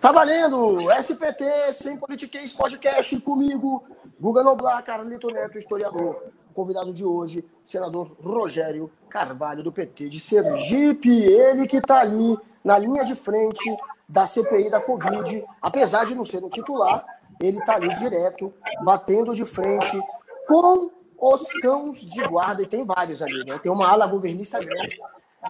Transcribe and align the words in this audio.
Tá 0.00 0.12
valendo! 0.12 0.90
SPT, 1.00 1.72
Sem 1.74 1.96
Politiquês 1.96 2.52
Podcast 2.54 3.20
comigo, 3.20 3.84
Guga 4.18 4.42
Noblar, 4.42 4.82
Carlito 4.82 5.28
Neto, 5.28 5.58
historiador. 5.58 6.24
convidado 6.54 6.92
de 6.92 7.04
hoje, 7.04 7.44
senador 7.64 8.16
Rogério 8.20 8.90
Carvalho, 9.08 9.62
do 9.62 9.70
PT 9.70 10.08
de 10.08 10.18
Sergipe. 10.18 11.10
Ele 11.10 11.66
que 11.66 11.80
tá 11.80 12.00
ali 12.00 12.36
na 12.64 12.78
linha 12.78 13.04
de 13.04 13.14
frente 13.14 13.76
da 14.08 14.26
CPI 14.26 14.70
da 14.70 14.80
Covid. 14.80 15.44
Apesar 15.62 16.06
de 16.06 16.14
não 16.14 16.24
ser 16.24 16.42
um 16.42 16.48
titular, 16.48 17.04
ele 17.40 17.62
tá 17.62 17.76
ali 17.76 17.94
direto, 17.94 18.52
batendo 18.82 19.34
de 19.34 19.44
frente 19.44 20.00
com 20.48 20.90
os 21.20 21.52
cãos 21.60 22.00
de 22.00 22.26
guarda. 22.26 22.62
E 22.62 22.66
tem 22.66 22.84
vários 22.84 23.22
ali, 23.22 23.44
né? 23.44 23.58
Tem 23.58 23.70
uma 23.70 23.88
ala 23.88 24.06
governista 24.06 24.58
grande 24.58 24.98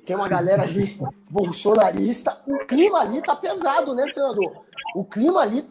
tem 0.04 0.14
uma 0.14 0.28
galera 0.28 0.62
ali 0.62 0.98
bolsonarista. 1.28 2.38
O 2.46 2.58
clima 2.60 3.00
ali 3.00 3.20
tá 3.22 3.34
pesado, 3.34 3.94
né, 3.94 4.06
senador? 4.06 4.64
O 4.94 5.04
clima 5.04 5.40
ali 5.40 5.68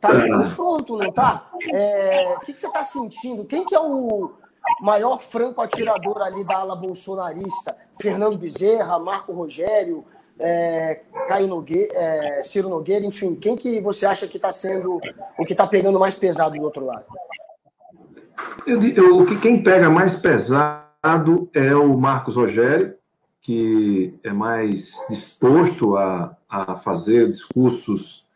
tá 0.00 0.12
de 0.12 0.28
confronto, 0.28 0.96
não 0.96 1.12
tá? 1.12 1.50
É, 1.72 2.34
o 2.36 2.40
que, 2.40 2.52
que 2.52 2.60
você 2.60 2.70
tá 2.70 2.82
sentindo? 2.82 3.44
Quem 3.44 3.64
que 3.64 3.74
é 3.74 3.80
o 3.80 4.32
maior 4.80 5.20
franco 5.20 5.60
atirador 5.60 6.20
ali 6.20 6.42
da 6.44 6.56
ala 6.58 6.74
bolsonarista? 6.74 7.76
Fernando 8.00 8.38
Bezerra, 8.38 8.98
Marco 8.98 9.32
Rogério, 9.32 10.04
é, 10.38 11.02
Caio 11.28 11.46
Nogueira, 11.46 11.92
é, 11.94 12.42
Ciro 12.42 12.68
Nogueira, 12.68 13.04
enfim, 13.04 13.34
quem 13.34 13.56
que 13.56 13.80
você 13.80 14.06
acha 14.06 14.26
que 14.26 14.36
está 14.36 14.50
sendo 14.50 15.00
o 15.38 15.44
que 15.44 15.52
está 15.52 15.66
pegando 15.66 16.00
mais 16.00 16.14
pesado 16.14 16.56
do 16.56 16.62
outro 16.62 16.84
lado? 16.84 17.04
Eu, 18.66 18.80
eu, 18.82 19.26
quem 19.40 19.62
pega 19.62 19.90
mais 19.90 20.20
pesado 20.20 21.48
é 21.52 21.74
o 21.74 21.96
Marcos 21.96 22.36
Rogério, 22.36 22.94
que 23.40 24.14
é 24.22 24.32
mais 24.32 24.92
disposto 25.08 25.96
a, 25.96 26.36
a 26.48 26.76
fazer 26.76 27.28
discursos 27.30 28.28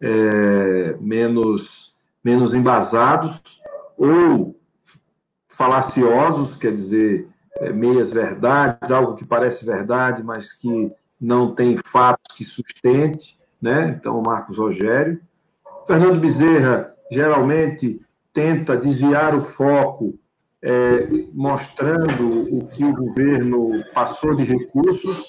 é, 0.00 0.96
menos, 1.00 1.96
menos 2.22 2.54
embasados 2.54 3.42
ou 3.96 4.58
falaciosos, 5.48 6.56
quer 6.56 6.72
dizer, 6.72 7.28
é, 7.56 7.72
meias 7.72 8.12
verdades, 8.12 8.90
algo 8.90 9.14
que 9.14 9.24
parece 9.24 9.64
verdade, 9.64 10.22
mas 10.22 10.52
que 10.52 10.92
não 11.20 11.54
tem 11.54 11.76
fatos 11.76 12.36
que 12.36 12.44
sustente, 12.44 13.38
né? 13.60 13.96
Então, 13.98 14.22
Marcos 14.24 14.58
Rogério. 14.58 15.20
Fernando 15.86 16.20
Bezerra 16.20 16.94
geralmente 17.10 18.03
tenta 18.34 18.76
desviar 18.76 19.34
o 19.34 19.40
foco 19.40 20.18
é, 20.60 21.08
mostrando 21.32 22.54
o 22.54 22.66
que 22.66 22.84
o 22.84 22.94
governo 22.94 23.84
passou 23.94 24.34
de 24.34 24.44
recursos, 24.44 25.24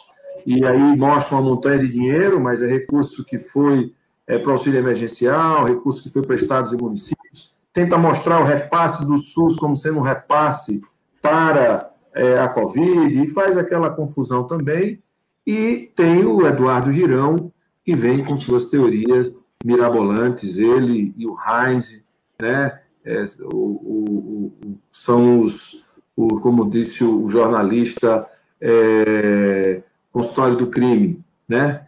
e 0.46 0.68
aí 0.68 0.98
mostra 0.98 1.36
uma 1.36 1.44
montanha 1.44 1.80
de 1.80 1.88
dinheiro, 1.88 2.40
mas 2.40 2.62
é 2.62 2.68
recurso 2.68 3.24
que 3.24 3.38
foi 3.38 3.94
é, 4.28 4.38
para 4.40 4.52
auxílio 4.52 4.80
emergencial, 4.80 5.66
recurso 5.66 6.02
que 6.02 6.10
foi 6.10 6.24
para 6.24 6.36
estados 6.36 6.74
e 6.74 6.78
municípios, 6.78 7.54
tenta 7.74 7.98
mostrar 7.98 8.42
o 8.42 8.46
repasse 8.46 9.06
do 9.06 9.18
SUS 9.18 9.56
como 9.58 9.76
sendo 9.76 10.00
um 10.00 10.02
repasse 10.02 10.82
para 11.22 11.92
é, 12.14 12.40
a 12.40 12.48
Covid, 12.48 13.22
e 13.22 13.28
faz 13.28 13.58
aquela 13.58 13.90
confusão 13.90 14.48
também. 14.48 15.02
E 15.46 15.92
tem 15.96 16.26
o 16.26 16.48
Eduardo 16.48 16.92
Girão, 16.92 17.52
que 17.84 17.96
vem 17.96 18.24
com 18.24 18.36
suas 18.36 18.70
teorias 18.70 19.52
mirabolantes, 19.64 20.58
ele 20.58 21.14
e 21.18 21.28
o 21.28 21.36
Heinz, 21.38 22.04
né? 22.42 22.80
É, 23.06 23.26
o, 23.42 23.56
o, 23.56 24.54
o, 24.66 24.78
são 24.92 25.40
os, 25.42 25.86
como 26.16 26.70
disse 26.70 27.04
o 27.04 27.30
jornalista, 27.30 28.28
é, 28.60 29.84
consultório 30.12 30.58
do 30.58 30.68
crime, 30.68 31.24
né? 31.48 31.86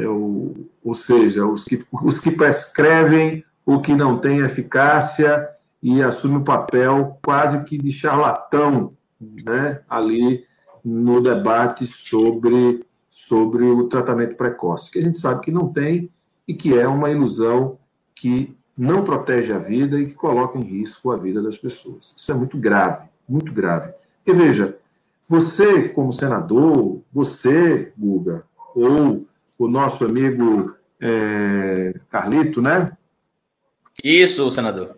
É 0.00 0.06
ou 0.06 0.94
seja, 0.94 1.44
os 1.46 1.64
que, 1.64 1.84
os 1.92 2.18
que 2.18 2.30
prescrevem 2.30 3.44
o 3.64 3.80
que 3.80 3.94
não 3.94 4.18
tem 4.18 4.40
eficácia 4.40 5.48
e 5.82 6.02
assumem 6.02 6.38
o 6.38 6.44
papel 6.44 7.18
quase 7.22 7.62
que 7.64 7.76
de 7.76 7.90
charlatão, 7.90 8.94
né? 9.20 9.82
Ali 9.88 10.46
no 10.84 11.20
debate 11.20 11.86
sobre, 11.86 12.84
sobre 13.10 13.64
o 13.64 13.88
tratamento 13.88 14.36
precoce, 14.36 14.90
que 14.90 14.98
a 14.98 15.02
gente 15.02 15.18
sabe 15.18 15.40
que 15.40 15.50
não 15.50 15.72
tem 15.72 16.10
e 16.46 16.54
que 16.54 16.76
é 16.76 16.86
uma 16.88 17.10
ilusão 17.10 17.78
que 18.14 18.56
não 18.76 19.04
protege 19.04 19.52
a 19.52 19.58
vida 19.58 20.00
e 20.00 20.06
que 20.06 20.14
coloca 20.14 20.58
em 20.58 20.62
risco 20.62 21.10
a 21.10 21.16
vida 21.16 21.42
das 21.42 21.58
pessoas. 21.58 22.14
Isso 22.16 22.30
é 22.30 22.34
muito 22.34 22.56
grave, 22.56 23.08
muito 23.28 23.52
grave. 23.52 23.92
E 24.26 24.32
veja, 24.32 24.78
você, 25.28 25.88
como 25.88 26.12
senador, 26.12 27.00
você, 27.12 27.92
Guga, 27.96 28.44
ou 28.74 29.26
o 29.58 29.68
nosso 29.68 30.04
amigo 30.04 30.74
é, 31.00 31.94
Carlito, 32.10 32.60
né? 32.60 32.96
Isso, 34.02 34.50
senador. 34.50 34.96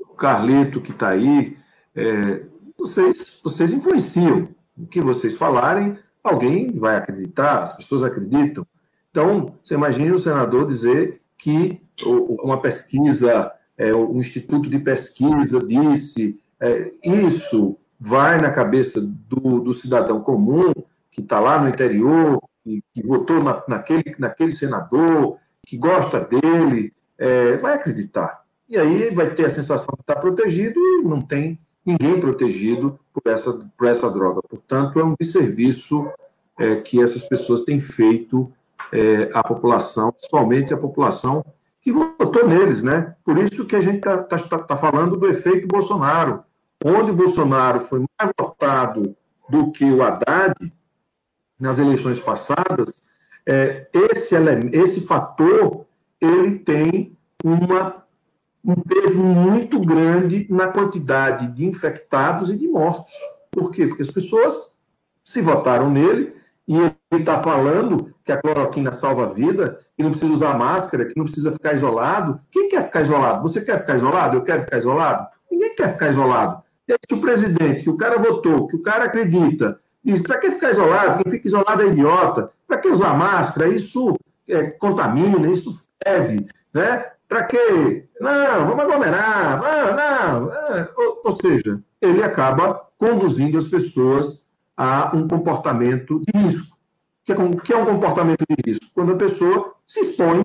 O 0.00 0.14
Carlito 0.14 0.80
que 0.80 0.90
está 0.90 1.10
aí, 1.10 1.56
é, 1.94 2.44
vocês, 2.78 3.40
vocês 3.42 3.72
influenciam. 3.72 4.48
O 4.76 4.86
que 4.86 5.00
vocês 5.00 5.34
falarem, 5.36 5.98
alguém 6.22 6.70
vai 6.72 6.96
acreditar, 6.96 7.62
as 7.62 7.76
pessoas 7.76 8.02
acreditam. 8.02 8.66
Então, 9.10 9.54
você 9.62 9.74
imagina 9.74 10.14
o 10.14 10.18
senador 10.18 10.66
dizer 10.66 11.22
que 11.38 11.80
uma 12.04 12.60
pesquisa, 12.60 13.52
é, 13.76 13.94
um 13.96 14.20
instituto 14.20 14.68
de 14.68 14.78
pesquisa 14.78 15.58
disse, 15.60 16.38
é, 16.60 16.92
isso 17.02 17.76
vai 17.98 18.38
na 18.38 18.50
cabeça 18.50 19.00
do, 19.00 19.60
do 19.60 19.72
cidadão 19.72 20.20
comum 20.20 20.72
que 21.10 21.20
está 21.22 21.40
lá 21.40 21.60
no 21.60 21.68
interior, 21.68 22.42
que, 22.62 22.82
que 22.92 23.02
votou 23.02 23.42
na, 23.42 23.62
naquele, 23.66 24.14
naquele 24.18 24.52
senador, 24.52 25.38
que 25.66 25.76
gosta 25.76 26.20
dele, 26.20 26.92
é, 27.18 27.56
vai 27.56 27.74
acreditar. 27.74 28.44
E 28.68 28.76
aí 28.76 29.10
vai 29.10 29.30
ter 29.30 29.46
a 29.46 29.50
sensação 29.50 29.94
de 29.94 30.00
estar 30.02 30.16
protegido 30.16 30.78
e 30.78 31.02
não 31.02 31.22
tem 31.22 31.58
ninguém 31.84 32.20
protegido 32.20 32.98
por 33.14 33.22
essa, 33.30 33.66
por 33.78 33.86
essa 33.86 34.10
droga. 34.10 34.42
Portanto, 34.48 34.98
é 34.98 35.04
um 35.04 35.14
desserviço 35.18 36.10
é, 36.58 36.76
que 36.76 37.02
essas 37.02 37.22
pessoas 37.22 37.64
têm 37.64 37.80
feito 37.80 38.52
é, 38.92 39.30
à 39.32 39.42
população, 39.42 40.12
principalmente 40.12 40.74
a 40.74 40.76
população 40.76 41.44
que 41.86 41.92
votou 41.92 42.48
neles, 42.48 42.82
né? 42.82 43.14
Por 43.24 43.38
isso 43.38 43.64
que 43.64 43.76
a 43.76 43.80
gente 43.80 43.98
está 43.98 44.18
tá, 44.18 44.36
tá, 44.36 44.58
tá 44.58 44.76
falando 44.76 45.16
do 45.16 45.28
efeito 45.28 45.68
Bolsonaro. 45.68 46.42
Onde 46.84 47.12
Bolsonaro 47.12 47.78
foi 47.78 48.00
mais 48.00 48.32
votado 48.36 49.16
do 49.48 49.70
que 49.70 49.84
o 49.84 50.02
Haddad 50.02 50.52
nas 51.56 51.78
eleições 51.78 52.18
passadas, 52.18 53.04
é, 53.48 53.86
esse, 54.10 54.34
esse 54.72 55.00
fator 55.06 55.86
ele 56.20 56.58
tem 56.58 57.16
uma, 57.44 58.04
um 58.64 58.74
peso 58.74 59.22
muito 59.22 59.78
grande 59.78 60.44
na 60.50 60.66
quantidade 60.66 61.46
de 61.52 61.66
infectados 61.66 62.50
e 62.50 62.56
de 62.56 62.66
mortos. 62.66 63.12
Por 63.48 63.70
quê? 63.70 63.86
Porque 63.86 64.02
as 64.02 64.10
pessoas 64.10 64.74
se 65.22 65.40
votaram 65.40 65.88
nele 65.88 66.34
e 66.68 66.76
ele 66.76 66.94
está 67.12 67.38
falando 67.38 68.12
que 68.24 68.32
a 68.32 68.36
cloroquina 68.36 68.90
salva 68.90 69.24
a 69.24 69.28
vida, 69.28 69.78
que 69.96 70.02
não 70.02 70.10
precisa 70.10 70.32
usar 70.32 70.58
máscara, 70.58 71.04
que 71.04 71.16
não 71.16 71.24
precisa 71.24 71.52
ficar 71.52 71.74
isolado. 71.74 72.40
Quem 72.50 72.68
quer 72.68 72.84
ficar 72.84 73.02
isolado? 73.02 73.42
Você 73.42 73.60
quer 73.60 73.78
ficar 73.78 73.96
isolado? 73.96 74.36
Eu 74.36 74.42
quero 74.42 74.62
ficar 74.62 74.78
isolado? 74.78 75.28
Ninguém 75.50 75.76
quer 75.76 75.92
ficar 75.92 76.10
isolado. 76.10 76.62
E 76.88 76.92
se 76.92 77.14
o 77.14 77.20
presidente, 77.20 77.84
que 77.84 77.90
o 77.90 77.96
cara 77.96 78.18
votou, 78.18 78.66
que 78.66 78.76
o 78.76 78.82
cara 78.82 79.04
acredita, 79.04 79.78
diz: 80.04 80.22
para 80.22 80.38
que 80.38 80.50
ficar 80.50 80.72
isolado? 80.72 81.22
Quem 81.22 81.32
fica 81.32 81.46
isolado 81.46 81.82
é 81.82 81.86
idiota. 81.86 82.50
Para 82.66 82.78
que 82.78 82.88
usar 82.88 83.14
máscara? 83.14 83.68
Isso 83.68 84.16
é, 84.48 84.64
contamina, 84.64 85.48
isso 85.48 85.70
fede. 86.02 86.46
Né? 86.74 87.04
Para 87.28 87.44
quê? 87.44 88.06
Não, 88.20 88.66
vamos 88.66 88.80
aglomerar. 88.80 89.60
Não, 89.62 89.96
não. 89.96 90.52
É. 90.52 90.88
Ou, 90.96 91.22
ou 91.26 91.32
seja, 91.32 91.80
ele 92.00 92.22
acaba 92.22 92.82
conduzindo 92.98 93.58
as 93.58 93.68
pessoas 93.68 94.45
a 94.76 95.16
um 95.16 95.26
comportamento 95.26 96.20
de 96.20 96.38
risco. 96.38 96.76
O 97.28 97.60
que 97.60 97.72
é 97.72 97.76
um 97.76 97.86
comportamento 97.86 98.44
de 98.48 98.70
risco? 98.70 98.86
Quando 98.94 99.12
a 99.12 99.16
pessoa 99.16 99.74
se 99.84 100.00
expõe 100.00 100.42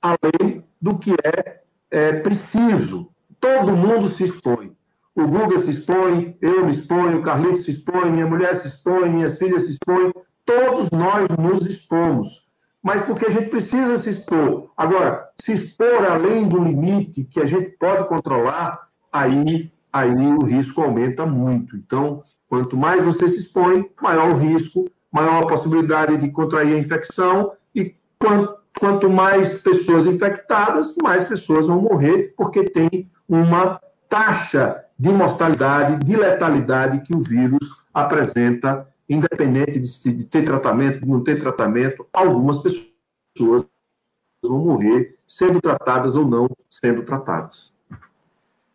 além 0.00 0.64
do 0.80 0.98
que 0.98 1.12
é, 1.12 1.60
é 1.90 2.12
preciso. 2.20 3.10
Todo 3.40 3.76
mundo 3.76 4.08
se 4.08 4.24
expõe. 4.24 4.76
O 5.14 5.26
Guga 5.26 5.58
se 5.60 5.70
expõe, 5.70 6.36
eu 6.40 6.64
me 6.64 6.72
exponho, 6.72 7.18
o 7.18 7.22
Carlito 7.22 7.58
se 7.58 7.72
expõe, 7.72 8.10
minha 8.10 8.26
mulher 8.26 8.56
se 8.56 8.68
expõe, 8.68 9.10
minhas 9.10 9.36
filhas 9.36 9.64
se 9.64 9.72
expõem. 9.72 10.12
Todos 10.44 10.90
nós 10.90 11.28
nos 11.30 11.66
expomos. 11.66 12.48
Mas 12.82 13.02
porque 13.02 13.26
a 13.26 13.30
gente 13.30 13.50
precisa 13.50 13.96
se 13.96 14.10
expor. 14.10 14.70
Agora, 14.76 15.28
se 15.40 15.52
expor 15.52 16.04
além 16.04 16.48
do 16.48 16.62
limite 16.62 17.24
que 17.24 17.40
a 17.40 17.46
gente 17.46 17.70
pode 17.70 18.08
controlar, 18.08 18.88
aí, 19.12 19.72
aí 19.92 20.14
o 20.14 20.44
risco 20.44 20.80
aumenta 20.82 21.26
muito. 21.26 21.76
Então, 21.76 22.22
Quanto 22.48 22.76
mais 22.76 23.04
você 23.04 23.28
se 23.28 23.38
expõe, 23.38 23.90
maior 24.00 24.32
o 24.32 24.36
risco, 24.36 24.90
maior 25.12 25.42
a 25.42 25.46
possibilidade 25.46 26.16
de 26.16 26.30
contrair 26.30 26.74
a 26.74 26.78
infecção 26.78 27.52
e 27.74 27.94
quanto, 28.18 29.10
mais 29.10 29.60
pessoas 29.62 30.06
infectadas, 30.06 30.96
mais 31.02 31.28
pessoas 31.28 31.66
vão 31.66 31.80
morrer, 31.80 32.32
porque 32.36 32.64
tem 32.64 33.10
uma 33.28 33.80
taxa 34.08 34.84
de 34.98 35.10
mortalidade, 35.10 36.04
de 36.04 36.16
letalidade 36.16 37.00
que 37.00 37.14
o 37.14 37.20
vírus 37.20 37.84
apresenta, 37.92 38.88
independente 39.08 39.78
de, 39.78 40.12
de 40.12 40.24
ter 40.24 40.44
tratamento, 40.44 41.00
de 41.00 41.06
não 41.06 41.22
ter 41.22 41.40
tratamento, 41.40 42.06
algumas 42.12 42.62
pessoas 42.62 43.66
vão 44.42 44.58
morrer 44.58 45.18
sendo 45.26 45.60
tratadas 45.60 46.14
ou 46.14 46.24
não 46.24 46.48
sendo 46.68 47.02
tratadas. 47.02 47.74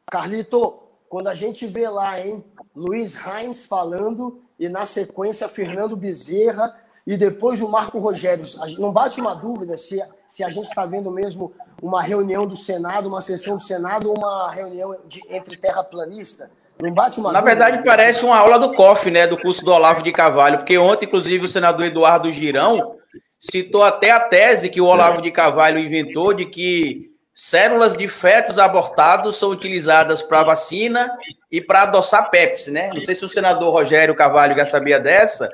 Carlito, 0.06 0.83
quando 1.14 1.28
a 1.28 1.36
gente 1.36 1.68
vê 1.68 1.88
lá, 1.88 2.20
hein, 2.20 2.44
Luiz 2.76 3.16
Heinz 3.16 3.64
falando 3.64 4.42
e 4.58 4.68
na 4.68 4.84
sequência 4.84 5.48
Fernando 5.48 5.96
Bezerra 5.96 6.76
e 7.06 7.16
depois 7.16 7.62
o 7.62 7.70
Marco 7.70 8.00
Rogério, 8.00 8.44
não 8.80 8.92
bate 8.92 9.22
uma 9.22 9.36
dúvida 9.36 9.78
se, 9.78 10.04
se 10.28 10.44
a 10.44 10.50
gente 10.50 10.70
está 10.70 10.88
vendo 10.88 11.12
mesmo 11.12 11.54
uma 11.84 12.02
reunião 12.02 12.48
do 12.48 12.56
Senado, 12.56 13.08
uma 13.08 13.22
sessão 13.22 13.58
do 13.58 13.64
Senado 13.64 14.10
ou 14.10 14.18
uma 14.18 14.50
reunião 14.50 14.98
de, 15.08 15.22
entre 15.30 15.56
terraplanista? 15.56 16.50
Não 16.82 16.92
bate 16.92 17.20
uma 17.20 17.32
Na 17.32 17.42
dúvida? 17.42 17.64
verdade, 17.64 17.86
parece 17.86 18.26
uma 18.26 18.40
aula 18.40 18.58
do 18.58 18.74
COF, 18.74 19.12
né, 19.12 19.28
do 19.28 19.38
curso 19.38 19.64
do 19.64 19.72
Olavo 19.72 20.02
de 20.02 20.12
Carvalho, 20.12 20.58
porque 20.58 20.80
ontem, 20.80 21.06
inclusive, 21.06 21.46
o 21.46 21.48
senador 21.48 21.86
Eduardo 21.86 22.32
Girão 22.32 22.96
citou 23.40 23.84
até 23.84 24.10
a 24.10 24.20
tese 24.20 24.68
que 24.68 24.82
o 24.82 24.86
Olavo 24.86 25.22
de 25.22 25.30
Carvalho 25.30 25.78
inventou 25.78 26.34
de 26.34 26.48
que 26.48 27.13
células 27.34 27.98
de 27.98 28.08
fetos 28.08 28.60
abortados 28.60 29.38
são 29.38 29.50
utilizadas 29.50 30.22
para 30.22 30.44
vacina 30.44 31.12
e 31.52 31.60
para 31.60 31.84
adoçar 31.84 32.30
Pepsi, 32.30 32.72
né? 32.72 32.92
Não 32.94 33.02
sei 33.02 33.16
se 33.16 33.26
o 33.26 33.30
senador 33.30 33.74
Rogério 33.74 34.16
Carvalho 34.16 34.56
já 34.56 34.66
sabia 34.66 35.00
dessa, 35.00 35.50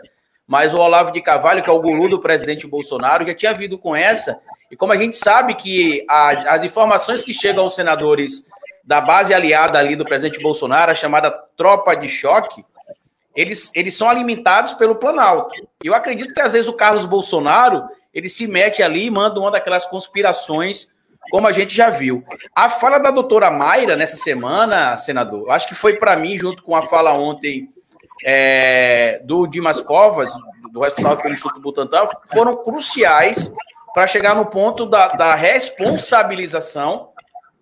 mas 0.46 0.74
o 0.74 0.78
Olavo 0.78 1.12
de 1.12 1.22
Carvalho, 1.22 1.64
que 1.64 1.70
é 1.70 1.74
o 1.74 1.82
guru 1.82 2.10
do 2.10 2.20
presidente 2.20 2.68
Bolsonaro, 2.68 3.26
já 3.26 3.34
tinha 3.34 3.54
vindo 3.54 3.78
com 3.78 3.96
essa. 3.96 4.42
E 4.70 4.76
como 4.76 4.92
a 4.92 4.98
gente 4.98 5.16
sabe 5.16 5.56
que 5.56 6.06
as, 6.10 6.46
as 6.46 6.64
informações 6.64 7.24
que 7.24 7.32
chegam 7.32 7.64
aos 7.64 7.76
senadores 7.76 8.46
da 8.84 9.00
base 9.00 9.34
aliada 9.34 9.78
ali 9.78 9.96
do 9.96 10.04
presidente 10.04 10.42
Bolsonaro, 10.42 10.92
a 10.92 10.96
chamada 10.96 11.32
tropa 11.56 11.96
de 11.96 12.10
choque, 12.10 12.66
eles, 13.36 13.72
eles 13.74 13.96
são 13.96 14.10
alimentados 14.10 14.74
pelo 14.74 14.96
Planalto. 14.96 15.56
Eu 15.84 15.94
acredito 15.94 16.34
que 16.34 16.42
às 16.42 16.54
vezes 16.54 16.68
o 16.68 16.74
Carlos 16.74 17.06
Bolsonaro 17.06 17.88
ele 18.14 18.28
se 18.28 18.48
mete 18.48 18.82
ali 18.82 19.06
e 19.06 19.12
manda 19.12 19.40
uma 19.40 19.52
daquelas 19.52 19.86
conspirações, 19.86 20.90
como 21.30 21.48
a 21.48 21.52
gente 21.52 21.76
já 21.76 21.90
viu. 21.90 22.24
A 22.56 22.70
fala 22.70 22.98
da 22.98 23.12
doutora 23.12 23.52
Mayra 23.52 23.96
nessa 23.96 24.18
semana, 24.18 24.98
senador, 24.98 25.50
acho 25.52 25.68
que 25.68 25.76
foi 25.76 25.98
para 25.98 26.16
mim, 26.16 26.38
junto 26.38 26.64
com 26.64 26.76
a 26.76 26.88
fala 26.88 27.14
ontem 27.14 27.70
é, 28.24 29.22
do 29.24 29.48
Dimas 29.48 29.80
Covas, 29.82 30.32
do 30.72 30.82
responsável 30.82 31.22
pelo 31.22 31.34
Instituto 31.34 31.62
Butantan, 31.62 32.08
foram 32.28 32.56
cruciais 32.64 33.54
para 33.94 34.08
chegar 34.08 34.36
no 34.36 34.46
ponto 34.46 34.86
da, 34.86 35.10
da 35.10 35.36
responsabilização 35.36 37.10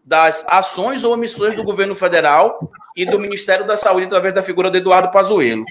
das 0.03 0.45
ações 0.47 1.03
ou 1.03 1.13
omissões 1.13 1.55
do 1.55 1.63
governo 1.63 1.93
federal 1.93 2.71
e 2.95 3.05
do 3.05 3.19
Ministério 3.19 3.65
da 3.65 3.75
Saúde 3.75 4.05
através 4.05 4.33
da 4.33 4.41
figura 4.41 4.71
do 4.71 4.77
Eduardo 4.77 5.11
Pazuello. 5.11 5.65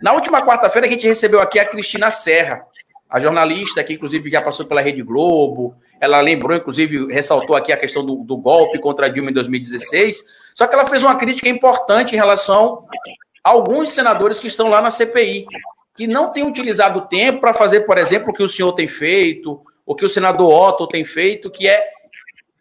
Na 0.00 0.12
última 0.12 0.42
quarta-feira, 0.42 0.86
a 0.86 0.90
gente 0.90 1.06
recebeu 1.06 1.40
aqui 1.40 1.58
a 1.58 1.64
Cristina 1.64 2.10
Serra, 2.10 2.64
a 3.08 3.18
jornalista 3.18 3.82
que, 3.82 3.94
inclusive, 3.94 4.30
já 4.30 4.40
passou 4.40 4.66
pela 4.66 4.80
Rede 4.80 5.02
Globo. 5.02 5.74
Ela 6.04 6.20
lembrou, 6.20 6.56
inclusive, 6.56 7.12
ressaltou 7.12 7.56
aqui 7.56 7.72
a 7.72 7.76
questão 7.76 8.04
do, 8.04 8.16
do 8.16 8.36
golpe 8.36 8.78
contra 8.78 9.08
Dilma 9.08 9.30
em 9.30 9.34
2016. 9.34 10.22
Só 10.54 10.66
que 10.66 10.74
ela 10.74 10.84
fez 10.84 11.02
uma 11.02 11.16
crítica 11.16 11.48
importante 11.48 12.14
em 12.14 12.18
relação 12.18 12.86
a 13.42 13.48
alguns 13.48 13.90
senadores 13.90 14.38
que 14.38 14.46
estão 14.46 14.68
lá 14.68 14.82
na 14.82 14.90
CPI, 14.90 15.46
que 15.96 16.06
não 16.06 16.30
têm 16.30 16.46
utilizado 16.46 16.98
o 16.98 17.06
tempo 17.06 17.40
para 17.40 17.54
fazer, 17.54 17.80
por 17.80 17.96
exemplo, 17.96 18.30
o 18.30 18.34
que 18.34 18.42
o 18.42 18.48
senhor 18.48 18.72
tem 18.72 18.86
feito, 18.86 19.62
o 19.86 19.94
que 19.94 20.04
o 20.04 20.08
senador 20.08 20.52
Otto 20.52 20.86
tem 20.86 21.06
feito, 21.06 21.50
que 21.50 21.66
é 21.66 21.94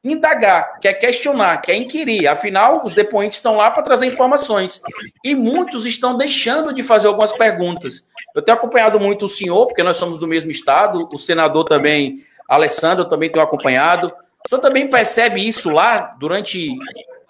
indagar, 0.04 0.80
quer 0.80 0.94
questionar, 0.94 1.58
quer 1.58 1.76
inquirir. 1.76 2.28
Afinal, 2.28 2.86
os 2.86 2.94
depoentes 2.94 3.38
estão 3.38 3.56
lá 3.56 3.72
para 3.72 3.84
trazer 3.84 4.06
informações. 4.06 4.82
E 5.24 5.36
muitos 5.36 5.86
estão 5.86 6.18
deixando 6.18 6.74
de 6.74 6.82
fazer 6.84 7.08
algumas 7.08 7.34
perguntas. 7.34 8.06
Eu 8.36 8.42
tenho 8.42 8.58
acompanhado 8.58 9.00
muito 9.00 9.26
o 9.26 9.30
senhor, 9.30 9.68
porque 9.68 9.84
nós 9.84 9.98
somos 9.98 10.20
do 10.20 10.28
mesmo 10.28 10.52
estado, 10.52 11.08
o 11.14 11.20
senador 11.20 11.66
também, 11.66 12.24
Alessandro, 12.56 13.10
também 13.10 13.32
tenho 13.32 13.44
acompanhado. 13.44 14.14
O 14.46 14.50
senhor 14.50 14.62
também 14.62 14.90
percebe 14.90 15.46
isso 15.46 15.70
lá, 15.70 16.16
durante 16.20 16.70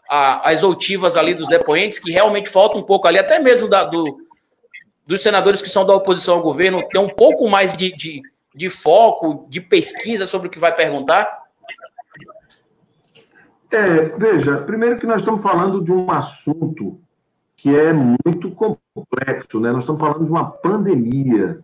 a, 0.09 0.49
as 0.49 0.63
outivas 0.63 1.15
ali 1.15 1.33
dos 1.33 1.47
depoentes, 1.47 1.99
que 1.99 2.11
realmente 2.11 2.49
falta 2.49 2.77
um 2.77 2.83
pouco 2.83 3.07
ali, 3.07 3.19
até 3.19 3.39
mesmo 3.39 3.69
da, 3.69 3.83
do, 3.83 4.17
dos 5.05 5.21
senadores 5.21 5.61
que 5.61 5.69
são 5.69 5.85
da 5.85 5.95
oposição 5.95 6.35
ao 6.35 6.41
governo, 6.41 6.87
ter 6.87 6.99
um 6.99 7.09
pouco 7.09 7.47
mais 7.49 7.75
de, 7.75 7.95
de, 7.95 8.21
de 8.55 8.69
foco, 8.69 9.45
de 9.49 9.61
pesquisa 9.61 10.25
sobre 10.25 10.47
o 10.47 10.51
que 10.51 10.59
vai 10.59 10.75
perguntar? 10.75 11.43
É, 13.71 14.09
veja, 14.17 14.57
primeiro 14.57 14.99
que 14.99 15.07
nós 15.07 15.21
estamos 15.21 15.41
falando 15.41 15.83
de 15.83 15.91
um 15.91 16.11
assunto 16.11 16.99
que 17.57 17.75
é 17.75 17.91
muito 17.91 18.51
complexo, 18.51 19.59
né? 19.59 19.71
Nós 19.71 19.83
estamos 19.83 19.99
falando 19.99 20.25
de 20.25 20.31
uma 20.31 20.51
pandemia. 20.51 21.59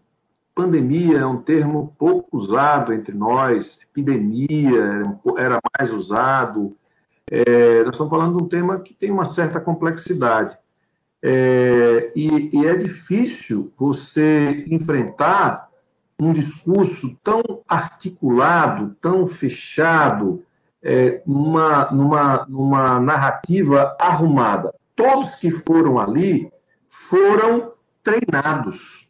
Pandemia 0.60 1.20
é 1.20 1.26
um 1.26 1.42
termo 1.42 1.96
pouco 1.98 2.36
usado 2.36 2.92
entre 2.92 3.16
nós, 3.16 3.80
epidemia 3.82 5.04
era 5.38 5.58
mais 5.80 5.90
usado. 5.90 6.76
É, 7.32 7.82
nós 7.86 7.94
estamos 7.94 8.12
falando 8.12 8.36
de 8.36 8.44
um 8.44 8.48
tema 8.50 8.78
que 8.78 8.94
tem 8.94 9.10
uma 9.10 9.24
certa 9.24 9.62
complexidade. 9.62 10.58
É, 11.24 12.12
e, 12.14 12.50
e 12.52 12.66
é 12.66 12.76
difícil 12.76 13.72
você 13.78 14.66
enfrentar 14.68 15.70
um 16.20 16.34
discurso 16.34 17.18
tão 17.24 17.42
articulado, 17.66 18.98
tão 19.00 19.26
fechado, 19.26 20.44
é, 20.84 21.22
numa, 21.26 21.90
numa, 21.90 22.46
numa 22.50 23.00
narrativa 23.00 23.96
arrumada. 23.98 24.76
Todos 24.94 25.36
que 25.36 25.52
foram 25.52 25.98
ali 25.98 26.52
foram 26.86 27.72
treinados, 28.04 29.09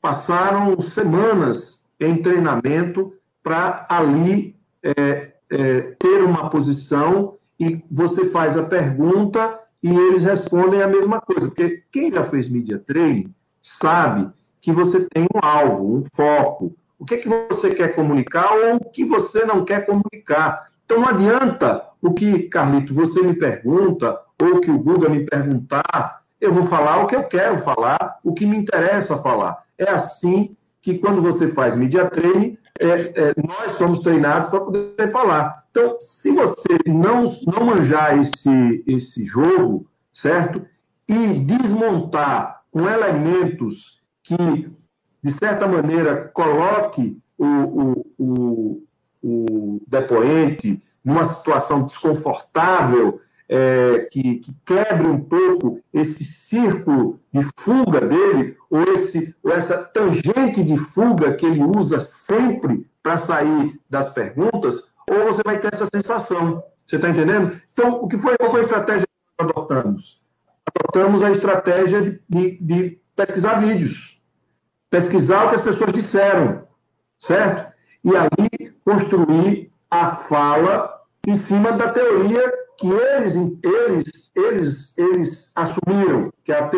passaram 0.00 0.80
semanas 0.80 1.84
em 1.98 2.22
treinamento 2.22 3.12
para 3.42 3.86
ali 3.88 4.56
é, 4.82 5.32
é, 5.50 5.80
ter 5.98 6.22
uma 6.22 6.48
posição 6.48 7.36
e 7.58 7.82
você 7.90 8.24
faz 8.24 8.56
a 8.56 8.62
pergunta 8.62 9.58
e 9.82 9.94
eles 9.94 10.22
respondem 10.22 10.82
a 10.82 10.88
mesma 10.88 11.20
coisa. 11.20 11.48
Porque 11.48 11.82
quem 11.90 12.12
já 12.12 12.24
fez 12.24 12.48
media 12.48 12.78
training 12.78 13.34
sabe 13.60 14.30
que 14.60 14.72
você 14.72 15.06
tem 15.08 15.24
um 15.24 15.38
alvo, 15.42 15.98
um 15.98 16.02
foco. 16.14 16.74
O 16.98 17.04
que, 17.04 17.14
é 17.14 17.18
que 17.18 17.28
você 17.28 17.70
quer 17.70 17.94
comunicar 17.94 18.52
ou 18.52 18.76
o 18.76 18.90
que 18.90 19.04
você 19.04 19.44
não 19.44 19.64
quer 19.64 19.86
comunicar. 19.86 20.70
Então 20.84 21.00
não 21.00 21.08
adianta 21.08 21.82
o 22.00 22.12
que, 22.12 22.44
Carlito, 22.44 22.94
você 22.94 23.22
me 23.22 23.34
pergunta, 23.34 24.18
ou 24.40 24.60
que 24.60 24.70
o 24.70 24.78
Guga 24.78 25.08
me 25.08 25.24
perguntar, 25.24 26.22
eu 26.40 26.52
vou 26.52 26.62
falar 26.62 27.02
o 27.02 27.06
que 27.06 27.14
eu 27.14 27.24
quero 27.24 27.58
falar, 27.58 28.18
o 28.24 28.32
que 28.32 28.46
me 28.46 28.56
interessa 28.56 29.16
falar. 29.16 29.62
É 29.80 29.90
assim 29.90 30.54
que 30.82 30.98
quando 30.98 31.22
você 31.22 31.48
faz 31.48 31.74
media 31.74 32.08
training, 32.08 32.58
é, 32.78 32.86
é, 32.86 33.34
nós 33.46 33.72
somos 33.72 34.00
treinados 34.00 34.50
para 34.50 34.60
poder 34.60 35.10
falar. 35.10 35.64
Então, 35.70 35.96
se 35.98 36.30
você 36.30 36.78
não, 36.86 37.22
não 37.46 37.64
manjar 37.64 38.18
esse, 38.18 38.84
esse 38.86 39.24
jogo, 39.24 39.86
certo? 40.12 40.64
E 41.08 41.14
desmontar 41.14 42.62
com 42.70 42.86
elementos 42.88 44.00
que, 44.22 44.70
de 45.22 45.32
certa 45.32 45.66
maneira, 45.66 46.30
coloque 46.34 47.18
o, 47.38 47.46
o, 47.46 48.06
o, 48.18 48.82
o 49.22 49.82
depoente 49.86 50.82
numa 51.02 51.24
situação 51.24 51.84
desconfortável, 51.84 53.20
é, 53.52 54.06
que, 54.10 54.36
que, 54.36 54.54
quebre 54.64 55.08
um 55.08 55.20
pouco 55.20 55.80
esse 55.92 56.24
círculo 56.24 57.18
de 57.32 57.42
fuga 57.58 58.00
dele, 58.00 58.56
ou, 58.70 58.82
esse, 58.94 59.34
ou 59.42 59.50
essa 59.50 59.76
tangente 59.76 60.62
de 60.62 60.76
fuga 60.76 61.34
que 61.34 61.44
ele 61.44 61.62
usa 61.62 61.98
sempre 61.98 62.88
para 63.02 63.16
sair 63.16 63.78
das 63.90 64.10
perguntas, 64.10 64.92
ou 65.10 65.24
você 65.24 65.42
vai 65.44 65.58
ter 65.58 65.74
essa 65.74 65.86
sensação. 65.92 66.62
Você 66.86 66.96
está 66.96 67.08
entendendo? 67.08 67.60
Então, 67.72 68.00
o 68.00 68.08
que 68.08 68.16
foi, 68.16 68.36
qual 68.36 68.50
foi 68.50 68.60
a 68.60 68.64
estratégia 68.64 69.06
que 69.06 69.42
nós 69.42 69.50
adotamos? 69.50 70.22
Adotamos 70.64 71.24
a 71.24 71.30
estratégia 71.32 72.02
de, 72.02 72.22
de, 72.28 72.58
de 72.60 73.00
pesquisar 73.16 73.54
vídeos, 73.58 74.22
pesquisar 74.88 75.46
o 75.46 75.48
que 75.50 75.56
as 75.56 75.62
pessoas 75.62 75.92
disseram, 75.92 76.68
certo? 77.18 77.70
e 78.04 78.10
ali 78.16 78.74
construir 78.84 79.72
a 79.90 80.10
fala 80.10 81.00
em 81.26 81.36
cima 81.36 81.72
da 81.72 81.92
teoria 81.92 82.52
que 82.80 82.88
eles, 82.88 83.36
eles, 83.62 84.32
eles, 84.34 84.98
eles 84.98 85.52
assumiram, 85.54 86.32
que 86.42 86.50
é 86.50 86.58
a 86.58 86.68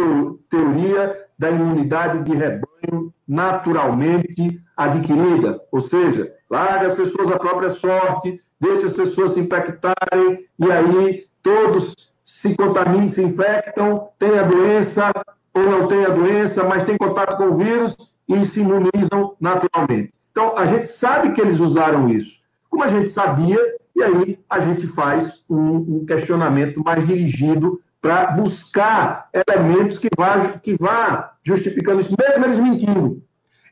teoria 0.50 1.26
da 1.38 1.48
imunidade 1.48 2.24
de 2.24 2.36
rebanho 2.36 3.14
naturalmente 3.26 4.60
adquirida. 4.76 5.60
Ou 5.70 5.80
seja, 5.80 6.34
larga 6.50 6.88
as 6.88 6.94
pessoas 6.94 7.30
à 7.30 7.38
própria 7.38 7.70
sorte, 7.70 8.42
deixa 8.60 8.86
as 8.86 8.92
pessoas 8.92 9.32
se 9.32 9.40
infectarem, 9.40 10.46
e 10.58 10.72
aí 10.72 11.24
todos 11.40 12.12
se 12.24 12.54
contaminam, 12.56 13.08
se 13.08 13.22
infectam, 13.22 14.08
têm 14.18 14.38
a 14.38 14.42
doença 14.42 15.12
ou 15.54 15.62
não 15.62 15.86
têm 15.86 16.04
a 16.04 16.08
doença, 16.08 16.64
mas 16.64 16.84
têm 16.84 16.96
contato 16.96 17.36
com 17.36 17.44
o 17.44 17.56
vírus 17.56 17.96
e 18.28 18.44
se 18.46 18.60
imunizam 18.60 19.36
naturalmente. 19.40 20.12
Então, 20.32 20.56
a 20.56 20.64
gente 20.64 20.86
sabe 20.86 21.32
que 21.32 21.40
eles 21.40 21.60
usaram 21.60 22.08
isso. 22.08 22.40
Como 22.68 22.82
a 22.82 22.88
gente 22.88 23.10
sabia, 23.10 23.58
e 23.94 24.02
aí 24.02 24.38
a 24.48 24.60
gente 24.60 24.86
faz 24.86 25.44
um, 25.48 25.98
um 25.98 26.06
questionamento 26.06 26.82
mais 26.84 27.06
dirigido 27.06 27.80
para 28.00 28.32
buscar 28.32 29.28
elementos 29.32 29.98
que 29.98 30.08
vá, 30.16 30.58
que 30.58 30.74
vá 30.74 31.34
justificando 31.44 32.00
isso, 32.00 32.14
mesmo 32.18 32.44
eles 32.44 32.58
mentindo. 32.58 33.22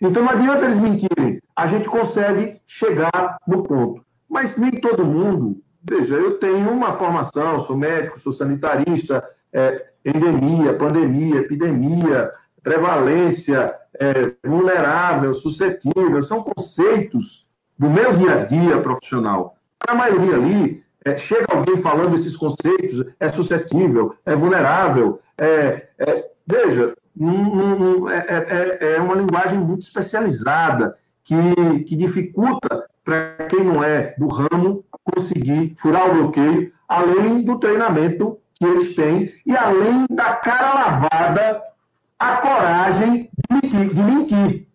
Então 0.01 0.23
não 0.23 0.31
adianta 0.31 0.65
eles 0.65 0.79
mentirem, 0.79 1.43
a 1.55 1.67
gente 1.67 1.89
consegue 1.89 2.61
chegar 2.65 3.39
no 3.47 3.63
ponto. 3.65 4.03
Mas 4.29 4.57
nem 4.57 4.71
todo 4.71 5.05
mundo, 5.05 5.61
veja, 5.83 6.15
eu 6.15 6.39
tenho 6.39 6.71
uma 6.71 6.93
formação, 6.93 7.61
sou 7.61 7.77
médico, 7.77 8.21
sou 8.21 8.33
sanitarista, 8.33 9.23
é, 9.53 9.91
endemia, 10.05 10.75
pandemia, 10.75 11.41
epidemia, 11.41 12.31
prevalência, 12.63 13.75
é, 13.99 14.13
vulnerável, 14.47 15.35
suscetível, 15.35 16.23
são 16.23 16.43
conceitos 16.43 17.49
do 17.77 17.91
meu 17.91 18.13
dia 18.13 18.35
a 18.35 18.45
dia 18.45 18.81
profissional. 18.81 19.57
A 19.89 19.95
maioria 19.95 20.37
ali, 20.37 20.83
é, 21.05 21.17
chega 21.17 21.47
alguém 21.51 21.77
falando 21.77 22.15
esses 22.15 22.37
conceitos, 22.37 23.05
é 23.19 23.29
suscetível, 23.29 24.15
é 24.25 24.35
vulnerável, 24.37 25.21
é, 25.39 25.89
é 25.99 26.31
veja, 26.47 26.95
um, 27.19 27.31
um, 27.31 28.11
é, 28.11 28.17
é, 28.17 28.79
é, 28.81 28.95
é, 28.95 29.01
uma 29.01 29.15
linguagem 29.15 29.59
muito 29.59 29.83
especializada 29.83 30.95
que, 31.25 31.85
que 31.85 31.97
dificulta 31.97 32.87
para 33.05 33.47
quem 33.49 33.65
não 33.65 33.83
é 33.83 34.15
do 34.19 34.27
ramo 34.29 34.85
conseguir 35.03 35.75
furar 35.77 36.11
o 36.11 36.15
bloqueio, 36.15 36.73
além 36.89 37.43
do 37.43 37.59
treinamento 37.59 38.39
que 38.55 38.65
eles 38.65 38.95
têm 38.95 39.33
e 39.47 39.57
além 39.57 40.07
da 40.11 40.35
cara 40.35 40.75
lavada, 40.75 41.63
a 42.19 42.37
coragem 42.37 43.31
de 43.33 43.55
mentir, 43.55 43.95
de 43.95 44.03
mentir, 44.03 44.67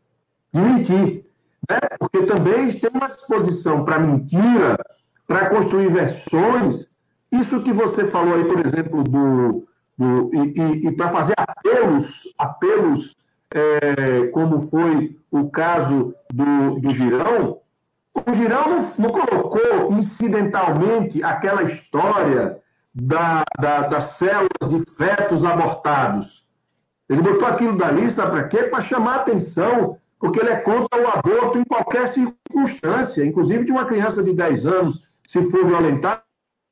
de 0.52 0.60
mentir 0.60 1.26
né? 1.70 1.80
porque 2.00 2.24
também 2.24 2.72
tem 2.72 2.90
uma 2.94 3.10
disposição 3.10 3.84
para 3.84 4.00
mentira, 4.00 4.78
para 5.28 5.50
construir 5.50 5.90
versões. 5.90 6.88
Isso 7.32 7.62
que 7.64 7.72
você 7.72 8.06
falou 8.06 8.36
aí, 8.36 8.46
por 8.46 8.66
exemplo, 8.66 9.04
do, 9.04 9.68
do 9.98 10.30
e, 10.34 10.60
e, 10.60 10.88
e 10.88 10.92
para 10.92 11.10
fazer 11.10 11.34
apelos, 11.38 12.34
apelos 12.38 13.16
é, 13.54 14.28
como 14.28 14.60
foi 14.60 15.18
o 15.32 15.50
caso 15.50 16.14
do, 16.34 16.80
do 16.80 16.92
Girão, 16.92 17.60
o 18.28 18.34
Girão 18.34 18.70
não, 18.70 18.92
não 18.98 19.10
colocou 19.10 19.94
incidentalmente 19.94 21.22
aquela 21.24 21.64
história 21.64 22.60
da, 22.94 23.44
da, 23.60 23.82
das 23.88 24.04
células 24.12 24.70
de 24.70 24.80
fetos 24.96 25.44
abortados. 25.44 26.46
Ele 27.10 27.22
botou 27.22 27.48
aquilo 27.48 27.78
dali, 27.78 28.10
sabe 28.10 28.32
para 28.32 28.48
quê? 28.48 28.64
Para 28.64 28.82
chamar 28.82 29.16
atenção, 29.18 29.98
porque 30.20 30.40
ele 30.40 30.50
é 30.50 30.56
contra 30.56 31.02
o 31.02 31.08
aborto 31.08 31.60
em 31.60 31.64
qualquer 31.66 32.08
circunstância, 32.08 33.24
inclusive 33.26 33.66
de 33.66 33.72
uma 33.72 33.86
criança 33.86 34.24
de 34.24 34.34
10 34.34 34.66
anos, 34.66 35.08
se 35.26 35.42
for 35.44 35.66
violentada, 35.66 36.24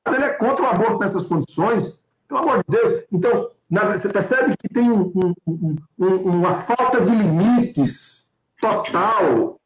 ele 0.07 0.24
é 0.24 0.29
contra 0.29 0.63
o 0.63 0.67
aborto 0.67 1.00
nessas 1.00 1.25
condições. 1.25 2.03
Pelo 2.27 2.41
amor 2.41 2.63
de 2.63 2.77
Deus. 2.77 3.03
Então, 3.12 3.50
você 3.69 4.10
percebe 4.10 4.55
que 4.57 4.69
tem 4.69 4.91
um, 4.91 5.12
um, 5.15 5.75
um, 6.00 6.15
uma 6.15 6.53
falta 6.55 7.01
de 7.01 7.12
limites 7.12 8.31
total, 8.60 9.60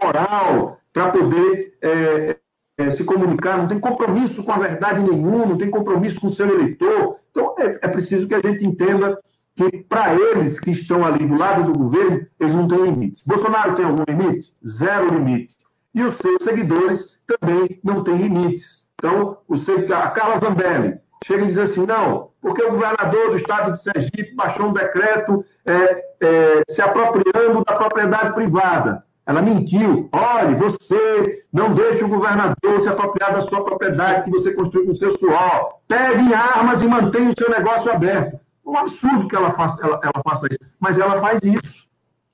moral, 0.00 0.78
para 0.92 1.10
poder 1.10 1.76
é, 1.80 2.36
é, 2.76 2.90
se 2.90 3.04
comunicar, 3.04 3.58
não 3.58 3.68
tem 3.68 3.78
compromisso 3.78 4.42
com 4.44 4.52
a 4.52 4.58
verdade 4.58 5.00
nenhum, 5.00 5.46
não 5.46 5.56
tem 5.56 5.70
compromisso 5.70 6.20
com 6.20 6.26
o 6.26 6.34
seu 6.34 6.48
eleitor. 6.48 7.18
Então, 7.30 7.54
é, 7.58 7.78
é 7.82 7.88
preciso 7.88 8.28
que 8.28 8.34
a 8.34 8.40
gente 8.40 8.64
entenda 8.64 9.18
que, 9.54 9.84
para 9.84 10.14
eles 10.14 10.58
que 10.58 10.72
estão 10.72 11.04
ali 11.04 11.26
do 11.26 11.36
lado 11.36 11.72
do 11.72 11.78
governo, 11.78 12.26
eles 12.38 12.54
não 12.54 12.66
têm 12.66 12.82
limites. 12.84 13.24
Bolsonaro 13.24 13.74
tem 13.76 13.84
algum 13.84 14.04
limite? 14.06 14.52
Zero 14.66 15.14
limite. 15.14 15.56
E 15.94 16.02
os 16.02 16.16
seus 16.16 16.42
seguidores 16.42 17.20
também 17.26 17.80
não 17.84 18.02
têm 18.02 18.16
limites. 18.16 18.84
Então, 18.94 19.38
o, 19.48 19.54
a 19.94 20.10
Carla 20.10 20.38
Zambelli 20.38 20.98
chega 21.24 21.44
e 21.44 21.46
diz 21.46 21.58
assim: 21.58 21.86
não, 21.86 22.30
porque 22.40 22.62
o 22.62 22.72
governador 22.72 23.30
do 23.30 23.36
estado 23.36 23.72
de 23.72 23.80
Sergipe 23.80 24.34
baixou 24.34 24.66
um 24.66 24.72
decreto 24.72 25.44
é, 25.64 26.04
é, 26.20 26.62
se 26.68 26.82
apropriando 26.82 27.64
da 27.64 27.76
propriedade 27.76 28.34
privada. 28.34 29.04
Ela 29.26 29.40
mentiu. 29.40 30.10
Olhe, 30.12 30.54
você 30.54 31.44
não 31.50 31.72
deixe 31.72 32.04
o 32.04 32.08
governador 32.08 32.80
se 32.82 32.88
apropriar 32.88 33.32
da 33.32 33.40
sua 33.40 33.64
propriedade 33.64 34.24
que 34.24 34.30
você 34.30 34.52
construiu 34.52 34.86
com 34.86 34.92
o 34.92 34.94
seu 34.94 35.16
suor. 35.16 35.78
Pegue 35.88 36.34
armas 36.34 36.82
e 36.82 36.86
mantenha 36.86 37.30
o 37.30 37.34
seu 37.38 37.48
negócio 37.48 37.90
aberto. 37.90 38.38
Um 38.66 38.76
absurdo 38.76 39.28
que 39.28 39.36
ela 39.36 39.50
faça, 39.52 39.82
ela, 39.82 39.98
ela 40.02 40.22
faça 40.22 40.46
isso. 40.50 40.76
Mas 40.78 40.98
ela 40.98 41.18
faz 41.18 41.40
isso. 41.42 41.88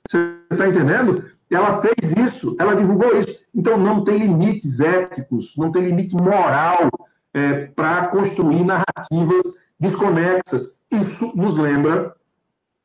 Você 0.09 0.35
está 0.51 0.67
entendendo? 0.67 1.25
Ela 1.51 1.81
fez 1.81 2.13
isso, 2.17 2.57
ela 2.59 2.75
divulgou 2.75 3.17
isso. 3.19 3.41
Então 3.55 3.77
não 3.77 4.05
tem 4.05 4.19
limites 4.19 4.81
éticos, 4.81 5.55
não 5.57 5.73
tem 5.73 5.85
limite 5.85 6.15
moral 6.15 6.89
é, 7.35 7.67
para 7.67 8.07
construir 8.09 8.65
narrativas 8.65 9.43
desconexas. 9.79 10.79
Isso 10.91 11.33
nos 11.35 11.57
lembra 11.57 12.15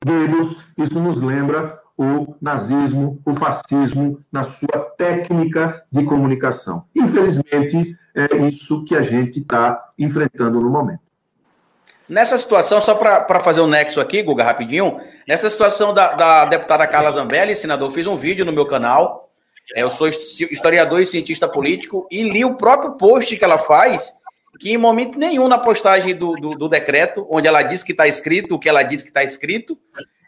deles, 0.04 0.58
isso 0.78 1.00
nos 1.00 1.22
lembra 1.22 1.80
o 1.98 2.36
nazismo, 2.42 3.22
o 3.26 3.34
fascismo 3.34 4.20
na 4.32 4.44
sua 4.44 4.80
técnica 4.98 5.84
de 5.92 6.04
comunicação. 6.04 6.86
Infelizmente, 6.96 7.98
é 8.14 8.36
isso 8.48 8.84
que 8.84 8.96
a 8.96 9.02
gente 9.02 9.40
está 9.40 9.92
enfrentando 9.98 10.60
no 10.60 10.70
momento. 10.70 11.05
Nessa 12.08 12.38
situação, 12.38 12.80
só 12.80 12.94
para 12.94 13.40
fazer 13.40 13.62
um 13.62 13.68
nexo 13.68 14.00
aqui, 14.00 14.22
Guga, 14.22 14.44
rapidinho, 14.44 15.00
nessa 15.28 15.50
situação 15.50 15.92
da, 15.92 16.14
da 16.14 16.46
deputada 16.46 16.86
Carla 16.86 17.12
Zambelli, 17.12 17.56
senador, 17.56 17.92
fiz 17.92 18.06
um 18.06 18.16
vídeo 18.16 18.46
no 18.46 18.54
meu 18.54 18.66
canal. 18.66 19.32
É, 19.74 19.82
eu 19.82 19.90
sou 19.90 20.08
historiador 20.08 21.02
e 21.02 21.06
cientista 21.06 21.48
político 21.48 22.08
e 22.12 22.22
li 22.22 22.46
o 22.46 22.54
próprio 22.54 22.92
post 22.92 23.36
que 23.36 23.44
ela 23.44 23.58
faz, 23.58 24.14
que 24.60 24.72
em 24.72 24.78
momento 24.78 25.18
nenhum 25.18 25.48
na 25.48 25.58
postagem 25.58 26.16
do, 26.16 26.34
do, 26.34 26.56
do 26.56 26.70
decreto, 26.70 27.28
onde 27.32 27.48
ela 27.48 27.64
diz 27.64 27.82
que 27.82 27.92
está 27.92 28.08
escrito 28.08 28.54
o 28.54 28.60
que 28.60 28.70
ela 28.70 28.84
diz 28.84 29.02
que 29.02 29.08
está 29.08 29.24
escrito, 29.24 29.76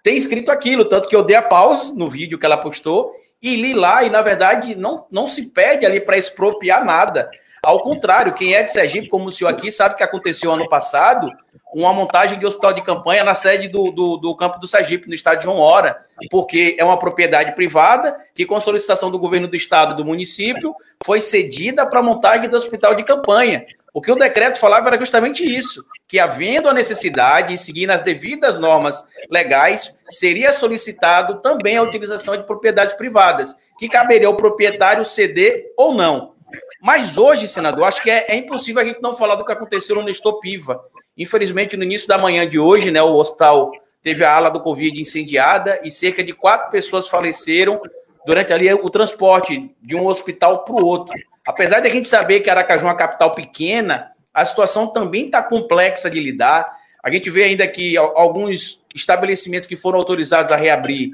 tem 0.04 0.18
escrito 0.18 0.52
aquilo. 0.52 0.86
Tanto 0.86 1.08
que 1.08 1.16
eu 1.16 1.24
dei 1.24 1.36
a 1.36 1.44
pausa 1.44 1.94
no 1.94 2.10
vídeo 2.10 2.40
que 2.40 2.46
ela 2.46 2.58
postou 2.58 3.14
e 3.40 3.56
li 3.56 3.76
lá, 3.76 4.04
e 4.04 4.10
na 4.10 4.24
verdade 4.24 4.74
não, 4.74 5.06
não 5.12 5.28
se 5.28 5.44
pede 5.44 5.86
ali 5.86 6.00
para 6.00 6.18
expropriar 6.18 6.84
nada. 6.84 7.30
Ao 7.68 7.82
contrário, 7.82 8.34
quem 8.34 8.56
é 8.56 8.64
de 8.64 8.72
Sergipe, 8.72 9.10
como 9.10 9.26
o 9.26 9.30
senhor 9.30 9.50
aqui, 9.50 9.70
sabe 9.70 9.98
que 9.98 10.04
aconteceu 10.04 10.54
ano 10.54 10.70
passado 10.70 11.30
uma 11.74 11.92
montagem 11.92 12.40
de 12.40 12.46
hospital 12.46 12.72
de 12.72 12.82
campanha 12.82 13.26
na 13.26 13.36
sede 13.36 13.68
do, 13.68 13.92
do, 13.92 14.16
do 14.16 14.34
campo 14.38 14.58
do 14.58 14.66
Sergipe, 14.66 15.10
no 15.10 15.14
estado 15.14 15.40
de 15.40 15.44
João 15.44 15.58
Hora, 15.58 16.06
porque 16.32 16.78
é 16.80 16.86
uma 16.86 16.98
propriedade 16.98 17.52
privada 17.56 18.16
que, 18.34 18.46
com 18.46 18.58
solicitação 18.62 19.12
do 19.12 19.20
governo 19.20 19.50
do 19.50 19.56
estado 19.58 19.92
e 19.92 19.98
do 19.98 20.06
município, 20.06 20.74
foi 21.04 21.20
cedida 21.20 21.86
para 21.86 22.00
a 22.00 22.04
montagem 22.04 22.50
do 22.50 22.56
hospital 22.56 22.96
de 22.96 23.04
campanha. 23.04 23.66
O 23.94 24.02
que 24.02 24.14
o 24.14 24.16
decreto 24.16 24.60
falava 24.60 24.88
era 24.88 24.98
justamente 24.98 25.44
isso, 25.44 25.84
que 26.08 26.20
havendo 26.20 26.70
a 26.70 26.74
necessidade 26.74 27.54
e 27.54 27.58
seguindo 27.58 27.90
as 27.90 28.02
devidas 28.02 28.58
normas 28.58 29.04
legais, 29.30 29.94
seria 30.10 30.54
solicitado 30.54 31.42
também 31.42 31.76
a 31.76 31.84
utilização 31.84 32.38
de 32.38 32.44
propriedades 32.44 32.94
privadas, 32.94 33.58
que 33.78 33.90
caberia 33.90 34.30
ao 34.30 34.38
proprietário 34.38 35.04
ceder 35.04 35.74
ou 35.76 35.94
não. 35.94 36.37
Mas 36.82 37.18
hoje, 37.18 37.48
senador, 37.48 37.86
acho 37.86 38.02
que 38.02 38.10
é, 38.10 38.26
é 38.30 38.36
impossível 38.36 38.82
a 38.82 38.86
gente 38.86 39.02
não 39.02 39.14
falar 39.14 39.36
do 39.36 39.46
que 39.46 39.52
aconteceu 39.52 39.96
no 39.96 40.04
Nestor 40.04 40.40
Piva. 40.40 40.82
Infelizmente, 41.18 41.76
no 41.76 41.84
início 41.84 42.08
da 42.08 42.18
manhã 42.18 42.48
de 42.48 42.60
hoje, 42.60 42.92
né, 42.92 43.02
o 43.02 43.16
hospital 43.16 43.72
teve 44.04 44.24
a 44.24 44.34
ala 44.34 44.50
do 44.50 44.62
Covid 44.62 45.02
incendiada 45.02 45.80
e 45.84 45.92
cerca 45.92 46.24
de 46.24 46.34
quatro 46.34 46.72
pessoas 46.72 47.08
faleceram 47.08 47.82
durante 48.26 48.54
ali 48.54 48.72
o 48.74 48.90
transporte 48.90 49.76
de 49.82 49.96
um 49.96 50.06
hospital 50.06 50.64
para 50.64 50.76
o 50.76 50.86
outro. 50.86 51.14
Apesar 51.46 51.80
de 51.80 51.88
a 51.88 51.92
gente 51.92 52.08
saber 52.08 52.42
que 52.42 52.50
Aracaju 52.50 52.86
é 52.86 52.90
uma 52.90 52.96
capital 52.96 53.34
pequena, 53.34 54.12
a 54.34 54.46
situação 54.46 54.88
também 54.88 55.26
está 55.26 55.42
complexa 55.42 56.10
de 56.10 56.20
lidar. 56.20 56.78
A 57.04 57.10
gente 57.10 57.30
vê 57.30 57.46
ainda 57.46 57.68
que 57.68 57.98
alguns 57.98 58.84
estabelecimentos 58.94 59.68
que 59.68 59.76
foram 59.76 59.98
autorizados 59.98 60.52
a 60.52 60.56
reabrir 60.56 61.12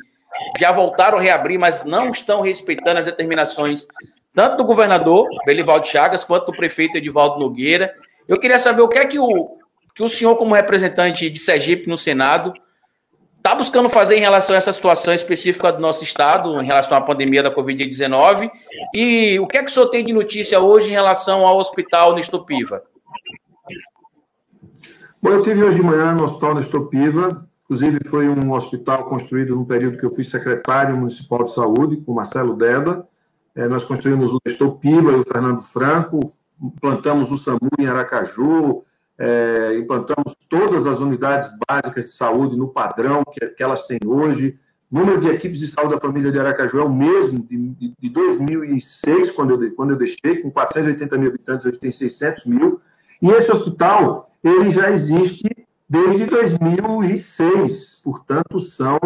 já 0.60 0.72
voltaram 0.72 1.20
a 1.20 1.22
reabrir, 1.22 1.60
mas 1.60 1.84
não 1.84 2.10
estão 2.12 2.42
respeitando 2.42 3.00
as 3.00 3.06
determinações 3.06 3.88
tanto 4.34 4.58
do 4.58 4.64
governador 4.64 5.28
Belivaldo 5.46 5.88
Chagas 5.88 6.24
quanto 6.24 6.48
do 6.48 6.58
prefeito 6.58 6.98
Edivaldo 6.98 7.40
Nogueira. 7.40 7.94
Eu 8.28 8.40
queria 8.40 8.60
saber 8.60 8.82
o 8.82 8.88
que 8.88 8.98
é 8.98 9.06
que 9.06 9.20
o, 9.20 9.58
que 9.96 10.04
o 10.04 10.10
senhor, 10.10 10.36
como 10.36 10.56
representante 10.56 11.30
de 11.30 11.40
Sergipe 11.40 11.88
no 11.88 11.98
Senado, 11.98 12.54
está 13.38 13.54
buscando 13.54 13.90
fazer 13.90 14.18
em 14.18 14.22
relação 14.22 14.56
a 14.56 14.58
essa 14.58 14.72
situação 14.72 15.14
específica 15.14 15.72
do 15.72 15.82
nosso 15.82 16.04
estado, 16.04 16.60
em 16.62 16.66
relação 16.66 16.98
à 16.98 17.02
pandemia 17.02 17.44
da 17.44 17.54
Covid-19, 17.54 18.50
e 18.94 19.38
o 19.40 19.46
que 19.46 19.58
é 19.58 19.64
que 19.64 19.70
o 19.70 19.74
senhor 19.74 19.90
tem 19.90 20.04
de 20.04 20.14
notícia 20.14 20.60
hoje 20.60 20.88
em 20.88 20.94
relação 20.94 21.46
ao 21.46 21.58
hospital 21.58 22.16
Nestopiva? 22.16 22.82
Bom, 25.22 25.30
eu 25.30 25.42
tive 25.44 25.64
hoje 25.64 25.78
de 25.78 25.84
manhã 25.84 26.14
no 26.14 26.24
hospital 26.24 26.56
Nestopiva, 26.56 27.46
inclusive 27.66 28.00
foi 28.10 28.30
um 28.30 28.52
hospital 28.54 29.06
construído 29.06 29.56
no 29.56 29.66
período 29.66 29.98
que 29.98 30.06
eu 30.06 30.12
fui 30.12 30.24
secretário 30.24 30.96
municipal 30.96 31.44
de 31.44 31.54
saúde, 31.54 31.98
com 31.98 32.14
Marcelo 32.14 32.56
Deda, 32.56 33.06
é, 33.56 33.68
nós 33.68 33.84
construímos 33.84 34.32
o 34.32 34.40
Nestopiva 34.46 35.12
e 35.12 35.16
o 35.16 35.24
Fernando 35.24 35.62
Franco, 35.62 36.20
plantamos 36.80 37.32
o 37.32 37.38
SAMU 37.38 37.70
em 37.78 37.88
Aracaju, 37.88 38.84
é, 39.18 39.78
implantamos 39.78 40.36
todas 40.50 40.88
as 40.88 41.00
unidades 41.00 41.52
básicas 41.68 42.06
de 42.06 42.12
saúde 42.12 42.58
no 42.58 42.70
padrão 42.70 43.24
que, 43.32 43.46
que, 43.48 43.62
elas 43.64 43.86
têm 43.86 44.00
hoje. 44.06 44.58
O 44.92 44.98
número 44.98 45.20
de 45.20 45.30
equipes 45.30 45.60
de 45.60 45.68
saúde 45.68 45.94
da 45.94 46.02
família 46.02 46.32
de 46.32 46.40
Aracaju 46.40 46.80
é 46.80 46.84
o 46.84 46.94
mesmo 46.94 47.40
de, 47.44 47.58
de, 47.70 47.94
de 48.00 48.10
2006, 48.10 49.32
quando 49.32 49.64
eu, 49.64 49.76
quando 49.76 49.92
eu 49.92 49.98
deixei, 49.98 50.42
com 50.42 50.52
480 50.52 51.18
mil 51.18 51.30
habitantes, 51.30 51.66
hoje 51.66 51.80
tem 51.80 51.92
600 51.92 52.46
mil. 52.46 52.82
E 53.22 53.30
esse 53.30 53.52
hospital, 53.52 54.30
ele 54.44 54.72
já 54.72 54.92
existe 54.92 55.48
desde 55.88 56.26
2006. 56.26 58.02
Portanto, 58.04 58.60
são 58.60 59.00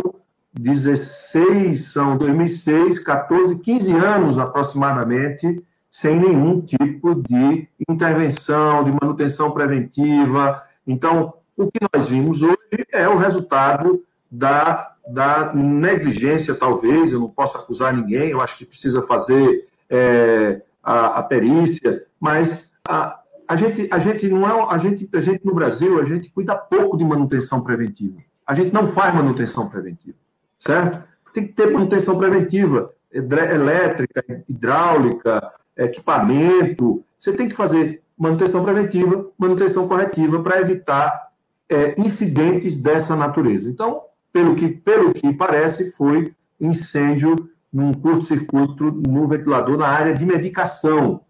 16, 0.54 1.92
são 1.92 2.18
2006, 2.18 3.00
14, 3.00 3.60
15 3.60 3.92
anos 3.94 4.38
aproximadamente, 4.38 5.64
sem 5.90 6.20
nenhum 6.20 6.62
tipo 6.62 7.16
de 7.16 7.68
intervenção, 7.90 8.84
de 8.84 8.92
manutenção 8.92 9.52
preventiva. 9.52 10.64
Então, 10.86 11.34
o 11.56 11.72
que 11.72 11.80
nós 11.94 12.08
vimos 12.08 12.42
hoje 12.42 12.86
é 12.92 13.08
o 13.08 13.18
resultado 13.18 14.04
da, 14.30 14.96
da 15.08 15.54
negligência, 15.54 16.54
talvez, 16.54 17.12
eu 17.12 17.20
não 17.20 17.30
posso 17.30 17.58
acusar 17.58 17.94
ninguém, 17.94 18.30
eu 18.30 18.42
acho 18.42 18.58
que 18.58 18.66
precisa 18.66 19.02
fazer 19.02 19.68
é, 19.90 20.62
a, 20.84 21.20
a, 21.20 21.24
perícia, 21.24 22.06
mas 22.20 22.72
a, 22.88 23.20
a, 23.48 23.56
gente, 23.56 23.88
a 23.92 23.98
gente 23.98 24.28
não 24.30 24.48
é, 24.48 24.68
a 24.70 24.78
gente, 24.78 25.10
a 25.14 25.22
gente 25.22 25.46
no 25.46 25.56
Brasil, 25.56 26.00
a 26.00 26.06
gente 26.06 26.30
cuida 26.30 26.56
pouco 26.56 26.98
de 26.98 27.06
manutenção 27.06 27.64
preventiva. 27.64 28.20
A 28.46 28.54
gente 28.54 28.74
não 28.74 28.86
faz 28.86 29.14
manutenção 29.14 29.68
preventiva, 29.68 30.18
certo? 30.58 31.04
Tem 31.34 31.46
que 31.46 31.54
ter 31.54 31.72
manutenção 31.72 32.18
preventiva, 32.18 32.94
elétrica, 33.12 34.24
hidráulica, 34.48 35.54
equipamento. 35.76 37.04
Você 37.18 37.32
tem 37.34 37.48
que 37.48 37.56
fazer 37.56 38.02
manutenção 38.18 38.64
preventiva, 38.64 39.30
manutenção 39.38 39.88
corretiva 39.88 40.42
para 40.42 40.60
evitar 40.60 41.30
é, 41.70 42.00
incidentes 42.00 42.82
dessa 42.82 43.16
natureza. 43.16 43.70
Então, 43.70 44.02
pelo 44.34 44.56
que, 44.56 44.70
pelo 44.70 45.14
que 45.14 45.32
parece, 45.34 45.92
foi 45.92 46.34
incêndio 46.60 47.36
num 47.72 47.94
curto-circuito 47.94 48.92
no 49.08 49.28
ventilador 49.28 49.78
na 49.78 49.88
área 49.88 50.14
de 50.14 50.26
medicação, 50.26 51.22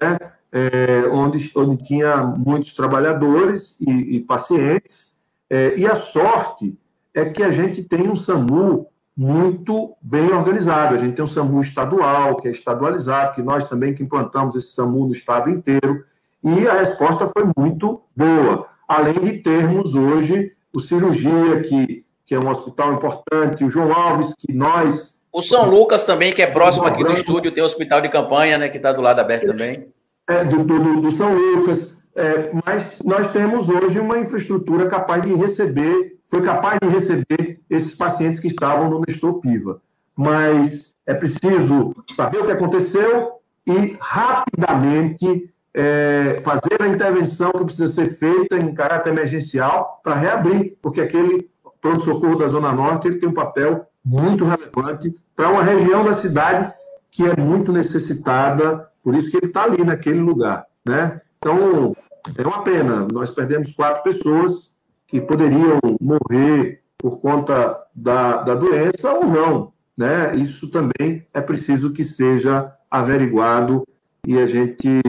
né? 0.00 0.18
É, 0.52 1.06
onde, 1.08 1.50
onde 1.54 1.84
tinha 1.84 2.18
muitos 2.18 2.72
trabalhadores 2.74 3.78
e, 3.80 4.16
e 4.16 4.20
pacientes. 4.20 5.16
É, 5.50 5.76
e 5.76 5.86
a 5.86 5.96
sorte 5.96 6.78
é 7.16 7.24
que 7.24 7.42
a 7.42 7.50
gente 7.50 7.82
tem 7.82 8.08
um 8.08 8.14
SAMU 8.14 8.86
muito 9.16 9.96
bem 10.00 10.30
organizado. 10.32 10.94
A 10.94 10.98
gente 10.98 11.16
tem 11.16 11.24
um 11.24 11.28
SAMU 11.28 11.60
estadual, 11.62 12.36
que 12.36 12.46
é 12.46 12.50
estadualizado, 12.50 13.34
que 13.34 13.42
nós 13.42 13.68
também 13.68 13.94
que 13.94 14.02
implantamos 14.02 14.54
esse 14.54 14.74
SAMU 14.74 15.06
no 15.06 15.12
estado 15.12 15.50
inteiro, 15.50 16.04
e 16.44 16.68
a 16.68 16.74
resposta 16.74 17.26
foi 17.26 17.50
muito 17.56 18.02
boa. 18.14 18.68
Além 18.86 19.14
de 19.14 19.38
termos 19.38 19.94
hoje 19.94 20.52
o 20.72 20.78
cirurgia, 20.78 21.62
que 21.62 22.06
que 22.26 22.34
é 22.34 22.38
um 22.38 22.50
hospital 22.50 22.92
importante, 22.94 23.64
o 23.64 23.68
João 23.68 23.92
Alves, 23.92 24.34
que 24.36 24.52
nós. 24.52 25.16
O 25.32 25.42
São 25.42 25.70
Lucas 25.70 26.04
também, 26.04 26.32
que 26.32 26.42
é 26.42 26.46
próximo 26.46 26.84
aqui 26.84 27.04
do 27.04 27.12
estúdio, 27.12 27.52
tem 27.52 27.62
o 27.62 27.66
hospital 27.66 28.00
de 28.00 28.08
campanha, 28.08 28.58
né, 28.58 28.68
que 28.68 28.78
está 28.78 28.92
do 28.92 29.00
lado 29.00 29.20
aberto 29.20 29.46
também. 29.46 29.86
É, 30.28 30.44
do, 30.44 30.64
do, 30.64 31.00
do 31.00 31.12
São 31.12 31.32
Lucas. 31.32 31.95
É, 32.16 32.50
mas 32.64 32.98
nós 33.04 33.30
temos 33.30 33.68
hoje 33.68 34.00
uma 34.00 34.18
infraestrutura 34.18 34.88
capaz 34.88 35.20
de 35.20 35.34
receber, 35.34 36.16
foi 36.26 36.42
capaz 36.42 36.78
de 36.80 36.88
receber 36.88 37.60
esses 37.68 37.94
pacientes 37.94 38.40
que 38.40 38.48
estavam 38.48 38.88
no 38.88 39.02
Nestor 39.06 39.34
Piva. 39.40 39.82
Mas 40.16 40.96
é 41.04 41.12
preciso 41.12 41.94
saber 42.16 42.38
o 42.38 42.46
que 42.46 42.52
aconteceu 42.52 43.32
e 43.66 43.98
rapidamente 44.00 45.52
é, 45.74 46.40
fazer 46.42 46.80
a 46.80 46.88
intervenção 46.88 47.52
que 47.52 47.64
precisa 47.64 47.88
ser 47.88 48.06
feita 48.06 48.56
em 48.56 48.74
caráter 48.74 49.10
emergencial 49.10 50.00
para 50.02 50.14
reabrir, 50.14 50.74
porque 50.80 51.02
aquele 51.02 51.50
pronto-socorro 51.82 52.38
da 52.38 52.48
Zona 52.48 52.72
Norte 52.72 53.08
ele 53.08 53.18
tem 53.18 53.28
um 53.28 53.34
papel 53.34 53.86
muito 54.02 54.44
relevante 54.44 55.12
para 55.34 55.50
uma 55.50 55.62
região 55.62 56.02
da 56.02 56.14
cidade 56.14 56.72
que 57.10 57.24
é 57.24 57.36
muito 57.36 57.72
necessitada, 57.72 58.88
por 59.02 59.14
isso 59.14 59.30
que 59.30 59.36
ele 59.36 59.46
está 59.46 59.64
ali 59.64 59.84
naquele 59.84 60.20
lugar. 60.20 60.64
Né? 60.86 61.20
Então, 61.38 61.94
é 62.36 62.42
uma 62.42 62.62
pena, 62.62 63.06
nós 63.12 63.30
perdemos 63.30 63.72
quatro 63.72 64.02
pessoas 64.02 64.74
que 65.06 65.20
poderiam 65.20 65.78
morrer 66.00 66.82
por 66.98 67.20
conta 67.20 67.80
da, 67.94 68.42
da 68.42 68.54
doença 68.54 69.12
ou 69.12 69.26
não. 69.26 69.72
Né? 69.96 70.36
Isso 70.36 70.70
também 70.70 71.26
é 71.32 71.40
preciso 71.40 71.92
que 71.92 72.04
seja 72.04 72.72
averiguado 72.90 73.86
e 74.26 74.38
a 74.38 74.46
gente 74.46 75.00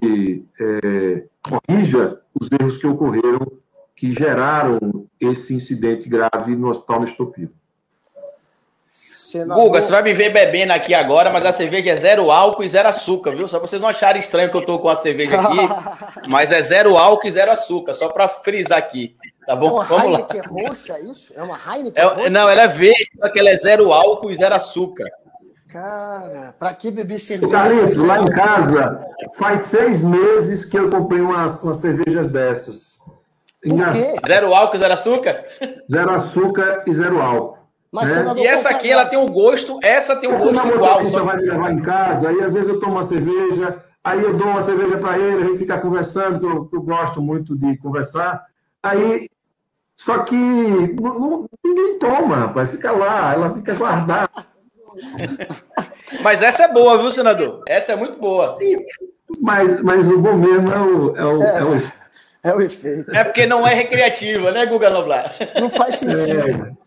é, 0.60 1.23
corrija 1.41 2.19
os 2.39 2.49
erros 2.51 2.77
que 2.77 2.88
ocorreram 2.88 3.51
que 3.95 4.12
geraram 4.12 5.08
esse 5.19 5.56
incidente 5.56 6.08
grave 6.08 6.56
no 6.56 6.69
Hospital 6.69 7.01
Nestopilo. 7.01 7.51
Senador... 9.31 9.65
Guga, 9.65 9.81
você 9.81 9.91
vai 9.91 10.01
me 10.03 10.13
ver 10.13 10.29
bebendo 10.31 10.71
aqui 10.71 10.93
agora, 10.93 11.29
mas 11.29 11.45
a 11.45 11.51
cerveja 11.51 11.91
é 11.91 11.95
zero 11.97 12.31
álcool 12.31 12.63
e 12.63 12.69
zero 12.69 12.87
açúcar, 12.87 13.31
viu? 13.31 13.45
Só 13.47 13.59
pra 13.59 13.67
vocês 13.67 13.81
não 13.81 13.89
acharem 13.89 14.21
estranho 14.21 14.49
que 14.49 14.55
eu 14.55 14.65
tô 14.65 14.79
com 14.79 14.87
a 14.87 14.95
cerveja 14.95 15.41
aqui, 15.41 15.57
mas 16.29 16.49
é 16.51 16.61
zero 16.61 16.97
álcool 16.97 17.27
e 17.27 17.31
zero 17.31 17.51
açúcar, 17.51 17.93
só 17.93 18.07
para 18.07 18.29
frisar 18.29 18.77
aqui. 18.77 19.17
Tá 19.45 19.53
bom? 19.53 19.67
É 19.67 19.71
uma 19.71 19.83
Vamos 19.83 20.05
Heineken 20.05 20.41
lá. 20.41 20.69
roxa, 20.69 20.93
é 20.93 21.01
isso? 21.01 21.33
É 21.35 21.43
uma 21.43 21.57
Heineken 21.57 22.01
é, 22.01 22.07
roxa? 22.07 22.29
Não, 22.29 22.49
ela 22.49 22.61
é 22.61 22.67
verde, 22.69 23.09
só 23.19 23.29
que 23.29 23.39
ela 23.39 23.49
é 23.49 23.55
zero 23.57 23.91
álcool 23.91 24.31
e 24.31 24.35
zero 24.35 24.55
açúcar. 24.55 25.09
Cara, 25.67 26.55
pra 26.57 26.73
que 26.73 26.89
beber 26.89 27.19
cerveja? 27.19 27.51
Carlitos, 27.51 27.97
lá 27.97 28.21
em 28.21 28.25
casa, 28.27 29.05
faz 29.37 29.61
seis 29.63 30.01
meses 30.01 30.63
que 30.63 30.79
eu 30.79 30.89
comprei 30.89 31.19
umas, 31.19 31.61
umas 31.63 31.77
cervejas 31.77 32.31
dessas. 32.31 32.97
Por 33.61 33.91
quê? 33.91 34.15
Zero 34.25 34.55
álcool, 34.55 34.77
zero 34.77 34.93
açúcar? 34.93 35.43
Zero 35.91 36.11
açúcar 36.11 36.83
e 36.87 36.93
zero 36.93 37.21
álcool. 37.21 37.57
Mas 37.91 38.13
né? 38.13 38.34
E 38.38 38.45
essa 38.45 38.69
aqui, 38.69 38.89
ela 38.89 39.06
tem 39.06 39.17
um 39.17 39.28
gosto, 39.28 39.80
essa 39.82 40.15
tem 40.15 40.30
um 40.30 40.38
gosto 40.38 40.67
igual. 40.67 41.04
Você 41.04 41.19
vai 41.19 41.38
me 41.38 41.43
levar 41.43 41.71
em 41.71 41.82
casa, 41.82 42.30
aí 42.30 42.41
às 42.41 42.54
vezes 42.54 42.69
eu 42.69 42.80
tomo 42.80 42.93
uma 42.93 43.04
cerveja, 43.04 43.84
aí 44.04 44.21
eu 44.21 44.36
dou 44.36 44.47
uma 44.47 44.63
cerveja 44.63 44.97
para 44.97 45.17
ele, 45.17 45.43
a 45.43 45.47
gente 45.47 45.60
fica 45.60 45.78
conversando, 45.80 46.39
que 46.39 46.45
eu, 46.45 46.65
que 46.65 46.76
eu, 46.76 46.82
gosto 46.82 47.21
muito 47.21 47.58
de 47.58 47.78
conversar. 47.78 48.43
Aí, 48.84 49.30
só 49.95 50.19
que 50.19 50.36
não, 50.36 51.19
não, 51.19 51.50
ninguém 51.63 51.97
toma, 51.97 52.36
rapaz, 52.36 52.71
fica 52.71 52.91
lá, 52.91 53.34
ela 53.34 53.50
fica 53.50 53.73
guardada. 53.73 54.30
Mas 56.21 56.41
essa 56.41 56.63
é 56.63 56.73
boa, 56.73 56.97
viu, 56.97 57.12
senador? 57.12 57.63
Essa 57.67 57.93
é 57.93 57.95
muito 57.95 58.19
boa. 58.19 58.58
Mas, 59.41 59.82
mas 59.82 60.08
o 60.08 60.17
bom 60.19 60.38
mesmo 60.38 60.71
é 60.71 60.80
o, 60.80 61.17
é 61.17 61.26
o, 61.26 61.43
é. 61.43 61.60
É 61.60 61.63
o 61.63 61.97
é 62.43 62.54
o 62.54 62.62
efeito. 62.62 63.13
É 63.13 63.26
porque 63.26 63.45
não 63.45 63.67
é 63.67 63.73
recreativa, 63.73 64.52
né, 64.52 64.65
Guga 64.65 64.89
Noblar? 64.89 65.36
Não 65.60 65.69
faz 65.69 65.95
sentido. 65.95 66.39
É. 66.65 66.87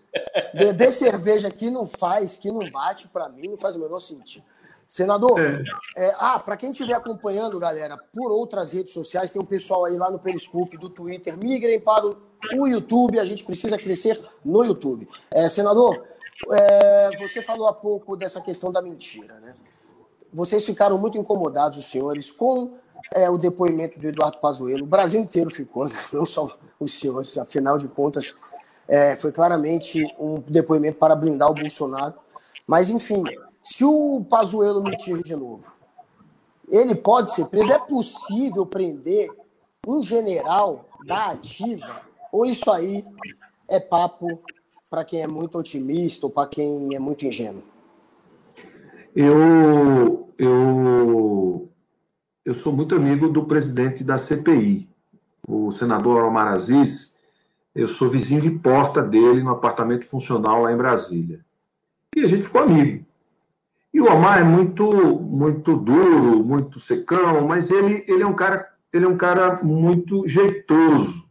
Beber 0.55 0.93
cerveja 0.93 1.49
aqui 1.49 1.71
não 1.71 1.87
faz, 1.87 2.37
que 2.37 2.51
não 2.51 2.69
bate 2.71 3.09
para 3.09 3.29
mim, 3.29 3.49
não 3.49 3.57
faz 3.57 3.77
o 3.77 3.79
menor 3.79 4.01
sentido. 4.01 4.45
Senador, 4.87 5.41
é. 5.41 5.63
É, 5.97 6.15
ah, 6.19 6.39
para 6.41 6.57
quem 6.57 6.73
estiver 6.73 6.95
acompanhando, 6.95 7.61
galera, 7.61 7.97
por 8.13 8.33
outras 8.33 8.73
redes 8.73 8.93
sociais, 8.93 9.31
tem 9.31 9.41
um 9.41 9.45
pessoal 9.45 9.85
aí 9.85 9.97
lá 9.97 10.11
no 10.11 10.19
Periscope, 10.19 10.77
do 10.77 10.91
Twitter, 10.91 11.39
migrem 11.39 11.79
para 11.79 12.07
o 12.07 12.67
YouTube, 12.67 13.21
a 13.21 13.25
gente 13.25 13.45
precisa 13.45 13.79
crescer 13.79 14.21
no 14.45 14.65
YouTube. 14.65 15.09
É, 15.31 15.49
senador, 15.49 16.05
é, 16.51 17.17
você 17.19 17.41
falou 17.41 17.69
há 17.69 17.73
pouco 17.73 18.17
dessa 18.17 18.41
questão 18.41 18.73
da 18.73 18.83
mentira, 18.83 19.35
né? 19.41 19.55
Vocês 20.33 20.65
ficaram 20.67 20.99
muito 20.99 21.19
incomodados, 21.19 21.79
os 21.79 21.87
senhores, 21.87 22.31
com 22.31 22.75
é, 23.15 23.29
o 23.29 23.37
depoimento 23.37 23.99
do 23.99 24.09
Eduardo 24.09 24.39
Pazuello. 24.39 24.85
O 24.85 24.89
Brasil 24.89 25.21
inteiro 25.21 25.51
ficou, 25.51 25.87
né? 25.87 25.95
não 26.13 26.27
só 26.27 26.59
os 26.79 26.99
senhores. 26.99 27.37
Afinal 27.39 27.79
de 27.79 27.89
contas, 27.89 28.37
é, 28.91 29.15
foi 29.15 29.31
claramente 29.31 30.05
um 30.19 30.41
depoimento 30.41 30.99
para 30.99 31.15
blindar 31.15 31.49
o 31.49 31.55
Bolsonaro. 31.55 32.15
Mas, 32.67 32.91
enfim, 32.91 33.23
se 33.63 33.85
o 33.85 34.27
Pazuello 34.29 34.83
mentir 34.83 35.23
de 35.23 35.37
novo, 35.37 35.77
ele 36.69 36.97
pode 36.97 37.33
ser 37.33 37.47
preso? 37.47 37.73
É 37.73 37.79
possível 37.79 38.67
prender 38.67 39.31
um 39.87 40.03
general 40.03 40.85
da 41.07 41.31
ativa? 41.31 42.03
Ou 42.33 42.45
isso 42.45 42.71
aí 42.71 43.05
é 43.69 43.79
papo 43.79 44.43
para 44.91 45.05
quem 45.05 45.23
é 45.23 45.27
muito 45.27 45.57
otimista 45.57 46.27
ou 46.27 46.33
para 46.33 46.49
quem 46.49 46.95
é 46.95 46.99
muito 46.99 47.25
ingênuo? 47.25 47.63
Eu, 49.15 50.29
eu 50.37 51.71
eu 52.45 52.55
sou 52.55 52.73
muito 52.73 52.97
amigo 52.97 53.29
do 53.29 53.45
presidente 53.45 54.03
da 54.03 54.19
CPI, 54.19 54.89
o 55.47 55.71
senador 55.71 56.25
Omar 56.25 56.49
Aziz. 56.49 57.10
Eu 57.75 57.87
sou 57.87 58.09
vizinho 58.09 58.41
de 58.41 58.51
porta 58.51 59.03
dele 59.03 59.43
no 59.43 59.51
apartamento 59.51 60.05
funcional 60.05 60.63
lá 60.63 60.73
em 60.73 60.77
Brasília. 60.77 61.41
E 62.15 62.21
a 62.21 62.27
gente 62.27 62.43
ficou 62.43 62.63
amigo. 62.63 63.05
E 63.93 64.01
o 64.01 64.07
Omar 64.07 64.41
é 64.41 64.45
muito, 64.45 64.85
muito 65.21 65.77
duro, 65.77 66.45
muito 66.45 66.79
secão, 66.79 67.47
mas 67.47 67.71
ele, 67.71 68.05
ele, 68.07 68.23
é 68.23 68.27
um 68.27 68.35
cara, 68.35 68.69
ele 68.93 69.05
é 69.05 69.09
um 69.09 69.17
cara 69.17 69.61
muito 69.63 70.27
jeitoso. 70.29 71.29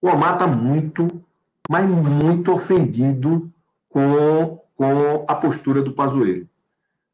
O 0.00 0.08
Omar 0.08 0.34
está 0.34 0.46
muito, 0.46 1.06
mas 1.70 1.88
muito 1.88 2.52
ofendido 2.52 3.50
com, 3.88 4.60
com 4.74 5.24
a 5.28 5.34
postura 5.34 5.82
do 5.82 5.92
Pazuello. 5.92 6.48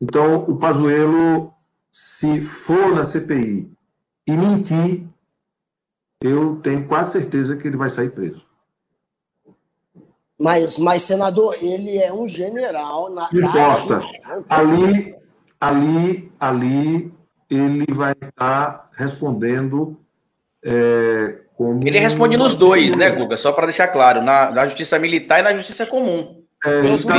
Então, 0.00 0.44
o 0.44 0.56
Pazuello 0.56 1.52
se 1.90 2.40
for 2.40 2.94
na 2.94 3.04
CPI 3.04 3.70
e 4.26 4.36
mentir, 4.36 5.06
eu 6.22 6.56
tenho 6.62 6.86
quase 6.86 7.12
certeza 7.12 7.56
que 7.56 7.66
ele 7.66 7.76
vai 7.76 7.88
sair 7.88 8.10
preso. 8.10 8.46
Mas, 10.38 10.78
mas 10.78 11.02
senador, 11.02 11.56
ele 11.60 11.98
é 11.98 12.12
um 12.12 12.26
general 12.28 13.10
na. 13.10 13.28
Não 13.32 13.48
importa. 13.48 14.02
Ali, 14.48 15.16
ali, 15.60 16.32
ali, 16.38 17.12
ele 17.50 17.86
vai 17.92 18.12
estar 18.12 18.88
respondendo 18.92 19.98
é, 20.64 21.38
como. 21.56 21.86
Ele 21.86 21.98
responde 21.98 22.36
nos 22.36 22.54
dois, 22.54 22.96
né, 22.96 23.10
Guga? 23.10 23.36
Só 23.36 23.50
para 23.50 23.66
deixar 23.66 23.88
claro, 23.88 24.22
na, 24.22 24.50
na 24.52 24.66
justiça 24.66 24.98
militar 24.98 25.40
e 25.40 25.42
na 25.42 25.54
justiça 25.54 25.84
comum. 25.84 26.42
É, 26.64 26.82
tá 26.98 27.14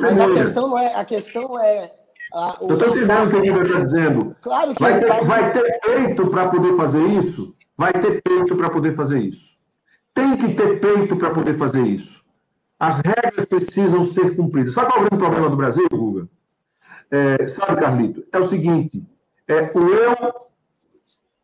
mas 0.00 0.20
a 0.20 0.32
questão 0.32 0.68
não 0.68 0.78
é. 0.78 0.94
A 0.94 1.04
questão 1.04 1.58
é 1.60 1.92
a, 2.32 2.56
o, 2.60 2.70
Eu 2.70 2.76
estou 2.76 2.88
entendendo 2.88 3.26
o 3.26 3.30
que 3.30 3.36
o 3.36 3.52
Guga 3.52 3.62
está 3.62 3.80
dizendo. 3.80 4.36
Claro 4.40 4.74
que 4.74 4.82
vai 4.82 5.00
ter, 5.00 5.06
tá... 5.06 5.20
vai 5.22 5.52
ter 5.52 5.80
peito 5.80 6.26
para 6.28 6.48
poder 6.48 6.76
fazer 6.76 7.06
isso? 7.06 7.54
Vai 7.76 7.92
ter 7.92 8.22
peito 8.22 8.56
para 8.56 8.70
poder 8.70 8.92
fazer 8.92 9.20
isso. 9.20 9.58
Tem 10.12 10.36
que 10.36 10.54
ter 10.54 10.80
peito 10.80 11.16
para 11.16 11.30
poder 11.30 11.54
fazer 11.54 11.82
isso. 11.82 12.24
As 12.78 13.00
regras 13.00 13.44
precisam 13.46 14.02
ser 14.04 14.36
cumpridas. 14.36 14.74
Sabe 14.74 14.92
qual 14.92 15.02
é 15.02 15.06
o 15.06 15.08
grande 15.08 15.22
problema 15.22 15.50
do 15.50 15.56
Brasil, 15.56 15.88
Guga? 15.90 16.28
É, 17.10 17.46
sabe, 17.48 17.80
Carlito? 17.80 18.24
É 18.32 18.38
o 18.38 18.46
seguinte: 18.46 19.02
é, 19.48 19.70
o 19.74 19.88
eu 19.88 20.34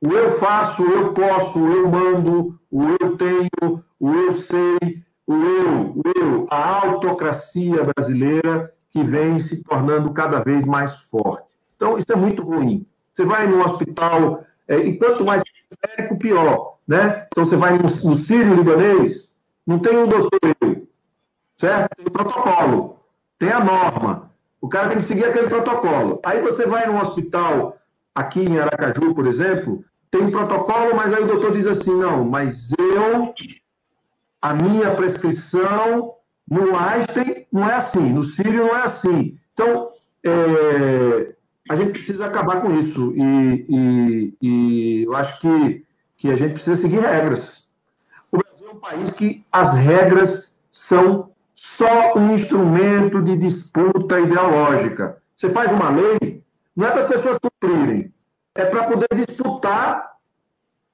o 0.02 0.12
eu 0.12 0.38
faço, 0.38 0.82
o 0.82 0.90
eu 0.90 1.12
posso, 1.12 1.58
o 1.58 1.70
eu 1.70 1.88
mando, 1.88 2.58
o 2.70 2.82
eu 2.98 3.18
tenho, 3.18 3.84
o 3.98 4.14
eu 4.14 4.32
sei, 4.32 5.04
o 5.26 5.34
eu, 5.34 5.92
o 5.94 6.02
eu, 6.16 6.46
a 6.50 6.86
autocracia 6.86 7.82
brasileira 7.84 8.72
que 8.90 9.02
vem 9.04 9.38
se 9.38 9.62
tornando 9.62 10.10
cada 10.12 10.40
vez 10.40 10.64
mais 10.64 10.94
forte. 11.04 11.46
Então, 11.76 11.98
isso 11.98 12.10
é 12.10 12.16
muito 12.16 12.42
ruim. 12.42 12.86
Você 13.12 13.26
vai 13.26 13.46
no 13.46 13.62
hospital, 13.62 14.42
é, 14.66 14.78
e 14.78 14.96
quanto 14.96 15.22
mais 15.22 15.42
periférico, 15.76 16.18
pior. 16.18 16.78
Né? 16.86 17.26
Então, 17.28 17.44
você 17.44 17.56
vai 17.56 17.72
no, 17.72 17.84
no 17.84 18.14
Sírio 18.14 18.54
Libanês, 18.54 19.32
não 19.66 19.78
tem 19.78 19.96
um 19.96 20.08
doutor 20.08 20.40
certo? 21.60 21.94
Tem 21.94 22.06
o 22.06 22.10
protocolo, 22.10 23.00
tem 23.38 23.52
a 23.52 23.62
norma. 23.62 24.30
O 24.60 24.68
cara 24.68 24.88
tem 24.88 24.98
que 24.98 25.04
seguir 25.04 25.26
aquele 25.26 25.48
protocolo. 25.48 26.20
Aí 26.24 26.40
você 26.40 26.66
vai 26.66 26.86
num 26.86 27.00
hospital, 27.00 27.78
aqui 28.14 28.40
em 28.40 28.58
Aracaju, 28.58 29.14
por 29.14 29.26
exemplo, 29.26 29.84
tem 30.10 30.22
um 30.22 30.30
protocolo, 30.30 30.96
mas 30.96 31.12
aí 31.12 31.22
o 31.22 31.26
doutor 31.26 31.52
diz 31.52 31.66
assim: 31.66 31.94
não, 31.94 32.24
mas 32.24 32.70
eu, 32.78 33.34
a 34.40 34.54
minha 34.54 34.94
prescrição 34.94 36.14
no 36.48 36.76
Einstein 36.76 37.46
não 37.52 37.68
é 37.68 37.74
assim, 37.74 38.12
no 38.12 38.24
Sírio 38.24 38.66
não 38.66 38.76
é 38.76 38.82
assim. 38.82 39.38
Então, 39.52 39.90
é, 40.24 41.34
a 41.70 41.76
gente 41.76 41.92
precisa 41.92 42.26
acabar 42.26 42.60
com 42.60 42.80
isso. 42.80 43.12
E, 43.14 43.64
e, 43.68 44.34
e, 44.42 45.04
eu 45.04 45.14
acho 45.14 45.38
que, 45.38 45.86
que 46.16 46.28
a 46.28 46.34
gente 46.34 46.54
precisa 46.54 46.74
seguir 46.74 46.98
regras. 46.98 47.70
O 48.32 48.38
Brasil 48.38 48.68
é 48.68 48.72
um 48.72 48.80
país 48.80 49.10
que 49.12 49.46
as 49.52 49.74
regras 49.74 50.58
são 50.68 51.30
só 51.54 52.14
um 52.16 52.34
instrumento 52.34 53.22
de 53.22 53.36
disputa 53.36 54.18
ideológica. 54.18 55.18
Você 55.36 55.48
faz 55.50 55.70
uma 55.70 55.90
lei, 55.90 56.42
não 56.74 56.88
é 56.88 56.90
para 56.90 57.02
as 57.02 57.08
pessoas 57.08 57.38
cumprirem, 57.38 58.12
é 58.52 58.64
para 58.64 58.88
poder 58.88 59.08
disputar 59.14 60.10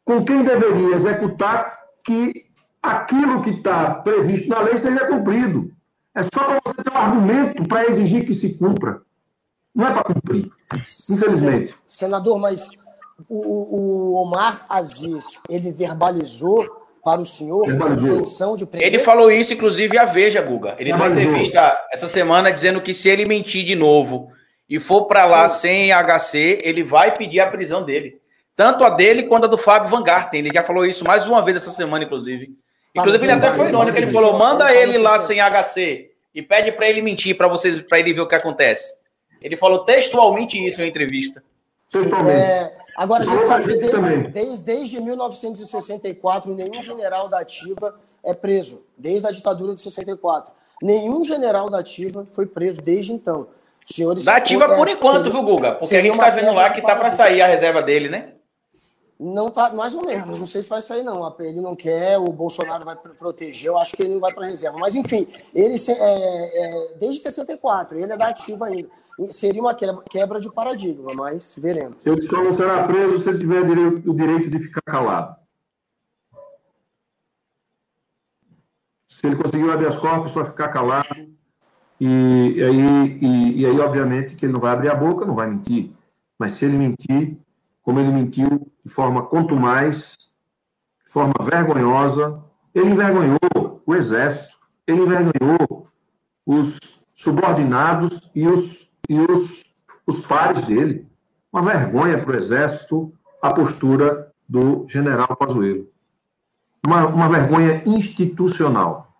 com 0.04 0.26
quem 0.26 0.44
deveria 0.44 0.96
executar 0.96 1.74
que 2.04 2.50
aquilo 2.82 3.40
que 3.40 3.48
está 3.48 3.94
previsto 3.94 4.50
na 4.50 4.60
lei 4.60 4.76
seja 4.76 5.06
cumprido. 5.06 5.72
É 6.14 6.22
só 6.22 6.44
para 6.44 6.60
você 6.62 6.82
ter 6.82 6.92
um 6.92 6.98
argumento 6.98 7.66
para 7.66 7.86
exigir 7.86 8.26
que 8.26 8.34
se 8.34 8.58
cumpra. 8.58 9.05
Não 9.76 9.86
é 9.86 9.92
para 9.92 10.04
cumprir, 10.04 10.50
infelizmente. 11.10 11.74
Senador, 11.86 12.38
mas 12.38 12.70
o, 13.28 14.14
o 14.14 14.14
Omar 14.14 14.64
Aziz, 14.70 15.42
ele 15.50 15.70
verbalizou 15.70 16.66
para 17.04 17.20
o 17.20 17.26
senhor 17.26 17.62
a 17.68 17.90
intenção 17.92 18.56
de 18.56 18.64
prender? 18.64 18.88
Ele 18.88 18.98
falou 18.98 19.30
isso, 19.30 19.52
inclusive, 19.52 19.98
a 19.98 20.06
Veja, 20.06 20.40
Guga. 20.40 20.76
Ele 20.78 20.92
deu 20.94 21.06
entrevista 21.06 21.78
essa 21.92 22.08
semana 22.08 22.50
dizendo 22.50 22.80
que 22.80 22.94
se 22.94 23.10
ele 23.10 23.26
mentir 23.26 23.66
de 23.66 23.74
novo 23.74 24.32
e 24.68 24.80
for 24.80 25.04
para 25.04 25.26
lá 25.26 25.46
sem 25.48 25.92
HC, 25.92 26.62
ele 26.64 26.82
vai 26.82 27.14
pedir 27.14 27.40
a 27.40 27.46
prisão 27.46 27.84
dele. 27.84 28.18
Tanto 28.56 28.82
a 28.82 28.88
dele 28.88 29.24
quanto 29.24 29.44
a 29.44 29.48
do 29.48 29.58
Fábio 29.58 29.90
Van 29.90 30.02
Garten. 30.02 30.40
Ele 30.40 30.50
já 30.52 30.62
falou 30.62 30.86
isso 30.86 31.04
mais 31.04 31.26
uma 31.26 31.44
vez 31.44 31.58
essa 31.58 31.70
semana, 31.70 32.04
inclusive. 32.04 32.46
Tá, 32.94 33.02
inclusive, 33.02 33.24
ele 33.24 33.32
até 33.32 33.52
foi 33.52 33.68
irônico. 33.68 33.98
Ele 33.98 34.06
falou: 34.06 34.38
manda 34.38 34.74
ele 34.74 34.96
lá 34.96 35.18
sem 35.18 35.38
HC 35.38 36.10
e 36.34 36.40
pede 36.40 36.72
para 36.72 36.88
ele 36.88 37.02
mentir 37.02 37.36
para 37.36 37.46
vocês, 37.46 37.80
para 37.82 38.00
ele 38.00 38.14
ver 38.14 38.22
o 38.22 38.26
que 38.26 38.34
acontece. 38.34 39.05
Ele 39.40 39.56
falou 39.56 39.80
textualmente 39.80 40.64
isso 40.64 40.80
em 40.82 40.88
entrevista. 40.88 41.42
Sim, 41.88 42.10
é, 42.28 42.76
agora 42.96 43.22
a 43.22 43.26
gente 43.26 43.46
sabe 43.46 43.64
que 43.64 43.76
desde, 43.76 44.16
desde, 44.28 44.64
desde 44.64 45.00
1964 45.00 46.54
nenhum 46.54 46.82
general 46.82 47.28
da 47.28 47.40
ativa 47.40 47.98
é 48.24 48.34
preso, 48.34 48.82
desde 48.96 49.26
a 49.26 49.30
ditadura 49.30 49.74
de 49.74 49.80
64. 49.80 50.52
Nenhum 50.82 51.24
general 51.24 51.70
da 51.70 51.78
ativa 51.78 52.26
foi 52.34 52.46
preso 52.46 52.82
desde 52.82 53.12
então. 53.12 53.48
Senhores, 53.84 54.24
da 54.24 54.36
ativa 54.36 54.74
por 54.74 54.88
enquanto, 54.88 55.18
seria, 55.18 55.32
viu, 55.32 55.42
Guga? 55.42 55.74
Porque 55.76 55.94
a 55.94 56.02
gente 56.02 56.14
está 56.14 56.28
vendo 56.30 56.52
lá 56.52 56.70
que 56.70 56.80
está 56.80 56.96
para 56.96 57.10
sair 57.12 57.40
a 57.40 57.46
reserva 57.46 57.80
dele, 57.80 58.08
né? 58.08 58.32
Não 59.18 59.48
tá, 59.48 59.70
mais 59.70 59.94
ou 59.94 60.04
menos, 60.04 60.38
não 60.38 60.46
sei 60.46 60.62
se 60.62 60.68
vai 60.68 60.82
sair, 60.82 61.02
não. 61.02 61.34
Ele 61.38 61.60
não 61.60 61.74
quer, 61.74 62.18
o 62.18 62.30
Bolsonaro 62.32 62.84
vai 62.84 62.96
proteger, 62.96 63.68
eu 63.68 63.78
acho 63.78 63.96
que 63.96 64.02
ele 64.02 64.14
não 64.14 64.20
vai 64.20 64.34
para 64.34 64.48
reserva. 64.48 64.76
Mas, 64.76 64.96
enfim, 64.96 65.26
ele 65.54 65.76
é, 65.88 65.92
é, 65.92 66.94
desde 66.98 67.22
64, 67.22 67.98
ele 67.98 68.12
é 68.12 68.16
da 68.16 68.28
ativa 68.28 68.66
ainda. 68.66 68.90
Seria 69.30 69.62
uma 69.62 69.74
quebra 69.74 70.38
de 70.38 70.52
paradigma, 70.52 71.14
mas 71.14 71.56
veremos. 71.58 72.04
Ele 72.04 72.22
só 72.22 72.42
não 72.42 72.52
será 72.52 72.86
preso 72.86 73.18
se 73.22 73.28
ele 73.28 73.38
tiver 73.38 73.62
o 73.62 74.14
direito 74.14 74.50
de 74.50 74.58
ficar 74.58 74.82
calado. 74.82 75.36
Se 79.08 79.26
ele 79.26 79.36
conseguiu 79.36 79.72
habeas 79.72 79.96
corpus 79.96 80.32
para 80.32 80.44
ficar 80.44 80.68
calado, 80.68 81.34
e, 81.98 82.62
aí, 82.62 83.18
e, 83.22 83.60
e 83.60 83.66
aí, 83.66 83.80
obviamente, 83.80 84.36
que 84.36 84.44
ele 84.44 84.52
não 84.52 84.60
vai 84.60 84.72
abrir 84.72 84.90
a 84.90 84.94
boca, 84.94 85.24
não 85.24 85.34
vai 85.34 85.48
mentir. 85.48 85.90
Mas 86.38 86.52
se 86.52 86.66
ele 86.66 86.76
mentir, 86.76 87.38
como 87.82 88.00
ele 88.00 88.10
mentiu 88.10 88.70
de 88.84 88.92
forma 88.92 89.22
contumaz, 89.24 90.16
de 91.06 91.12
forma 91.12 91.34
vergonhosa. 91.40 92.42
Ele 92.74 92.90
envergonhou 92.90 93.82
o 93.86 93.94
exército, 93.94 94.58
ele 94.86 95.02
envergonhou 95.02 95.88
os 96.44 96.78
subordinados 97.14 98.20
e 98.34 98.46
os, 98.46 98.90
e 99.08 99.18
os, 99.18 99.64
os 100.06 100.26
pares 100.26 100.66
dele. 100.66 101.06
Uma 101.52 101.62
vergonha 101.62 102.22
para 102.22 102.32
o 102.32 102.36
exército 102.36 103.12
a 103.40 103.52
postura 103.52 104.32
do 104.48 104.86
general 104.88 105.36
Pazuello. 105.36 105.88
Uma, 106.84 107.06
uma 107.06 107.28
vergonha 107.28 107.82
institucional. 107.86 109.12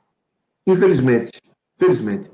Infelizmente, 0.66 1.40
felizmente, 1.74 2.30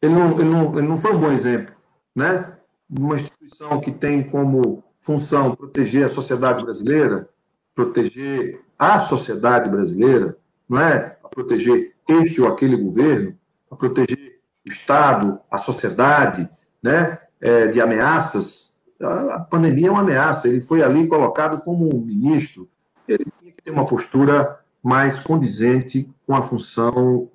ele 0.00 0.14
não, 0.14 0.32
ele, 0.32 0.44
não, 0.44 0.78
ele 0.78 0.88
não 0.88 0.96
foi 0.96 1.12
um 1.14 1.20
bom 1.20 1.30
exemplo, 1.32 1.74
né? 2.14 2.56
Uma 2.90 3.14
instituição 3.14 3.80
que 3.80 3.92
tem 3.92 4.22
como 4.22 4.82
função 5.00 5.54
proteger 5.54 6.04
a 6.04 6.08
sociedade 6.08 6.64
brasileira, 6.64 7.28
proteger 7.74 8.60
a 8.78 9.00
sociedade 9.00 9.70
brasileira, 9.70 10.36
não 10.68 10.80
é 10.80 11.16
a 11.22 11.28
proteger 11.28 11.94
este 12.08 12.40
ou 12.40 12.48
aquele 12.48 12.76
governo, 12.76 13.36
a 13.70 13.76
proteger 13.76 14.40
o 14.66 14.68
Estado, 14.68 15.40
a 15.50 15.58
sociedade, 15.58 16.48
né, 16.82 17.18
é, 17.40 17.68
de 17.68 17.80
ameaças. 17.80 18.72
A 19.00 19.40
pandemia 19.40 19.88
é 19.88 19.90
uma 19.90 20.00
ameaça. 20.00 20.48
Ele 20.48 20.60
foi 20.60 20.82
ali 20.82 21.06
colocado 21.06 21.60
como 21.62 21.88
ministro. 21.98 22.68
Ele 23.06 23.26
tinha 23.40 23.52
que 23.52 23.62
ter 23.62 23.70
uma 23.70 23.84
postura 23.84 24.60
mais 24.82 25.20
condizente 25.20 26.08
com 26.26 26.34
a 26.34 26.42
função 26.42 27.28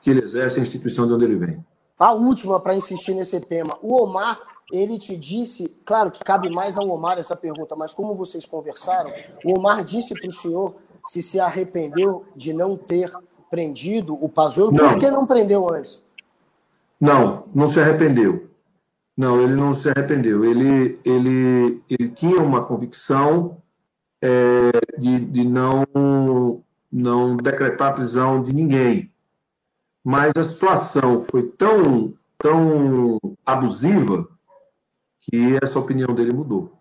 que 0.00 0.10
ele 0.10 0.22
exerce, 0.22 0.58
a 0.58 0.62
instituição 0.62 1.06
de 1.06 1.12
onde 1.12 1.24
ele 1.24 1.36
vem. 1.36 1.64
A 1.98 2.12
última 2.12 2.60
para 2.60 2.74
insistir 2.74 3.14
nesse 3.14 3.40
tema. 3.40 3.76
O 3.82 4.02
Omar 4.02 4.38
ele 4.72 4.98
te 4.98 5.16
disse, 5.16 5.68
claro 5.84 6.10
que 6.10 6.22
cabe 6.24 6.50
mais 6.50 6.76
ao 6.76 6.88
Omar 6.88 7.18
essa 7.18 7.36
pergunta, 7.36 7.76
mas 7.76 7.94
como 7.94 8.14
vocês 8.14 8.44
conversaram, 8.44 9.12
o 9.44 9.56
Omar 9.58 9.84
disse 9.84 10.12
para 10.14 10.28
o 10.28 10.32
senhor 10.32 10.74
se 11.06 11.22
se 11.22 11.38
arrependeu 11.38 12.24
de 12.34 12.52
não 12.52 12.76
ter 12.76 13.12
prendido 13.48 14.18
o 14.20 14.28
Pazuello, 14.28 14.74
por 14.74 14.98
que 14.98 15.08
não 15.08 15.24
prendeu 15.24 15.68
antes? 15.68 16.02
Não, 17.00 17.44
não 17.54 17.68
se 17.68 17.78
arrependeu. 17.78 18.48
Não, 19.16 19.40
ele 19.40 19.54
não 19.54 19.74
se 19.74 19.88
arrependeu. 19.88 20.44
Ele, 20.44 20.98
ele, 21.04 21.82
ele 21.88 22.08
tinha 22.10 22.40
uma 22.42 22.64
convicção 22.64 23.62
é, 24.20 24.70
de, 24.98 25.20
de 25.20 25.44
não, 25.44 26.62
não 26.92 27.36
decretar 27.36 27.90
a 27.90 27.94
prisão 27.94 28.42
de 28.42 28.52
ninguém. 28.52 29.10
Mas 30.04 30.32
a 30.36 30.44
situação 30.44 31.20
foi 31.20 31.44
tão, 31.44 32.14
tão 32.38 33.18
abusiva 33.44 34.28
que 35.20 35.58
essa 35.62 35.78
opinião 35.78 36.14
dele 36.14 36.32
mudou. 36.34 36.72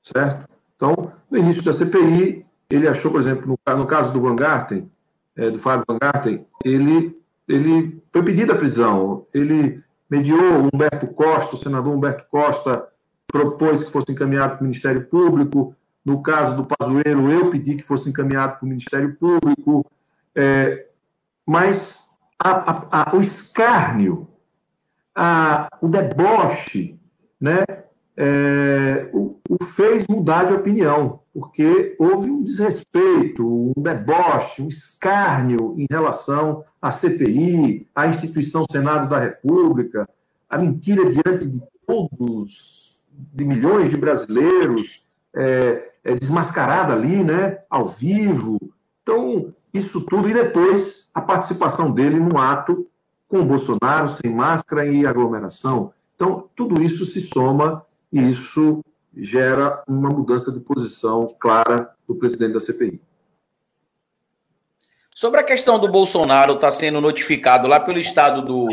Certo? 0.00 0.48
Então, 0.76 1.12
no 1.30 1.38
início 1.38 1.62
da 1.62 1.72
CPI, 1.72 2.46
ele 2.70 2.88
achou, 2.88 3.10
por 3.10 3.20
exemplo, 3.20 3.46
no, 3.46 3.76
no 3.76 3.86
caso 3.86 4.12
do 4.12 4.20
Van 4.20 4.36
Garten, 4.36 4.90
é, 5.34 5.50
do 5.50 5.58
Fábio 5.58 5.84
Van 5.86 5.98
Garten, 5.98 6.46
ele, 6.64 7.20
ele 7.48 8.02
foi 8.12 8.22
pedido 8.22 8.52
a 8.52 8.56
prisão. 8.56 9.24
Ele 9.34 9.82
mediou 10.08 10.68
Humberto 10.72 11.06
Costa, 11.08 11.54
o 11.54 11.58
senador 11.58 11.94
Humberto 11.94 12.24
Costa 12.30 12.88
propôs 13.26 13.82
que 13.82 13.90
fosse 13.90 14.12
encaminhado 14.12 14.54
para 14.54 14.60
o 14.60 14.64
Ministério 14.64 15.06
Público. 15.06 15.74
No 16.04 16.22
caso 16.22 16.56
do 16.56 16.64
Pazuello, 16.64 17.30
eu 17.30 17.50
pedi 17.50 17.74
que 17.74 17.82
fosse 17.82 18.08
encaminhado 18.08 18.56
para 18.56 18.64
o 18.64 18.68
Ministério 18.68 19.16
Público. 19.16 19.84
É, 20.34 20.86
mas 21.44 22.08
a, 22.38 22.50
a, 22.50 23.10
a, 23.10 23.16
o 23.16 23.20
escárnio, 23.20 24.28
o 25.80 25.88
deboche 25.88 26.98
né, 27.40 27.64
é, 28.16 29.10
o, 29.12 29.38
o, 29.48 29.64
fez 29.64 30.06
mudar 30.08 30.44
de 30.44 30.54
opinião, 30.54 31.20
porque 31.34 31.94
houve 31.98 32.30
um 32.30 32.42
desrespeito, 32.42 33.46
um 33.46 33.74
deboche, 33.76 34.62
um 34.62 34.68
escárnio 34.68 35.74
em 35.76 35.86
relação 35.90 36.64
à 36.80 36.90
CPI, 36.90 37.86
à 37.94 38.06
instituição 38.06 38.64
Senado 38.70 39.08
da 39.08 39.18
República, 39.18 40.08
a 40.48 40.56
mentira 40.56 41.04
diante 41.10 41.46
de 41.46 41.62
todos, 41.86 43.04
de 43.34 43.44
milhões 43.44 43.90
de 43.90 43.98
brasileiros, 43.98 45.04
é, 45.34 45.90
é 46.02 46.14
desmascarada 46.14 46.94
ali, 46.94 47.22
né, 47.22 47.58
ao 47.68 47.84
vivo. 47.84 48.58
Então, 49.02 49.52
isso 49.74 50.00
tudo, 50.00 50.28
e 50.28 50.32
depois 50.32 51.10
a 51.12 51.20
participação 51.20 51.90
dele 51.90 52.18
no 52.18 52.38
ato 52.38 52.86
com 53.28 53.40
o 53.40 53.44
Bolsonaro, 53.44 54.08
sem 54.08 54.32
máscara 54.32 54.86
e 54.86 55.04
aglomeração. 55.04 55.92
Então, 56.14 56.48
tudo 56.54 56.80
isso 56.82 57.04
se 57.04 57.20
soma 57.20 57.84
isso 58.18 58.84
gera 59.16 59.82
uma 59.88 60.10
mudança 60.10 60.52
de 60.52 60.60
posição 60.60 61.34
clara 61.40 61.90
do 62.06 62.14
presidente 62.14 62.52
da 62.52 62.60
CPI. 62.60 63.00
Sobre 65.14 65.40
a 65.40 65.44
questão 65.44 65.78
do 65.78 65.88
Bolsonaro 65.88 66.54
estar 66.54 66.66
tá 66.66 66.72
sendo 66.72 67.00
notificado 67.00 67.66
lá 67.66 67.80
pelo 67.80 67.98
estado 67.98 68.42
do, 68.42 68.68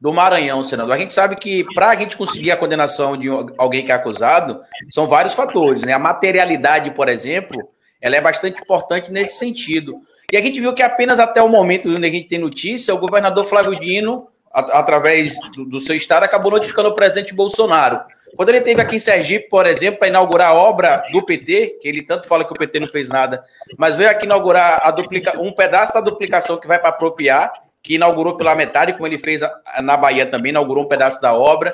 do 0.00 0.14
Maranhão, 0.14 0.64
senador, 0.64 0.94
a 0.94 0.98
gente 0.98 1.12
sabe 1.12 1.36
que 1.36 1.62
para 1.74 1.90
a 1.90 1.96
gente 1.96 2.16
conseguir 2.16 2.50
a 2.50 2.56
condenação 2.56 3.16
de 3.16 3.28
alguém 3.58 3.84
que 3.84 3.92
é 3.92 3.94
acusado, 3.94 4.62
são 4.90 5.06
vários 5.06 5.34
fatores, 5.34 5.82
né? 5.82 5.92
A 5.92 5.98
materialidade, 5.98 6.90
por 6.92 7.08
exemplo, 7.10 7.68
ela 8.00 8.16
é 8.16 8.20
bastante 8.20 8.60
importante 8.60 9.12
nesse 9.12 9.38
sentido. 9.38 9.94
E 10.32 10.36
a 10.38 10.42
gente 10.42 10.58
viu 10.58 10.74
que 10.74 10.82
apenas 10.82 11.18
até 11.18 11.42
o 11.42 11.48
momento 11.48 11.90
onde 11.90 12.06
a 12.06 12.10
gente 12.10 12.28
tem 12.28 12.38
notícia, 12.38 12.94
o 12.94 12.98
governador 12.98 13.44
Flávio 13.44 13.78
Dino, 13.78 14.28
através 14.52 15.38
do, 15.54 15.64
do 15.64 15.80
seu 15.80 15.94
estado, 15.94 16.24
acabou 16.24 16.50
notificando 16.50 16.88
o 16.88 16.94
presidente 16.94 17.34
Bolsonaro. 17.34 18.00
Quando 18.36 18.48
ele 18.48 18.60
teve 18.60 18.80
aqui 18.80 18.96
em 18.96 19.00
Sergipe, 19.00 19.48
por 19.48 19.66
exemplo, 19.66 19.98
para 19.98 20.08
inaugurar 20.08 20.50
a 20.50 20.54
obra 20.54 21.04
do 21.12 21.24
PT, 21.24 21.78
que 21.80 21.88
ele 21.88 22.02
tanto 22.02 22.26
fala 22.26 22.44
que 22.44 22.52
o 22.52 22.56
PT 22.56 22.80
não 22.80 22.88
fez 22.88 23.08
nada, 23.08 23.44
mas 23.78 23.96
veio 23.96 24.10
aqui 24.10 24.24
inaugurar 24.24 24.94
duplica, 24.94 25.38
um 25.40 25.52
pedaço 25.52 25.94
da 25.94 26.00
duplicação 26.00 26.56
que 26.56 26.66
vai 26.66 26.78
para 26.78 26.88
apropriar, 26.88 27.52
que 27.84 27.96
inaugurou 27.96 28.34
pela 28.34 28.54
metade, 28.54 28.94
como 28.94 29.06
ele 29.06 29.18
fez 29.18 29.42
na 29.82 29.96
Bahia 29.96 30.24
também, 30.24 30.48
inaugurou 30.48 30.84
um 30.84 30.88
pedaço 30.88 31.20
da 31.20 31.34
obra. 31.34 31.70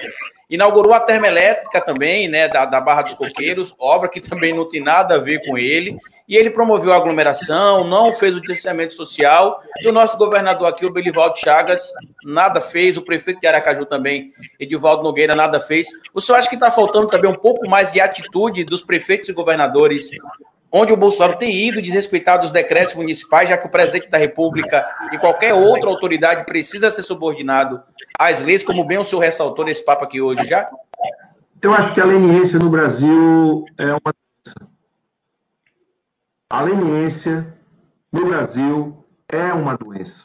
Inaugurou 0.50 0.92
a 0.92 0.98
termoelétrica 0.98 1.80
também, 1.80 2.28
né, 2.28 2.48
da, 2.48 2.64
da 2.64 2.80
Barra 2.80 3.02
dos 3.02 3.14
Coqueiros, 3.14 3.72
obra 3.78 4.08
que 4.08 4.20
também 4.20 4.52
não 4.52 4.68
tem 4.68 4.82
nada 4.82 5.14
a 5.14 5.18
ver 5.18 5.46
com 5.46 5.56
ele 5.56 5.96
e 6.30 6.36
ele 6.36 6.48
promoveu 6.48 6.92
a 6.92 6.96
aglomeração, 6.96 7.82
não 7.82 8.12
fez 8.12 8.36
o 8.36 8.40
distanciamento 8.40 8.94
social, 8.94 9.60
e 9.82 9.88
o 9.88 9.92
nosso 9.92 10.16
governador 10.16 10.68
aqui, 10.68 10.86
o 10.86 10.92
Belivaldo 10.92 11.36
Chagas, 11.36 11.82
nada 12.24 12.60
fez, 12.60 12.96
o 12.96 13.02
prefeito 13.02 13.40
de 13.40 13.48
Aracaju 13.48 13.84
também, 13.84 14.32
Edivaldo 14.58 15.02
Nogueira, 15.02 15.34
nada 15.34 15.58
fez. 15.58 15.88
O 16.14 16.20
senhor 16.20 16.38
acha 16.38 16.48
que 16.48 16.54
está 16.54 16.70
faltando 16.70 17.08
também 17.08 17.28
um 17.28 17.34
pouco 17.34 17.68
mais 17.68 17.90
de 17.90 18.00
atitude 18.00 18.62
dos 18.62 18.80
prefeitos 18.80 19.28
e 19.28 19.32
governadores, 19.32 20.08
onde 20.72 20.92
o 20.92 20.96
Bolsonaro 20.96 21.38
tem 21.38 21.54
ido 21.54 21.82
desrespeitar 21.82 22.42
os 22.44 22.50
decretos 22.50 22.94
municipais, 22.94 23.48
já 23.48 23.58
que 23.58 23.66
o 23.66 23.70
presidente 23.70 24.08
da 24.08 24.18
República 24.18 24.86
e 25.12 25.18
qualquer 25.18 25.52
outra 25.54 25.88
autoridade 25.88 26.44
precisa 26.44 26.90
ser 26.90 27.02
subordinado 27.02 27.82
às 28.18 28.42
leis, 28.42 28.62
como 28.62 28.84
bem 28.84 28.98
o 28.98 29.04
senhor 29.04 29.22
ressaltou 29.22 29.64
nesse 29.64 29.84
papo 29.84 30.04
aqui 30.04 30.20
hoje 30.20 30.44
já? 30.44 30.70
Eu 31.60 31.74
acho 31.74 31.92
que 31.92 32.00
a 32.00 32.04
leniência 32.04 32.58
no 32.58 32.70
Brasil 32.70 33.64
é 33.76 33.92
uma 33.92 34.14
a 36.52 36.62
leniência 36.62 37.54
no 38.12 38.26
Brasil 38.26 39.04
é 39.28 39.52
uma 39.52 39.76
doença. 39.76 40.24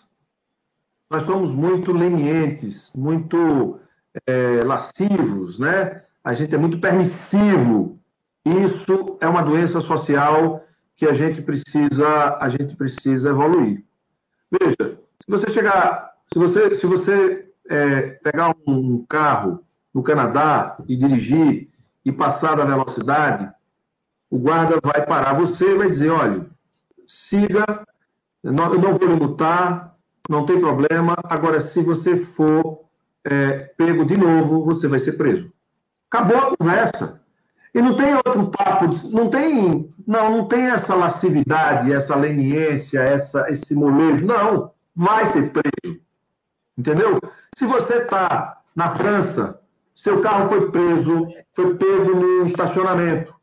Nós 1.08 1.21
somos 1.21 1.53
muito 1.53 1.91
lenientes, 1.91 2.91
muito 2.95 3.79
é, 4.25 4.60
lascivos, 4.63 5.60
né? 5.60 6.01
A 6.23 6.34
gente 6.34 6.55
é 6.55 6.58
muito 6.58 6.79
permissivo. 6.79 7.99
Isso 8.45 9.17
é 9.19 9.27
uma 9.27 9.41
doença 9.41 9.81
social 9.81 10.63
que 10.95 11.05
a 11.05 11.13
gente 11.13 11.41
precisa, 11.41 12.38
a 12.39 12.47
gente 12.47 12.75
precisa 12.75 13.29
evoluir. 13.29 13.84
Veja, 14.51 14.99
se 15.19 15.29
você 15.29 15.49
chegar, 15.49 16.13
se 16.31 16.38
você, 16.38 16.75
se 16.75 16.86
você 16.86 17.51
é, 17.67 18.01
pegar 18.23 18.55
um 18.67 19.03
carro 19.10 19.63
no 19.93 20.03
Canadá 20.03 20.77
e 20.88 20.95
dirigir 20.95 21.69
e 22.05 22.12
passar 22.12 22.55
da 22.55 22.65
velocidade, 22.65 23.51
o 24.29 24.38
guarda 24.38 24.79
vai 24.84 25.05
parar 25.05 25.34
você 25.34 25.71
e 25.71 25.77
vai 25.77 25.89
dizer: 25.89 26.10
olha, 26.10 26.45
siga, 27.08 27.86
eu 28.43 28.53
não 28.53 28.69
vou 28.69 29.08
lhe 29.08 29.15
multar, 29.15 29.95
não 30.29 30.45
tem 30.45 30.60
problema. 30.60 31.15
Agora, 31.23 31.60
se 31.62 31.81
você 31.81 32.15
for 32.15 32.81
é, 33.23 33.58
pego 33.75 34.05
de 34.05 34.17
novo, 34.17 34.62
você 34.63 34.88
vai 34.88 34.99
ser 34.99 35.13
preso. 35.13 35.51
Acabou 36.12 36.38
a 36.38 36.55
conversa. 36.55 37.24
E 37.75 37.81
não 37.81 37.93
tem 37.93 38.15
outro 38.15 38.47
papo, 38.47 38.85
não 39.11 39.29
tem, 39.29 39.93
não, 40.07 40.38
não 40.38 40.47
tem 40.47 40.67
essa 40.67 40.95
lascividade, 40.95 41.91
essa 41.91 42.15
leniência, 42.15 43.01
essa, 43.01 43.51
esse 43.51 43.75
molejo. 43.75 44.25
Não, 44.25 44.71
vai 44.95 45.27
ser 45.27 45.51
preso. 45.51 45.99
Entendeu? 46.77 47.19
Se 47.53 47.65
você 47.65 47.97
está 47.97 48.61
na 48.73 48.91
França, 48.91 49.59
seu 49.93 50.21
carro 50.21 50.47
foi 50.47 50.71
preso, 50.71 51.27
foi 51.53 51.75
pego 51.75 52.15
no 52.15 52.45
estacionamento 52.45 53.35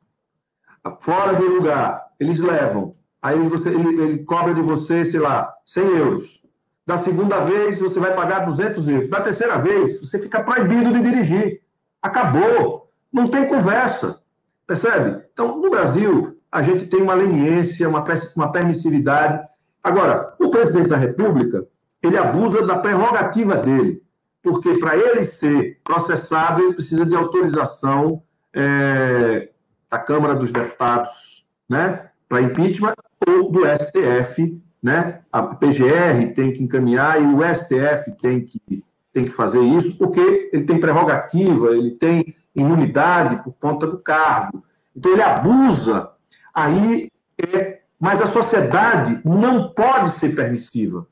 fora 1.00 1.34
do 1.34 1.46
lugar, 1.46 2.06
eles 2.18 2.38
levam. 2.38 2.90
Aí 3.20 3.38
você, 3.38 3.68
ele, 3.68 4.00
ele 4.00 4.24
cobra 4.24 4.54
de 4.54 4.62
você, 4.62 5.04
sei 5.04 5.20
lá, 5.20 5.54
100 5.66 5.84
euros. 5.84 6.42
Da 6.86 6.96
segunda 6.96 7.40
vez, 7.40 7.78
você 7.78 8.00
vai 8.00 8.14
pagar 8.14 8.46
200 8.46 8.88
euros. 8.88 9.08
Da 9.10 9.20
terceira 9.20 9.58
vez, 9.58 10.00
você 10.00 10.18
fica 10.18 10.42
proibido 10.42 10.90
de 10.90 11.02
dirigir. 11.02 11.60
Acabou. 12.00 12.90
Não 13.12 13.28
tem 13.28 13.46
conversa. 13.46 14.21
Percebe? 14.66 15.22
Então, 15.32 15.58
no 15.60 15.70
Brasil, 15.70 16.38
a 16.50 16.62
gente 16.62 16.86
tem 16.86 17.02
uma 17.02 17.14
leniência, 17.14 17.88
uma, 17.88 18.04
uma 18.36 18.52
permissividade. 18.52 19.42
Agora, 19.82 20.34
o 20.38 20.50
presidente 20.50 20.88
da 20.88 20.96
República, 20.96 21.66
ele 22.02 22.16
abusa 22.18 22.66
da 22.66 22.78
prerrogativa 22.78 23.56
dele. 23.56 24.02
Porque 24.42 24.78
para 24.78 24.96
ele 24.96 25.22
ser 25.24 25.80
processado, 25.84 26.62
ele 26.62 26.74
precisa 26.74 27.06
de 27.06 27.14
autorização 27.14 28.22
é, 28.52 29.50
da 29.90 29.98
Câmara 29.98 30.34
dos 30.34 30.50
Deputados, 30.50 31.46
né, 31.68 32.08
para 32.28 32.42
impeachment 32.42 32.94
ou 33.26 33.50
do 33.50 33.60
STF, 33.64 34.60
né? 34.82 35.20
A 35.30 35.42
PGR 35.42 36.32
tem 36.34 36.52
que 36.52 36.62
encaminhar 36.62 37.22
e 37.22 37.24
o 37.24 37.38
STF 37.54 38.10
tem 38.20 38.44
que 38.44 38.84
tem 39.12 39.24
que 39.24 39.30
fazer 39.30 39.60
isso 39.60 39.98
porque 39.98 40.48
ele 40.52 40.64
tem 40.64 40.80
prerrogativa, 40.80 41.76
ele 41.76 41.90
tem 41.92 42.34
imunidade 42.54 43.42
por 43.42 43.52
conta 43.54 43.86
do 43.86 43.98
cargo. 43.98 44.62
Então 44.94 45.12
ele 45.12 45.22
abusa. 45.22 46.10
Aí 46.54 47.10
é, 47.38 47.80
mas 47.98 48.20
a 48.20 48.26
sociedade 48.26 49.20
não 49.24 49.68
pode 49.68 50.12
ser 50.12 50.34
permissiva. 50.34 51.06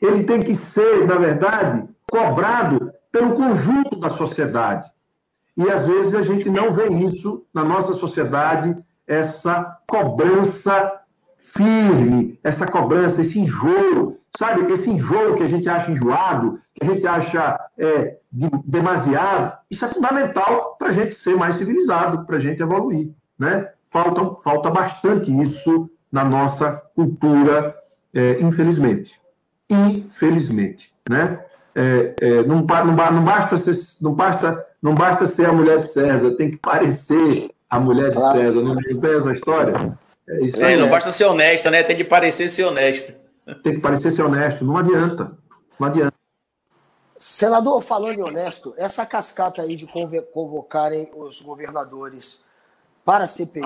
Ele 0.00 0.24
tem 0.24 0.40
que 0.40 0.54
ser, 0.54 1.06
na 1.06 1.16
verdade, 1.16 1.88
cobrado 2.10 2.92
pelo 3.10 3.34
conjunto 3.34 3.98
da 3.98 4.10
sociedade. 4.10 4.88
E 5.56 5.68
às 5.68 5.84
vezes 5.84 6.14
a 6.14 6.22
gente 6.22 6.48
não 6.48 6.70
vê 6.70 6.88
isso 6.88 7.44
na 7.52 7.64
nossa 7.64 7.94
sociedade, 7.94 8.76
essa 9.06 9.78
cobrança 9.88 11.00
firme, 11.36 12.38
essa 12.44 12.66
cobrança, 12.66 13.20
esse 13.20 13.38
enjoo, 13.38 14.17
sabe? 14.36 14.72
Esse 14.72 14.90
enjoo 14.90 15.36
que 15.36 15.42
a 15.42 15.48
gente 15.48 15.68
acha 15.68 15.90
enjoado, 15.90 16.60
que 16.74 16.84
a 16.84 16.90
gente 16.90 17.06
acha 17.06 17.60
é, 17.78 18.16
de, 18.30 18.50
demasiado, 18.64 19.58
isso 19.70 19.84
é 19.84 19.88
fundamental 19.88 20.76
para 20.78 20.88
a 20.88 20.92
gente 20.92 21.14
ser 21.14 21.36
mais 21.36 21.56
civilizado, 21.56 22.24
para 22.24 22.36
a 22.36 22.40
gente 22.40 22.62
evoluir, 22.62 23.10
né? 23.38 23.68
Falta, 23.90 24.42
falta 24.42 24.70
bastante 24.70 25.30
isso 25.40 25.88
na 26.10 26.24
nossa 26.24 26.72
cultura, 26.94 27.74
é, 28.12 28.40
infelizmente. 28.40 29.20
Infelizmente, 29.70 30.92
né? 31.08 31.44
É, 31.74 32.14
é, 32.20 32.42
não, 32.42 32.62
não, 32.62 33.12
não, 33.12 33.24
basta 33.24 33.56
ser, 33.56 33.76
não 34.02 34.12
basta 34.12 34.66
não 34.82 34.94
basta 34.94 35.26
ser 35.26 35.46
a 35.46 35.52
mulher 35.52 35.80
de 35.80 35.88
César, 35.88 36.30
tem 36.32 36.50
que 36.50 36.56
parecer 36.56 37.50
a 37.68 37.78
mulher 37.78 38.10
de 38.10 38.16
claro. 38.16 38.38
César. 38.38 38.62
Não 38.62 38.76
tem 38.76 39.16
essa 39.16 39.32
história? 39.32 39.98
É 40.28 40.72
é, 40.72 40.76
não 40.76 40.88
basta 40.88 41.10
ser 41.10 41.24
honesta, 41.24 41.70
né? 41.70 41.82
Tem 41.82 41.96
que 41.96 42.04
parecer 42.04 42.48
ser 42.48 42.64
honesta. 42.64 43.16
Tem 43.62 43.74
que 43.74 43.80
parecer 43.80 44.12
ser 44.12 44.22
honesto. 44.22 44.64
Não 44.64 44.76
adianta. 44.76 45.36
Não 45.78 45.88
adianta. 45.88 46.14
Senador, 47.18 47.82
falando 47.82 48.18
em 48.18 48.22
honesto, 48.22 48.74
essa 48.76 49.04
cascata 49.04 49.62
aí 49.62 49.74
de 49.74 49.88
convocarem 50.32 51.10
os 51.16 51.40
governadores 51.40 52.44
para 53.04 53.24
a 53.24 53.26
CPI, 53.26 53.64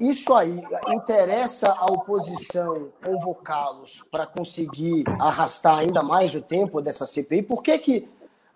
isso 0.00 0.34
aí 0.34 0.60
interessa 0.88 1.72
à 1.72 1.86
oposição 1.86 2.88
convocá-los 3.04 4.02
para 4.10 4.26
conseguir 4.26 5.04
arrastar 5.20 5.78
ainda 5.78 6.02
mais 6.02 6.34
o 6.34 6.42
tempo 6.42 6.80
dessa 6.80 7.06
CPI? 7.06 7.42
Por 7.42 7.62
que, 7.62 7.78
que 7.78 8.08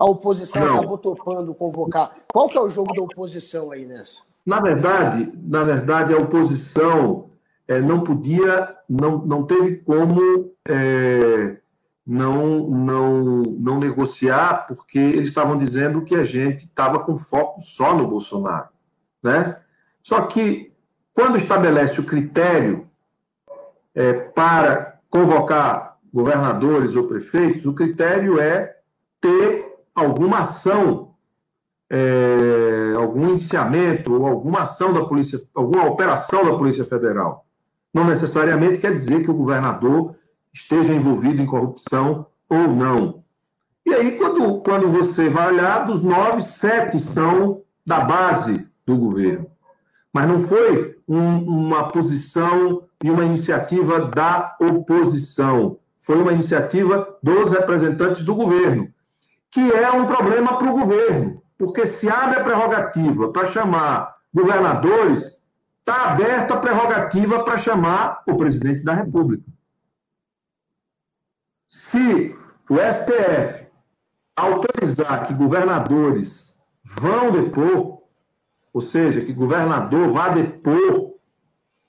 a 0.02 0.04
oposição 0.04 0.64
não. 0.64 0.78
acabou 0.78 0.98
topando 0.98 1.54
convocar. 1.54 2.16
Qual 2.32 2.48
que 2.48 2.58
é 2.58 2.60
o 2.60 2.68
jogo 2.68 2.92
da 2.92 3.02
oposição 3.02 3.70
aí 3.70 3.86
nessa? 3.86 4.20
Na 4.44 4.58
verdade, 4.58 5.32
na 5.40 5.62
verdade, 5.62 6.12
a 6.12 6.16
oposição 6.16 7.30
é, 7.68 7.80
não 7.80 8.00
podia, 8.00 8.76
não, 8.88 9.18
não 9.18 9.44
teve 9.44 9.76
como 9.76 10.52
é, 10.68 11.56
não, 12.06 12.68
não, 12.68 13.42
não 13.42 13.78
negociar, 13.78 14.66
porque 14.66 14.98
eles 14.98 15.28
estavam 15.28 15.56
dizendo 15.56 16.02
que 16.02 16.14
a 16.14 16.24
gente 16.24 16.64
estava 16.64 16.98
com 16.98 17.16
foco 17.16 17.60
só 17.60 17.94
no 17.94 18.06
Bolsonaro. 18.06 18.68
Né? 19.22 19.56
Só 20.02 20.22
que, 20.22 20.72
quando 21.14 21.36
estabelece 21.36 22.00
o 22.00 22.04
critério 22.04 22.88
é, 23.94 24.12
para 24.12 24.98
convocar 25.08 25.98
governadores 26.12 26.96
ou 26.96 27.06
prefeitos, 27.06 27.66
o 27.66 27.72
critério 27.72 28.40
é 28.40 28.76
ter 29.20 29.64
alguma 29.94 30.40
ação, 30.40 31.14
é, 31.88 32.94
algum 32.96 33.30
indiciamento 33.30 34.14
ou 34.14 34.26
alguma 34.26 34.62
ação 34.62 34.92
da 34.92 35.04
polícia, 35.04 35.40
alguma 35.54 35.86
operação 35.86 36.44
da 36.44 36.56
Polícia 36.56 36.84
Federal. 36.84 37.46
Não 37.92 38.04
necessariamente 38.04 38.78
quer 38.78 38.94
dizer 38.94 39.22
que 39.22 39.30
o 39.30 39.34
governador 39.34 40.16
esteja 40.52 40.92
envolvido 40.92 41.40
em 41.40 41.46
corrupção 41.46 42.26
ou 42.48 42.68
não. 42.68 43.22
E 43.84 43.92
aí, 43.92 44.12
quando, 44.16 44.60
quando 44.60 44.88
você 44.88 45.28
vai 45.28 45.52
olhar, 45.52 45.84
dos 45.84 46.02
nove, 46.02 46.42
sete 46.42 46.98
são 46.98 47.62
da 47.84 48.00
base 48.00 48.68
do 48.86 48.96
governo. 48.96 49.46
Mas 50.12 50.26
não 50.26 50.38
foi 50.38 50.96
um, 51.08 51.38
uma 51.38 51.88
posição 51.88 52.84
e 53.02 53.10
uma 53.10 53.24
iniciativa 53.24 54.06
da 54.06 54.56
oposição. 54.60 55.78
Foi 55.98 56.20
uma 56.20 56.32
iniciativa 56.32 57.16
dos 57.22 57.50
representantes 57.50 58.24
do 58.24 58.34
governo, 58.34 58.88
que 59.50 59.72
é 59.72 59.90
um 59.90 60.06
problema 60.06 60.56
para 60.58 60.70
o 60.70 60.78
governo, 60.78 61.42
porque 61.56 61.86
se 61.86 62.08
abre 62.08 62.40
a 62.40 62.44
prerrogativa 62.44 63.30
para 63.30 63.46
chamar 63.46 64.16
governadores, 64.32 65.40
está 65.92 66.10
aberta 66.10 66.54
a 66.54 66.56
prerrogativa 66.56 67.44
para 67.44 67.58
chamar 67.58 68.22
o 68.26 68.34
presidente 68.36 68.82
da 68.82 68.94
República. 68.94 69.44
Se 71.68 72.34
o 72.68 72.76
STF 72.76 73.66
autorizar 74.34 75.26
que 75.26 75.34
governadores 75.34 76.58
vão 76.82 77.30
depor, 77.30 78.02
ou 78.72 78.80
seja, 78.80 79.20
que 79.20 79.32
governador 79.32 80.08
vá 80.08 80.30
depor, 80.30 81.12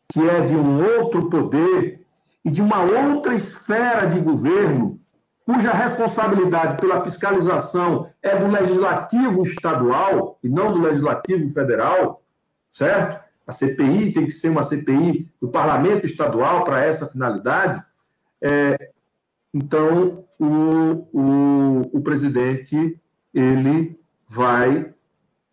que 0.09 0.27
é 0.27 0.41
de 0.41 0.55
um 0.55 0.83
outro 0.83 1.29
poder 1.29 2.05
e 2.43 2.51
de 2.51 2.61
uma 2.61 2.81
outra 2.81 3.33
esfera 3.33 4.05
de 4.07 4.19
governo, 4.19 4.99
cuja 5.45 5.71
responsabilidade 5.71 6.77
pela 6.77 7.03
fiscalização 7.03 8.09
é 8.21 8.35
do 8.35 8.47
legislativo 8.47 9.43
estadual 9.43 10.37
e 10.43 10.49
não 10.49 10.67
do 10.67 10.81
legislativo 10.81 11.47
federal, 11.53 12.21
certo? 12.69 13.22
A 13.45 13.51
CPI 13.51 14.13
tem 14.13 14.25
que 14.25 14.31
ser 14.31 14.49
uma 14.49 14.63
CPI 14.63 15.29
do 15.41 15.49
parlamento 15.49 16.05
estadual 16.05 16.63
para 16.63 16.83
essa 16.83 17.05
finalidade. 17.05 17.83
É, 18.41 18.91
então, 19.53 20.25
o, 20.39 21.07
o, 21.13 21.81
o 21.93 22.01
presidente 22.01 22.99
ele 23.33 23.99
vai 24.27 24.93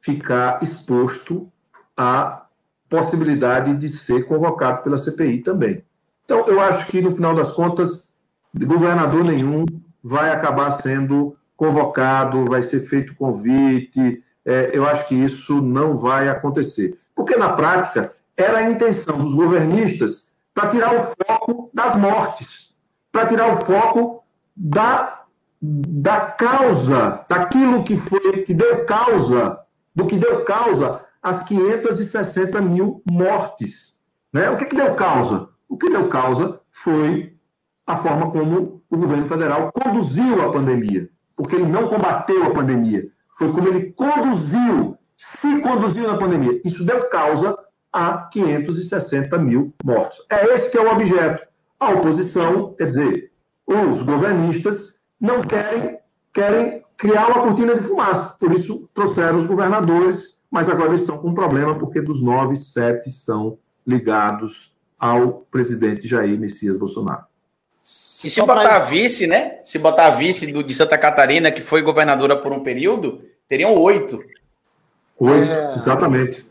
ficar 0.01 0.63
exposto 0.63 1.51
à 1.97 2.47
possibilidade 2.89 3.75
de 3.77 3.89
ser 3.89 4.27
convocado 4.27 4.83
pela 4.83 4.99
CPI 4.99 5.43
também. 5.43 5.85
Então, 6.25 6.45
eu 6.47 6.61
acho 6.61 6.87
que, 6.87 7.01
no 7.01 7.11
final 7.11 7.35
das 7.35 7.53
contas, 7.53 8.09
governador 8.55 9.25
nenhum 9.25 9.65
vai 10.03 10.31
acabar 10.31 10.71
sendo 10.73 11.37
convocado, 11.57 12.45
vai 12.47 12.63
ser 12.63 12.81
feito 12.81 13.15
convite. 13.15 14.23
É, 14.45 14.71
eu 14.73 14.87
acho 14.87 15.09
que 15.09 15.15
isso 15.15 15.61
não 15.61 15.97
vai 15.97 16.29
acontecer. 16.29 16.99
Porque, 17.21 17.37
na 17.37 17.53
prática, 17.53 18.11
era 18.35 18.61
a 18.61 18.71
intenção 18.71 19.19
dos 19.19 19.35
governistas 19.35 20.31
para 20.55 20.71
tirar 20.71 20.95
o 20.97 21.03
foco 21.03 21.71
das 21.75 21.95
mortes, 21.95 22.75
para 23.13 23.27
tirar 23.27 23.53
o 23.53 23.57
foco 23.63 24.25
da, 24.57 25.25
da 25.61 26.19
causa, 26.23 27.23
daquilo 27.29 27.85
que 27.85 27.95
foi, 27.95 28.43
que 28.45 28.55
deu 28.55 28.87
causa, 28.87 29.59
do 29.95 30.07
que 30.07 30.17
deu 30.17 30.47
causa 30.47 31.05
às 31.23 31.43
560 31.43 32.59
mil 32.63 33.03
mortes. 33.13 33.99
Né? 34.33 34.49
O 34.49 34.57
que, 34.57 34.65
que 34.65 34.77
deu 34.77 34.95
causa? 34.95 35.51
O 35.69 35.77
que 35.77 35.91
deu 35.91 36.09
causa 36.09 36.59
foi 36.71 37.37
a 37.87 37.99
forma 37.99 38.31
como 38.31 38.83
o 38.89 38.97
governo 38.97 39.27
federal 39.27 39.71
conduziu 39.73 40.41
a 40.41 40.51
pandemia, 40.51 41.11
porque 41.37 41.55
ele 41.55 41.67
não 41.67 41.87
combateu 41.87 42.45
a 42.45 42.51
pandemia, 42.51 43.03
foi 43.37 43.53
como 43.53 43.69
ele 43.69 43.93
conduziu, 43.93 44.97
se 45.21 45.61
conduziu 45.61 46.07
na 46.07 46.17
pandemia. 46.17 46.61
Isso 46.65 46.83
deu 46.83 47.09
causa 47.11 47.57
a 47.93 48.29
560 48.33 49.37
mil 49.37 49.75
mortos. 49.85 50.25
É 50.31 50.55
esse 50.55 50.71
que 50.71 50.79
é 50.79 50.81
o 50.81 50.91
objeto. 50.91 51.47
A 51.79 51.91
oposição, 51.91 52.73
quer 52.75 52.87
dizer, 52.87 53.31
os 53.67 54.03
governistas 54.03 54.95
não 55.21 55.43
querem, 55.43 55.99
querem 56.33 56.83
criar 56.97 57.29
uma 57.29 57.43
cortina 57.43 57.75
de 57.75 57.83
fumaça. 57.83 58.35
Por 58.39 58.53
isso, 58.53 58.89
trouxeram 58.95 59.37
os 59.37 59.47
governadores, 59.47 60.39
mas 60.51 60.69
agora 60.69 60.95
estão 60.95 61.19
com 61.19 61.29
um 61.29 61.35
problema, 61.35 61.79
porque 61.79 62.01
dos 62.01 62.23
nove, 62.23 62.57
sete 62.57 63.11
são 63.11 63.59
ligados 63.87 64.75
ao 64.99 65.47
presidente 65.51 66.09
Jair 66.09 66.39
Messias 66.39 66.79
Bolsonaro. 66.79 67.25
E 67.83 68.31
se 68.31 68.41
botar 68.41 68.81
vice, 68.81 69.27
né? 69.27 69.61
Se 69.65 69.79
botar 69.79 70.11
vice 70.11 70.47
do, 70.51 70.63
de 70.63 70.75
Santa 70.75 70.97
Catarina, 70.97 71.51
que 71.51 71.63
foi 71.63 71.83
governadora 71.83 72.37
por 72.37 72.53
um 72.53 72.63
período, 72.63 73.23
teriam 73.49 73.75
oito. 73.75 74.23
Oito, 75.21 75.53
é... 75.53 75.75
exatamente. 75.75 76.45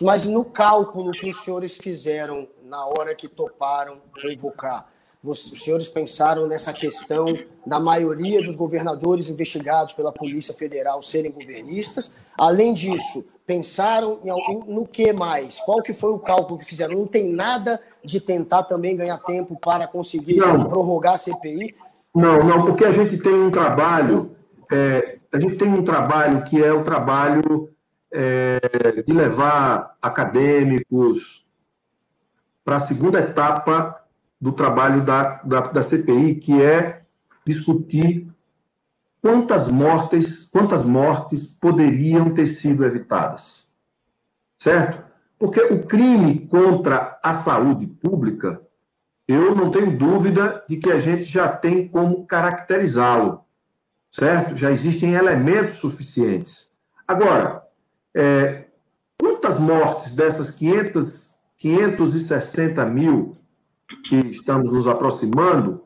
Mas 0.00 0.24
no 0.24 0.44
cálculo 0.44 1.10
que 1.10 1.28
os 1.28 1.42
senhores 1.42 1.76
fizeram 1.76 2.46
na 2.64 2.86
hora 2.86 3.14
que 3.14 3.28
toparam 3.28 3.98
revocar, 4.22 4.86
os 5.22 5.50
senhores 5.62 5.88
pensaram 5.88 6.46
nessa 6.46 6.72
questão 6.72 7.36
da 7.66 7.80
maioria 7.80 8.42
dos 8.42 8.54
governadores 8.54 9.28
investigados 9.28 9.92
pela 9.94 10.12
Polícia 10.12 10.54
Federal 10.54 11.02
serem 11.02 11.32
governistas? 11.32 12.12
Além 12.38 12.72
disso, 12.72 13.26
pensaram 13.44 14.20
em, 14.22 14.72
no 14.72 14.86
que 14.86 15.12
mais? 15.12 15.58
Qual 15.60 15.82
que 15.82 15.92
foi 15.92 16.10
o 16.10 16.18
cálculo 16.18 16.58
que 16.58 16.64
fizeram? 16.64 16.96
Não 16.96 17.06
tem 17.06 17.32
nada 17.32 17.80
de 18.04 18.20
tentar 18.20 18.64
também 18.64 18.96
ganhar 18.96 19.18
tempo 19.18 19.58
para 19.58 19.88
conseguir 19.88 20.36
não. 20.36 20.68
prorrogar 20.68 21.14
a 21.14 21.18
CPI? 21.18 21.74
Não, 22.14 22.38
não, 22.38 22.64
porque 22.64 22.84
a 22.84 22.92
gente 22.92 23.18
tem 23.18 23.34
um 23.34 23.50
trabalho, 23.50 24.30
é, 24.70 25.15
a 25.36 25.40
gente 25.40 25.56
tem 25.56 25.68
um 25.68 25.84
trabalho 25.84 26.44
que 26.44 26.62
é 26.62 26.72
o 26.72 26.82
trabalho 26.82 27.68
é, 28.10 28.58
de 29.06 29.12
levar 29.12 29.94
acadêmicos 30.00 31.46
para 32.64 32.76
a 32.76 32.80
segunda 32.80 33.20
etapa 33.20 34.02
do 34.40 34.50
trabalho 34.52 35.04
da, 35.04 35.42
da, 35.42 35.60
da 35.60 35.82
CPI, 35.82 36.36
que 36.36 36.62
é 36.62 37.02
discutir 37.46 38.26
quantas 39.20 39.68
mortes, 39.68 40.48
quantas 40.48 40.86
mortes 40.86 41.52
poderiam 41.60 42.32
ter 42.32 42.46
sido 42.46 42.84
evitadas. 42.84 43.70
Certo? 44.58 45.04
Porque 45.38 45.60
o 45.60 45.86
crime 45.86 46.46
contra 46.46 47.18
a 47.22 47.34
saúde 47.34 47.86
pública, 47.86 48.60
eu 49.28 49.54
não 49.54 49.70
tenho 49.70 49.98
dúvida 49.98 50.64
de 50.66 50.78
que 50.78 50.90
a 50.90 50.98
gente 50.98 51.24
já 51.24 51.46
tem 51.46 51.86
como 51.88 52.26
caracterizá-lo. 52.26 53.45
Certo? 54.16 54.56
Já 54.56 54.70
existem 54.70 55.12
elementos 55.12 55.74
suficientes. 55.74 56.70
Agora, 57.06 57.62
é, 58.14 58.64
quantas 59.20 59.58
mortes 59.58 60.14
dessas 60.14 60.52
500, 60.52 61.34
560 61.58 62.86
mil 62.86 63.32
que 64.08 64.16
estamos 64.28 64.72
nos 64.72 64.86
aproximando 64.86 65.82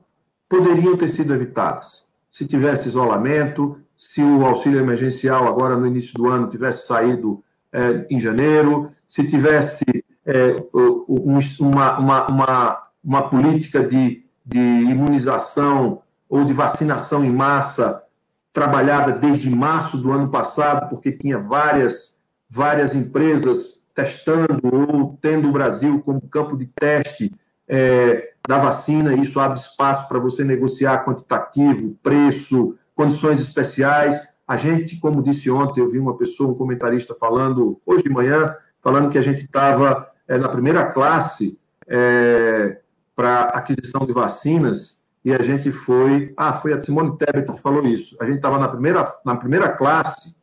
poderiam 0.48 0.96
ter 0.96 1.08
sido 1.08 1.34
evitadas. 1.34 2.06
Se 2.30 2.46
tivesse 2.46 2.86
isolamento, 2.86 3.80
se 3.98 4.22
o 4.22 4.44
auxílio 4.46 4.78
emergencial 4.78 5.48
agora 5.48 5.76
no 5.76 5.84
início 5.84 6.14
do 6.14 6.28
ano 6.28 6.48
tivesse 6.48 6.86
saído 6.86 7.42
é, 7.72 8.06
em 8.08 8.20
janeiro, 8.20 8.92
se 9.08 9.26
tivesse 9.26 9.84
é, 10.24 10.54
um, 10.72 11.40
uma, 11.58 11.98
uma, 11.98 12.26
uma, 12.28 12.82
uma 13.02 13.28
política 13.28 13.82
de, 13.82 14.24
de 14.46 14.58
imunização 14.58 16.02
ou 16.28 16.44
de 16.44 16.52
vacinação 16.52 17.24
em 17.24 17.32
massa 17.32 18.04
trabalhada 18.52 19.12
desde 19.12 19.48
março 19.48 19.96
do 19.96 20.12
ano 20.12 20.28
passado, 20.28 20.88
porque 20.88 21.12
tinha 21.12 21.38
várias, 21.38 22.18
várias 22.48 22.94
empresas 22.94 23.80
testando 23.94 24.60
ou 24.64 25.18
tendo 25.20 25.48
o 25.48 25.52
Brasil 25.52 26.00
como 26.00 26.20
campo 26.22 26.56
de 26.56 26.66
teste 26.66 27.32
é, 27.68 28.32
da 28.48 28.58
vacina, 28.58 29.14
isso 29.14 29.38
abre 29.38 29.58
espaço 29.58 30.08
para 30.08 30.18
você 30.18 30.42
negociar 30.42 31.04
quantitativo, 31.04 31.96
preço, 32.02 32.76
condições 32.94 33.40
especiais. 33.40 34.28
A 34.46 34.56
gente, 34.56 34.96
como 34.98 35.22
disse 35.22 35.50
ontem, 35.50 35.80
eu 35.80 35.88
vi 35.88 35.98
uma 35.98 36.16
pessoa, 36.16 36.50
um 36.50 36.54
comentarista 36.54 37.14
falando, 37.14 37.80
hoje 37.86 38.02
de 38.02 38.10
manhã, 38.10 38.54
falando 38.82 39.10
que 39.10 39.18
a 39.18 39.22
gente 39.22 39.44
estava 39.44 40.10
é, 40.26 40.36
na 40.38 40.48
primeira 40.48 40.84
classe 40.86 41.58
é, 41.86 42.78
para 43.14 43.42
aquisição 43.42 44.04
de 44.04 44.12
vacinas 44.12 44.99
e 45.24 45.32
a 45.32 45.42
gente 45.42 45.70
foi. 45.70 46.32
Ah, 46.36 46.52
foi 46.52 46.72
a 46.72 46.80
Simone 46.80 47.16
Tebet 47.16 47.52
que 47.52 47.60
falou 47.60 47.86
isso. 47.86 48.16
A 48.20 48.24
gente 48.24 48.36
estava 48.36 48.58
na 48.58 48.68
primeira, 48.68 49.06
na 49.24 49.36
primeira 49.36 49.68
classe 49.68 50.36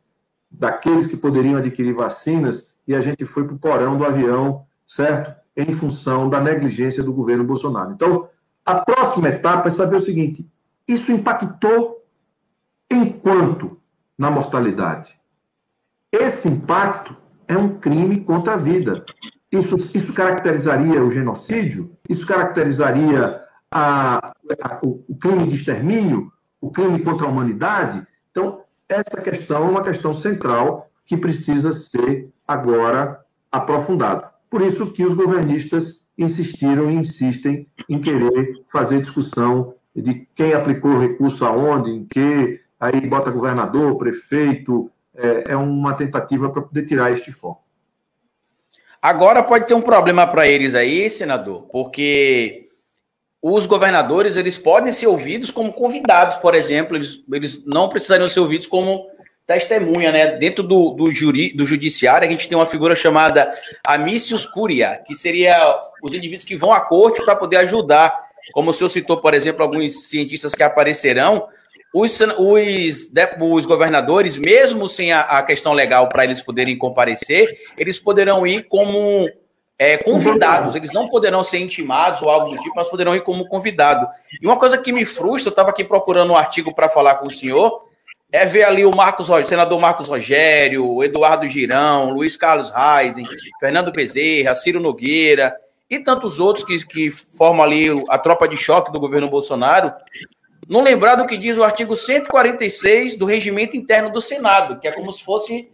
daqueles 0.50 1.06
que 1.06 1.16
poderiam 1.16 1.56
adquirir 1.56 1.94
vacinas 1.94 2.74
e 2.86 2.94
a 2.94 3.00
gente 3.00 3.24
foi 3.24 3.44
para 3.44 3.54
o 3.54 3.58
porão 3.58 3.98
do 3.98 4.04
avião, 4.04 4.64
certo? 4.86 5.38
em 5.58 5.72
função 5.72 6.30
da 6.30 6.40
negligência 6.40 7.02
do 7.02 7.12
governo 7.12 7.42
Bolsonaro. 7.42 7.90
Então, 7.90 8.28
a 8.64 8.76
próxima 8.76 9.28
etapa 9.28 9.66
é 9.66 9.70
saber 9.70 9.96
o 9.96 10.00
seguinte: 10.00 10.48
isso 10.86 11.10
impactou 11.10 12.04
em 12.88 13.12
quanto 13.12 13.80
na 14.16 14.30
mortalidade? 14.30 15.18
Esse 16.12 16.48
impacto 16.48 17.16
é 17.48 17.56
um 17.56 17.76
crime 17.78 18.20
contra 18.20 18.54
a 18.54 18.56
vida. 18.56 19.04
Isso, 19.50 19.76
isso 19.96 20.12
caracterizaria 20.12 21.02
o 21.02 21.10
genocídio? 21.10 21.90
Isso 22.08 22.24
caracterizaria 22.24 23.42
a, 23.70 24.32
a, 24.62 24.80
o, 24.82 25.04
o 25.08 25.16
crime 25.16 25.46
de 25.48 25.56
extermínio? 25.56 26.32
O 26.60 26.70
crime 26.70 27.00
contra 27.02 27.26
a 27.26 27.30
humanidade? 27.30 28.06
Então, 28.30 28.62
essa 28.88 29.20
questão 29.20 29.64
é 29.64 29.70
uma 29.70 29.82
questão 29.82 30.12
central 30.12 30.90
que 31.04 31.16
precisa 31.16 31.72
ser 31.72 32.30
agora 32.46 33.20
aprofundada. 33.50 34.30
Por 34.50 34.62
isso 34.62 34.92
que 34.92 35.04
os 35.04 35.14
governistas 35.14 36.06
insistiram 36.16 36.90
e 36.90 36.96
insistem 36.96 37.66
em 37.88 38.00
querer 38.00 38.62
fazer 38.70 39.00
discussão 39.00 39.74
de 39.94 40.26
quem 40.34 40.52
aplicou 40.52 40.92
o 40.92 40.98
recurso 40.98 41.44
aonde, 41.44 41.90
em 41.90 42.04
que, 42.04 42.60
aí 42.78 43.00
bota 43.08 43.30
governador, 43.30 43.96
prefeito, 43.96 44.90
é, 45.14 45.52
é 45.52 45.56
uma 45.56 45.94
tentativa 45.94 46.50
para 46.50 46.62
poder 46.62 46.84
tirar 46.84 47.10
este 47.10 47.32
foco. 47.32 47.62
Agora 49.00 49.42
pode 49.42 49.66
ter 49.66 49.74
um 49.74 49.80
problema 49.80 50.26
para 50.26 50.48
eles 50.48 50.74
aí, 50.74 51.08
senador, 51.08 51.62
porque 51.70 52.67
os 53.42 53.66
governadores 53.66 54.36
eles 54.36 54.58
podem 54.58 54.92
ser 54.92 55.06
ouvidos 55.06 55.50
como 55.50 55.72
convidados, 55.72 56.36
por 56.36 56.54
exemplo, 56.54 56.96
eles, 56.96 57.22
eles 57.32 57.64
não 57.64 57.88
precisariam 57.88 58.28
ser 58.28 58.40
ouvidos 58.40 58.66
como 58.66 59.06
testemunha, 59.46 60.12
né? 60.12 60.26
Dentro 60.36 60.62
do, 60.62 60.90
do, 60.90 61.12
juri, 61.12 61.56
do 61.56 61.66
judiciário, 61.66 62.28
a 62.28 62.30
gente 62.30 62.48
tem 62.48 62.58
uma 62.58 62.66
figura 62.66 62.94
chamada 62.94 63.50
amicius 63.82 64.44
curia, 64.44 65.00
que 65.06 65.14
seria 65.14 65.56
os 66.02 66.12
indivíduos 66.12 66.44
que 66.44 66.56
vão 66.56 66.72
à 66.72 66.80
corte 66.80 67.24
para 67.24 67.34
poder 67.34 67.56
ajudar. 67.58 68.28
Como 68.52 68.70
o 68.70 68.72
senhor 68.74 68.90
citou, 68.90 69.18
por 69.18 69.32
exemplo, 69.32 69.62
alguns 69.62 70.08
cientistas 70.08 70.54
que 70.54 70.62
aparecerão, 70.62 71.48
os, 71.94 72.20
os, 72.20 73.10
os 73.40 73.66
governadores, 73.66 74.36
mesmo 74.36 74.86
sem 74.86 75.12
a, 75.12 75.22
a 75.22 75.42
questão 75.42 75.72
legal 75.72 76.08
para 76.08 76.24
eles 76.24 76.42
poderem 76.42 76.76
comparecer, 76.76 77.58
eles 77.78 77.98
poderão 77.98 78.46
ir 78.46 78.64
como 78.64 79.26
é, 79.78 79.96
convidados, 79.96 80.74
eles 80.74 80.92
não 80.92 81.08
poderão 81.08 81.44
ser 81.44 81.58
intimados 81.58 82.20
ou 82.20 82.28
algo 82.28 82.50
do 82.50 82.60
tipo, 82.60 82.74
mas 82.74 82.88
poderão 82.88 83.14
ir 83.14 83.22
como 83.22 83.48
convidado. 83.48 84.08
E 84.42 84.44
uma 84.44 84.58
coisa 84.58 84.76
que 84.76 84.92
me 84.92 85.06
frustra, 85.06 85.48
eu 85.48 85.52
estava 85.52 85.70
aqui 85.70 85.84
procurando 85.84 86.32
um 86.32 86.36
artigo 86.36 86.74
para 86.74 86.88
falar 86.88 87.16
com 87.16 87.28
o 87.28 87.32
senhor, 87.32 87.86
é 88.30 88.44
ver 88.44 88.64
ali 88.64 88.84
o 88.84 88.94
Marcos 88.94 89.30
o 89.30 89.44
senador 89.44 89.80
Marcos 89.80 90.08
Rogério, 90.08 90.84
o 90.84 91.04
Eduardo 91.04 91.48
Girão, 91.48 92.10
Luiz 92.10 92.36
Carlos 92.36 92.70
Reisen, 92.70 93.24
Fernando 93.60 93.92
Bezerra, 93.92 94.54
Ciro 94.54 94.80
Nogueira 94.80 95.56
e 95.88 95.98
tantos 95.98 96.38
outros 96.38 96.64
que, 96.64 96.84
que 96.84 97.10
formam 97.10 97.62
ali 97.64 97.86
a 98.08 98.18
tropa 98.18 98.46
de 98.46 98.56
choque 98.56 98.92
do 98.92 99.00
governo 99.00 99.30
Bolsonaro, 99.30 99.92
não 100.68 100.82
lembrar 100.82 101.14
do 101.14 101.26
que 101.26 101.38
diz 101.38 101.56
o 101.56 101.64
artigo 101.64 101.96
146 101.96 103.16
do 103.16 103.24
regimento 103.24 103.76
interno 103.76 104.10
do 104.10 104.20
Senado, 104.20 104.78
que 104.78 104.86
é 104.86 104.92
como 104.92 105.10
se 105.12 105.24
fosse 105.24 105.70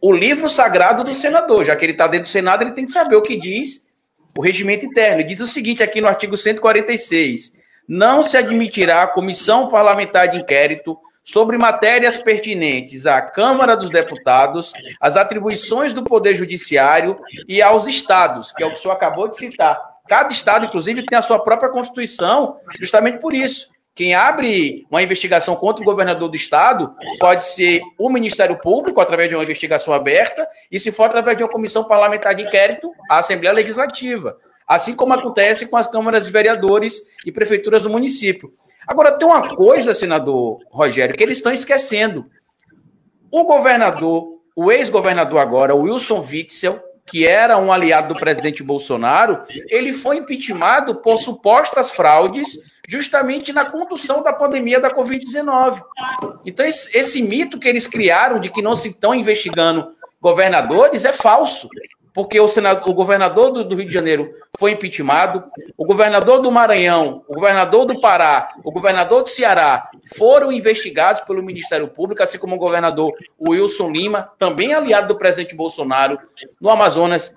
o 0.00 0.12
livro 0.12 0.48
sagrado 0.50 1.02
do 1.04 1.12
senador, 1.12 1.64
já 1.64 1.74
que 1.74 1.84
ele 1.84 1.92
está 1.92 2.06
dentro 2.06 2.26
do 2.26 2.32
Senado, 2.32 2.62
ele 2.62 2.72
tem 2.72 2.86
que 2.86 2.92
saber 2.92 3.16
o 3.16 3.22
que 3.22 3.36
diz 3.36 3.88
o 4.36 4.42
regimento 4.42 4.86
interno. 4.86 5.20
Ele 5.20 5.28
diz 5.28 5.40
o 5.40 5.46
seguinte 5.46 5.82
aqui 5.82 6.00
no 6.00 6.08
artigo 6.08 6.36
146: 6.36 7.54
não 7.88 8.22
se 8.22 8.36
admitirá 8.36 9.06
comissão 9.06 9.68
parlamentar 9.68 10.28
de 10.28 10.38
inquérito 10.38 10.98
sobre 11.24 11.58
matérias 11.58 12.16
pertinentes 12.16 13.04
à 13.04 13.20
Câmara 13.20 13.76
dos 13.76 13.90
Deputados, 13.90 14.72
às 15.00 15.16
atribuições 15.16 15.92
do 15.92 16.02
Poder 16.02 16.34
Judiciário 16.34 17.18
e 17.46 17.60
aos 17.60 17.86
estados, 17.86 18.50
que 18.52 18.62
é 18.62 18.66
o 18.66 18.70
que 18.70 18.76
o 18.76 18.78
senhor 18.78 18.94
acabou 18.94 19.28
de 19.28 19.36
citar. 19.36 19.78
Cada 20.08 20.32
estado, 20.32 20.64
inclusive, 20.64 21.04
tem 21.04 21.18
a 21.18 21.22
sua 21.22 21.38
própria 21.38 21.68
Constituição, 21.68 22.56
justamente 22.78 23.18
por 23.18 23.34
isso. 23.34 23.68
Quem 23.98 24.14
abre 24.14 24.86
uma 24.88 25.02
investigação 25.02 25.56
contra 25.56 25.82
o 25.82 25.84
governador 25.84 26.28
do 26.28 26.36
estado 26.36 26.94
pode 27.18 27.44
ser 27.46 27.80
o 27.98 28.08
Ministério 28.08 28.56
Público, 28.56 29.00
através 29.00 29.28
de 29.28 29.34
uma 29.34 29.42
investigação 29.42 29.92
aberta, 29.92 30.48
e 30.70 30.78
se 30.78 30.92
for 30.92 31.06
através 31.06 31.36
de 31.36 31.42
uma 31.42 31.48
comissão 31.48 31.82
parlamentar 31.82 32.32
de 32.32 32.44
inquérito, 32.44 32.92
a 33.10 33.18
Assembleia 33.18 33.52
Legislativa. 33.52 34.38
Assim 34.68 34.94
como 34.94 35.14
acontece 35.14 35.66
com 35.66 35.76
as 35.76 35.88
câmaras 35.88 36.26
de 36.26 36.30
vereadores 36.30 37.02
e 37.26 37.32
prefeituras 37.32 37.82
do 37.82 37.90
município. 37.90 38.54
Agora, 38.86 39.18
tem 39.18 39.26
uma 39.26 39.56
coisa, 39.56 39.92
senador 39.92 40.60
Rogério, 40.70 41.16
que 41.16 41.22
eles 41.24 41.38
estão 41.38 41.50
esquecendo. 41.50 42.26
O 43.32 43.42
governador, 43.42 44.38
o 44.54 44.70
ex-governador 44.70 45.40
agora, 45.40 45.74
Wilson 45.74 46.20
Witzel, 46.20 46.80
que 47.04 47.26
era 47.26 47.58
um 47.58 47.72
aliado 47.72 48.14
do 48.14 48.20
presidente 48.20 48.62
Bolsonaro, 48.62 49.42
ele 49.68 49.92
foi 49.92 50.18
impeachmentado 50.18 51.02
por 51.02 51.18
supostas 51.18 51.90
fraudes 51.90 52.60
justamente 52.88 53.52
na 53.52 53.66
condução 53.66 54.22
da 54.22 54.32
pandemia 54.32 54.80
da 54.80 54.90
Covid-19. 54.90 55.82
Então, 56.46 56.64
esse, 56.64 57.22
mito 57.22 57.58
que 57.58 57.68
eles 57.68 57.86
criaram 57.86 58.40
de 58.40 58.48
que 58.48 58.62
não 58.62 58.74
se 58.74 58.88
estão 58.88 59.14
investigando 59.14 59.92
governadores 60.20 61.04
é 61.04 61.12
falso 61.12 61.68
porque 62.14 62.40
o, 62.40 62.48
senador, 62.48 62.90
o 62.90 62.94
governador 62.94 63.52
do, 63.52 63.62
do, 63.62 63.76
Rio 63.76 63.86
de 63.86 63.94
Janeiro 63.94 64.34
foi 64.58 64.72
impeachmentado, 64.72 65.44
o 65.76 65.84
governador 65.84 66.42
do 66.42 66.50
Maranhão, 66.50 67.22
o 67.28 67.34
governador 67.34 67.86
do 67.86 68.00
Pará, 68.00 68.54
o 68.64 68.72
governador 68.72 69.22
do 69.22 69.28
Ceará 69.28 69.88
foram 70.16 70.50
investigados 70.50 71.20
pelo 71.20 71.44
Ministério 71.44 71.86
Público, 71.86 72.20
assim 72.20 72.36
como 72.36 72.56
o 72.56 72.58
governador 72.58 73.12
Wilson 73.48 73.90
Lima, 73.90 74.32
também 74.36 74.74
aliado 74.74 75.06
do 75.06 75.18
presidente 75.18 75.54
Bolsonaro, 75.54 76.18
no 76.60 76.70
Amazonas. 76.70 77.36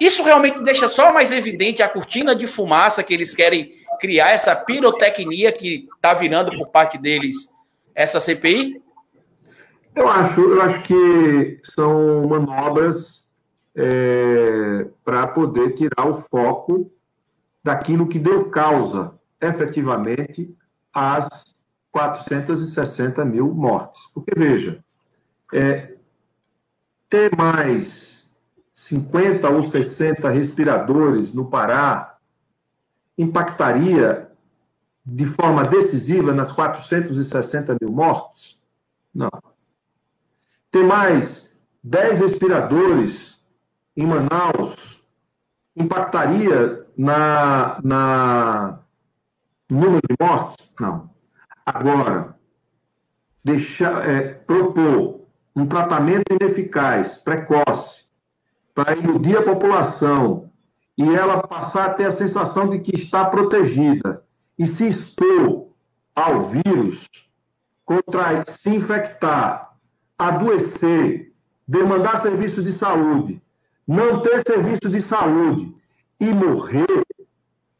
Isso 0.00 0.22
realmente 0.22 0.62
deixa 0.62 0.88
só 0.88 1.12
mais 1.12 1.30
evidente 1.30 1.82
a 1.82 1.88
cortina 1.88 2.34
de 2.34 2.46
fumaça 2.46 3.02
que 3.02 3.12
eles 3.12 3.34
querem 3.34 3.83
criar, 3.98 4.30
essa 4.30 4.54
pirotecnia 4.54 5.52
que 5.52 5.88
está 5.94 6.14
virando 6.14 6.56
por 6.56 6.68
parte 6.68 6.98
deles 6.98 7.52
essa 7.94 8.20
CPI? 8.20 8.82
Eu 9.94 10.08
acho, 10.08 10.40
eu 10.40 10.62
acho 10.62 10.82
que 10.82 11.60
são 11.62 12.26
manobras 12.26 13.28
é, 13.76 14.86
para 15.04 15.26
poder 15.28 15.74
tirar 15.74 16.08
o 16.08 16.14
foco 16.14 16.90
daquilo 17.62 18.08
que 18.08 18.18
deu 18.18 18.50
causa, 18.50 19.14
efetivamente, 19.40 20.54
às 20.92 21.54
460 21.92 23.24
mil 23.24 23.54
mortes. 23.54 24.02
Porque, 24.12 24.32
veja, 24.36 24.84
é, 25.52 25.94
ter 27.08 27.34
mais 27.36 28.28
50 28.72 29.48
ou 29.48 29.62
60 29.62 30.28
respiradores 30.30 31.32
no 31.32 31.46
Pará 31.46 32.13
impactaria 33.16 34.30
de 35.04 35.26
forma 35.26 35.62
decisiva 35.62 36.32
nas 36.32 36.52
460 36.52 37.76
mil 37.80 37.92
mortes? 37.92 38.58
Não. 39.14 39.30
Ter 40.70 40.84
mais 40.84 41.52
10 41.82 42.18
respiradores 42.20 43.44
em 43.96 44.06
Manaus 44.06 45.02
impactaria 45.76 46.86
na, 46.96 47.80
na 47.82 48.80
número 49.70 50.00
de 50.08 50.16
mortes? 50.18 50.72
Não. 50.80 51.10
Agora, 51.66 52.36
deixar, 53.44 54.08
é, 54.08 54.34
propor 54.34 55.26
um 55.54 55.66
tratamento 55.66 56.32
ineficaz, 56.32 57.18
precoce, 57.18 58.04
para 58.74 58.96
iludir 58.96 59.36
a 59.36 59.42
população 59.42 60.50
e 60.96 61.02
ela 61.02 61.42
passar 61.42 61.86
a 61.86 61.94
ter 61.94 62.06
a 62.06 62.10
sensação 62.10 62.68
de 62.68 62.78
que 62.78 62.96
está 62.96 63.24
protegida 63.24 64.22
e 64.58 64.66
se 64.66 64.88
expor 64.88 65.68
ao 66.14 66.42
vírus, 66.42 67.08
contrair, 67.84 68.44
se 68.48 68.70
infectar, 68.70 69.74
adoecer, 70.18 71.32
demandar 71.66 72.22
serviços 72.22 72.64
de 72.64 72.72
saúde, 72.72 73.42
não 73.86 74.20
ter 74.20 74.42
serviço 74.46 74.88
de 74.88 75.02
saúde 75.02 75.74
e 76.20 76.26
morrer, 76.26 76.86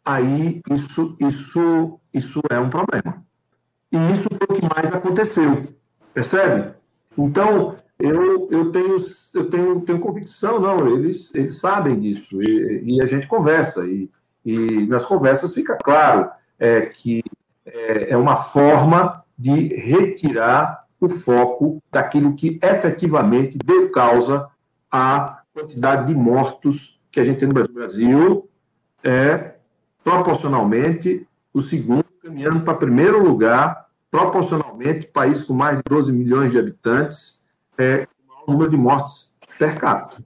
aí 0.05 0.61
isso, 0.71 1.17
isso, 1.21 2.01
isso 2.13 2.41
é 2.51 2.59
um 2.59 2.69
problema. 2.69 3.25
E 3.93 3.97
isso 4.13 4.29
foi 4.31 4.57
o 4.57 4.61
que 4.61 4.75
mais 4.75 4.93
aconteceu. 4.93 5.57
Percebe? 6.13 6.75
Então, 7.17 7.77
eu, 8.05 8.49
eu, 8.51 8.73
tenho, 8.73 8.97
eu 9.35 9.51
tenho, 9.51 9.81
tenho 9.81 10.01
convicção, 10.01 10.61
não, 10.61 10.77
eles, 10.89 11.35
eles 11.35 11.59
sabem 11.59 11.99
disso, 11.99 12.43
e, 12.43 12.83
e 12.85 13.03
a 13.03 13.07
gente 13.07 13.27
conversa, 13.27 13.87
e, 13.87 14.11
e 14.45 14.87
nas 14.87 15.05
conversas 15.05 15.55
fica 15.55 15.77
claro 15.77 16.31
é, 16.59 16.83
que 16.83 17.23
é, 17.65 18.11
é 18.11 18.17
uma 18.17 18.37
forma 18.37 19.25
de 19.39 19.75
retirar 19.75 20.85
o 21.01 21.09
foco 21.09 21.83
daquilo 21.91 22.35
que 22.35 22.59
efetivamente 22.63 23.59
deu 23.59 23.91
causa 23.91 24.49
a 24.91 25.43
quantidade 25.53 26.07
de 26.07 26.15
mortos 26.15 27.01
que 27.11 27.21
a 27.21 27.25
gente 27.25 27.39
tem 27.39 27.49
no 27.49 27.55
Brasil. 27.55 27.71
O 27.71 27.75
Brasil 27.75 28.51
é 29.03 29.55
proporcionalmente 30.03 31.27
o 31.53 31.61
segundo, 31.61 32.05
caminhando 32.23 32.61
para 32.61 32.75
primeiro 32.75 33.23
lugar, 33.23 33.87
proporcionalmente, 34.11 35.07
país 35.07 35.45
com 35.45 35.55
mais 35.55 35.79
de 35.79 35.83
12 35.89 36.13
milhões 36.13 36.51
de 36.51 36.59
habitantes, 36.59 37.44
é 37.79 38.07
o 38.47 38.53
número 38.53 38.71
de 38.71 38.77
mortes 38.77 39.33
per 39.59 39.79
capita. 39.79 40.25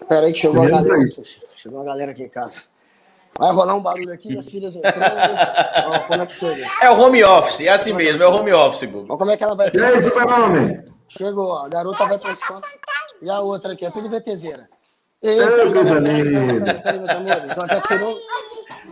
Espera 0.00 0.26
aí 0.26 0.32
que 0.32 0.38
chegou 0.38 0.62
a 0.62 0.68
galera 0.68 1.02
aqui. 1.02 1.40
Chegou 1.56 1.80
a 1.80 1.84
galera 1.84 2.12
aqui 2.12 2.22
em 2.22 2.28
casa. 2.28 2.60
Vai 3.38 3.52
rolar 3.52 3.74
um 3.74 3.80
barulho 3.80 4.12
aqui, 4.12 4.36
as 4.36 4.48
filhas 4.48 4.76
entrando. 4.76 4.96
Ó, 5.88 5.98
como 6.00 6.22
é 6.22 6.26
que 6.26 6.32
chega? 6.32 6.66
É 6.80 6.90
o 6.90 6.98
home 6.98 7.22
office, 7.22 7.60
é 7.60 7.68
assim 7.68 7.92
mesmo, 7.92 8.22
é 8.22 8.26
o 8.26 8.34
home 8.34 8.52
office. 8.52 8.88
Olha 8.94 9.06
como 9.06 9.30
é 9.30 9.36
que 9.36 9.44
ela 9.44 9.54
vai. 9.54 9.70
E 9.74 9.78
aí, 9.78 10.02
super-homem? 10.02 10.84
Chegou, 11.08 11.58
a 11.58 11.68
garota 11.68 12.06
vai 12.06 12.18
para 12.18 12.30
a 12.30 12.32
escola. 12.32 12.62
E 13.20 13.28
a 13.28 13.40
outra 13.40 13.74
aqui, 13.74 13.84
é 13.84 13.90
tudo 13.90 14.08
VTZera. 14.08 14.68
Ei, 15.22 15.38
coisa 15.72 15.98
linda. 15.98 16.74
Peraí, 16.74 16.98
meus 16.98 17.10
amores. 17.10 17.50
Ela 17.50 17.68
já 17.68 17.80
tirou. 17.80 18.16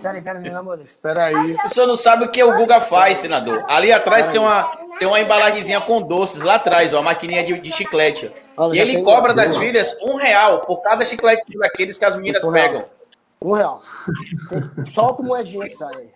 Peraí, 0.05 0.21
peraí, 0.21 0.43
meus 0.43 0.55
amores. 0.55 0.91
Espera 0.91 1.25
aí. 1.25 1.57
O 1.65 1.69
senhor 1.71 1.87
não 1.87 1.97
sabe 1.97 2.25
o 2.27 2.31
que 2.31 2.45
o 2.45 2.55
Guga 2.57 2.81
faz, 2.81 3.19
senador. 3.19 3.65
Ali 3.69 3.91
atrás 3.91 4.29
tem 4.29 4.39
uma, 4.39 4.65
tem 4.99 5.09
uma 5.09 5.19
embalagenzinha 5.19 5.81
com 5.81 6.03
doces, 6.03 6.43
lá 6.43 6.57
atrás, 6.57 6.93
ó, 6.93 6.99
a 6.99 7.03
maquininha 7.03 7.43
de, 7.45 7.59
de 7.59 7.73
chiclete. 7.73 8.31
Olha, 8.57 8.77
e 8.77 8.81
ele 8.81 9.03
cobra 9.03 9.33
das 9.33 9.53
Boa. 9.53 9.65
filhas 9.65 9.97
um 10.03 10.17
real 10.17 10.61
por 10.61 10.83
cada 10.83 11.05
chiclete 11.05 11.57
daqueles 11.59 11.97
que 11.97 12.05
as 12.05 12.15
meninas 12.17 12.45
Um 12.45 12.53
pegam. 12.53 12.81
real. 12.81 12.91
Um 13.41 13.53
real. 13.53 13.83
Tem- 14.51 14.85
Só 14.87 15.15
com 15.15 15.23
moedinha 15.23 15.65
que 15.67 15.75
sai 15.75 15.95
aí. 15.95 16.11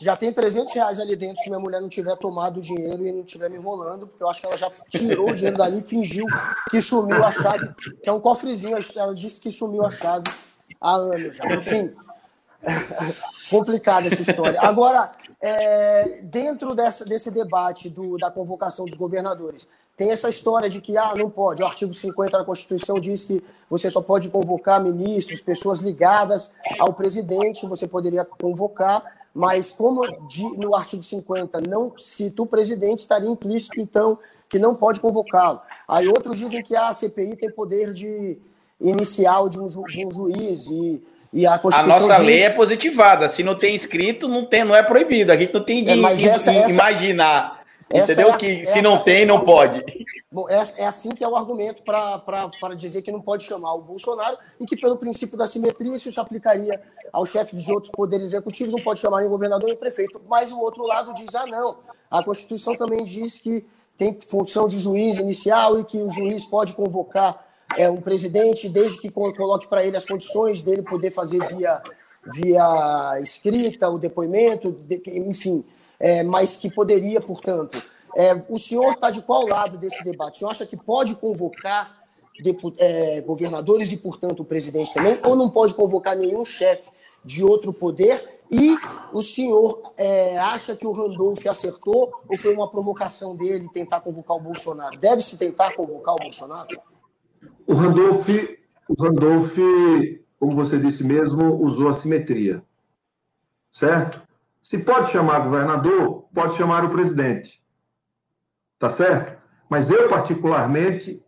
Já 0.00 0.14
tem 0.14 0.30
300 0.32 0.72
reais 0.74 1.00
ali 1.00 1.16
dentro 1.16 1.42
se 1.42 1.48
minha 1.48 1.58
mulher 1.58 1.80
não 1.80 1.88
tiver 1.88 2.14
tomado 2.16 2.58
o 2.58 2.60
dinheiro 2.60 3.04
e 3.04 3.10
não 3.12 3.20
estiver 3.22 3.48
me 3.50 3.56
enrolando, 3.56 4.06
porque 4.06 4.22
eu 4.22 4.28
acho 4.28 4.40
que 4.42 4.46
ela 4.46 4.56
já 4.56 4.70
tirou 4.90 5.30
o 5.30 5.34
dinheiro 5.34 5.56
dali 5.56 5.78
e 5.78 5.82
fingiu 5.82 6.26
que 6.70 6.80
sumiu 6.82 7.24
a 7.24 7.30
chave, 7.30 7.68
que 8.02 8.08
é 8.08 8.12
um 8.12 8.20
cofrezinho. 8.20 8.76
Ela 8.94 9.14
disse 9.14 9.40
que 9.40 9.50
sumiu 9.50 9.84
a 9.84 9.90
chave 9.90 10.24
há 10.80 10.94
anos 10.94 11.36
já. 11.36 11.46
Enfim, 11.54 11.94
complicada 13.50 14.08
essa 14.08 14.22
história. 14.22 14.60
Agora, 14.60 15.12
é, 15.40 16.20
dentro 16.22 16.74
dessa, 16.74 17.04
desse 17.04 17.30
debate 17.30 17.88
do, 17.88 18.18
da 18.18 18.30
convocação 18.30 18.84
dos 18.84 18.96
governadores, 18.96 19.68
tem 19.96 20.10
essa 20.10 20.28
história 20.28 20.68
de 20.68 20.80
que 20.80 20.96
ah, 20.98 21.14
não 21.16 21.30
pode. 21.30 21.62
O 21.62 21.66
artigo 21.66 21.94
50 21.94 22.38
da 22.38 22.44
Constituição 22.44 23.00
diz 23.00 23.24
que 23.24 23.42
você 23.68 23.90
só 23.90 24.02
pode 24.02 24.28
convocar 24.28 24.82
ministros, 24.82 25.40
pessoas 25.40 25.80
ligadas 25.80 26.52
ao 26.78 26.92
presidente, 26.92 27.66
você 27.66 27.88
poderia 27.88 28.24
convocar, 28.24 29.02
mas 29.32 29.70
como 29.70 30.02
no 30.56 30.74
artigo 30.74 31.02
50 31.02 31.62
não 31.62 31.92
cita 31.98 32.42
o 32.42 32.46
presidente, 32.46 33.00
estaria 33.00 33.28
implícito, 33.28 33.80
então, 33.80 34.18
que 34.48 34.58
não 34.58 34.74
pode 34.74 35.00
convocá-lo. 35.00 35.60
Aí 35.88 36.06
outros 36.08 36.38
dizem 36.38 36.62
que 36.62 36.76
a 36.76 36.92
CPI 36.92 37.36
tem 37.36 37.50
poder 37.50 37.92
de 37.92 38.38
inicial 38.80 39.48
de 39.48 39.58
um, 39.58 39.68
ju- 39.68 39.84
de 39.84 40.06
um 40.06 40.10
juiz 40.10 40.66
e, 40.66 41.02
e 41.36 41.46
a 41.46 41.54
A 41.54 41.82
nossa 41.82 42.14
diz- 42.16 42.24
lei 42.26 42.42
é 42.44 42.50
positivada. 42.50 43.28
Se 43.28 43.42
não 43.42 43.58
tem 43.58 43.74
escrito, 43.74 44.26
não, 44.26 44.46
tem, 44.46 44.64
não 44.64 44.74
é 44.74 44.82
proibido. 44.82 45.30
A 45.32 45.36
gente 45.36 45.52
não 45.52 45.62
tem 45.62 45.84
de 45.84 45.90
É, 45.90 45.94
mas 45.96 46.24
essa- 46.24 46.50
de 46.50 46.58
essa- 46.58 46.72
imaginar. 46.72 47.60
essa 47.90 48.12
entendeu? 48.12 48.32
é 48.34 48.36
que 48.38 48.64
se 48.64 48.80
não 48.80 48.98
tem, 48.98 49.22
é 49.22 49.26
não 49.26 49.36
o- 49.36 49.44
pode. 49.44 49.84
Bom, 50.32 50.48
é, 50.48 50.60
é 50.78 50.86
assim 50.86 51.10
que 51.10 51.22
é 51.22 51.28
o 51.28 51.36
argumento 51.36 51.82
para 51.82 52.74
dizer 52.76 53.02
que 53.02 53.12
não 53.12 53.20
pode 53.20 53.44
chamar 53.44 53.74
o 53.74 53.80
Bolsonaro 53.82 54.36
e 54.60 54.64
que, 54.66 54.76
pelo 54.76 54.96
princípio 54.96 55.36
da 55.36 55.46
simetria, 55.46 55.94
isso 55.94 56.10
se 56.10 56.18
aplicaria 56.20 56.80
aos 57.12 57.30
chefes 57.30 57.62
de 57.62 57.70
outros 57.72 57.90
poderes 57.92 58.26
executivos, 58.26 58.72
não 58.74 58.82
pode 58.82 58.98
chamar 58.98 59.20
nem 59.20 59.28
governador 59.30 59.68
nem 59.68 59.76
prefeito. 59.76 60.20
Mas 60.28 60.50
o 60.50 60.58
outro 60.58 60.82
lado 60.86 61.12
diz: 61.14 61.34
ah, 61.34 61.46
não, 61.46 61.78
a 62.10 62.22
Constituição 62.22 62.74
também 62.76 63.04
diz 63.04 63.38
que 63.38 63.64
tem 63.96 64.18
função 64.28 64.66
de 64.66 64.78
juiz 64.80 65.18
inicial 65.18 65.80
e 65.80 65.84
que 65.84 65.96
o 65.98 66.10
juiz 66.10 66.44
pode 66.44 66.74
convocar 66.74 67.45
é, 67.76 67.88
um 67.90 68.00
presidente 68.00 68.68
desde 68.68 68.98
que 68.98 69.10
co- 69.10 69.32
coloque 69.34 69.66
para 69.66 69.84
ele 69.84 69.96
as 69.96 70.04
condições 70.04 70.62
dele 70.62 70.82
poder 70.82 71.10
fazer 71.10 71.44
via, 71.48 71.82
via 72.34 73.18
escrita 73.20 73.88
o 73.88 73.98
depoimento, 73.98 74.72
de- 74.72 75.02
enfim, 75.06 75.64
é, 75.98 76.22
mas 76.22 76.56
que 76.56 76.70
poderia, 76.70 77.20
portanto. 77.20 77.82
É, 78.14 78.32
o 78.48 78.56
senhor 78.58 78.92
está 78.92 79.10
de 79.10 79.20
qual 79.20 79.46
lado 79.46 79.76
desse 79.76 80.02
debate? 80.02 80.36
O 80.36 80.38
senhor 80.38 80.50
acha 80.50 80.64
que 80.64 80.76
pode 80.76 81.14
convocar 81.16 82.02
depu- 82.42 82.72
é, 82.78 83.20
governadores 83.20 83.92
e, 83.92 83.96
portanto, 83.98 84.40
o 84.40 84.44
presidente 84.44 84.94
também, 84.94 85.18
ou 85.24 85.36
não 85.36 85.50
pode 85.50 85.74
convocar 85.74 86.16
nenhum 86.16 86.44
chefe 86.44 86.88
de 87.24 87.44
outro 87.44 87.72
poder? 87.74 88.40
E 88.50 88.76
o 89.12 89.20
senhor 89.20 89.92
é, 89.96 90.38
acha 90.38 90.74
que 90.76 90.86
o 90.86 90.92
Randolph 90.92 91.44
acertou 91.46 92.12
ou 92.28 92.38
foi 92.38 92.54
uma 92.54 92.70
provocação 92.70 93.34
dele 93.36 93.68
tentar 93.70 94.00
convocar 94.00 94.36
o 94.36 94.40
Bolsonaro? 94.40 94.96
Deve-se 94.98 95.36
tentar 95.36 95.74
convocar 95.74 96.14
o 96.14 96.18
Bolsonaro? 96.18 96.68
O 97.66 97.74
Randolph, 97.74 98.28
o 98.88 99.02
Randolph, 99.02 99.58
como 100.38 100.52
você 100.52 100.78
disse 100.78 101.02
mesmo, 101.02 101.54
usou 101.62 101.88
a 101.88 101.92
simetria. 101.92 102.62
Certo? 103.72 104.22
Se 104.62 104.78
pode 104.78 105.10
chamar 105.10 105.40
governador, 105.40 106.28
pode 106.32 106.56
chamar 106.56 106.84
o 106.84 106.90
presidente. 106.90 107.62
Tá 108.78 108.88
certo? 108.88 109.36
Mas 109.68 109.90
eu, 109.90 110.08
particularmente, 110.08 111.22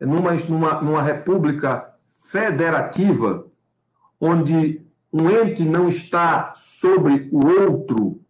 numa, 0.00 0.32
numa, 0.34 0.80
numa 0.80 1.02
república 1.02 1.94
federativa, 2.30 3.46
onde 4.20 4.84
um 5.12 5.30
ente 5.30 5.62
não 5.62 5.88
está 5.88 6.54
sobre 6.54 7.28
o 7.30 7.46
outro, 7.46 8.20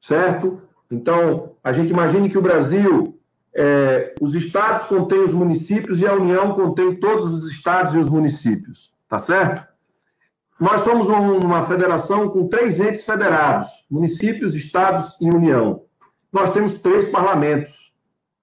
certo? 0.00 0.62
Então, 0.90 1.56
a 1.62 1.72
gente 1.72 1.90
imagine 1.90 2.28
que 2.28 2.38
o 2.38 2.42
Brasil 2.42 3.20
é, 3.54 4.14
os 4.20 4.34
estados 4.34 4.84
contêm 4.86 5.20
os 5.20 5.32
municípios 5.32 6.00
e 6.00 6.06
a 6.06 6.14
União 6.14 6.54
contém 6.54 6.94
todos 6.96 7.32
os 7.32 7.50
estados 7.50 7.94
e 7.94 7.98
os 7.98 8.08
municípios, 8.08 8.92
tá 9.08 9.18
certo? 9.18 9.66
Nós 10.58 10.82
somos 10.82 11.08
um- 11.08 11.38
uma 11.40 11.64
federação 11.64 12.28
com 12.28 12.48
três 12.48 12.78
entes 12.80 13.04
federados: 13.04 13.68
municípios, 13.90 14.54
estados 14.54 15.16
e 15.20 15.28
União. 15.28 15.82
Nós 16.32 16.52
temos 16.52 16.78
três 16.78 17.10
parlamentos, 17.10 17.92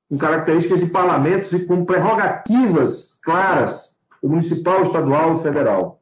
com 0.09 0.17
características 0.17 0.79
de 0.79 0.87
parlamentos 0.87 1.53
e 1.53 1.65
com 1.65 1.85
prerrogativas 1.85 3.19
claras: 3.23 3.97
o 4.21 4.27
municipal, 4.29 4.81
o 4.81 4.85
estadual 4.87 5.29
e 5.29 5.33
o 5.33 5.37
federal. 5.37 6.01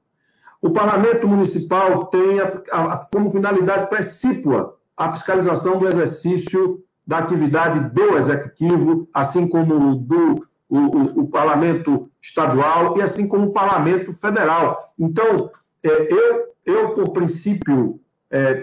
O 0.61 0.71
parlamento 0.71 1.27
municipal 1.27 2.05
tem 2.07 2.39
a- 2.39 2.61
a- 2.71 3.07
como 3.13 3.29
finalidade 3.29 3.87
precípua 3.89 4.75
a 4.97 5.13
fiscalização 5.13 5.77
do 5.77 5.87
exercício 5.87 6.83
da 7.07 7.19
atividade 7.19 7.79
do 7.91 8.17
executivo, 8.17 9.07
assim 9.13 9.47
como 9.47 9.95
do 9.95 10.45
o, 10.69 10.77
o- 10.79 11.21
o 11.21 11.27
parlamento 11.29 12.09
estadual 12.21 12.97
e 12.97 13.01
assim 13.01 13.25
como 13.25 13.47
o 13.47 13.53
parlamento 13.53 14.11
federal. 14.11 14.77
Então, 14.99 15.49
é, 15.81 16.13
eu, 16.13 16.43
eu 16.65 16.89
por 16.89 17.11
princípio, 17.13 18.01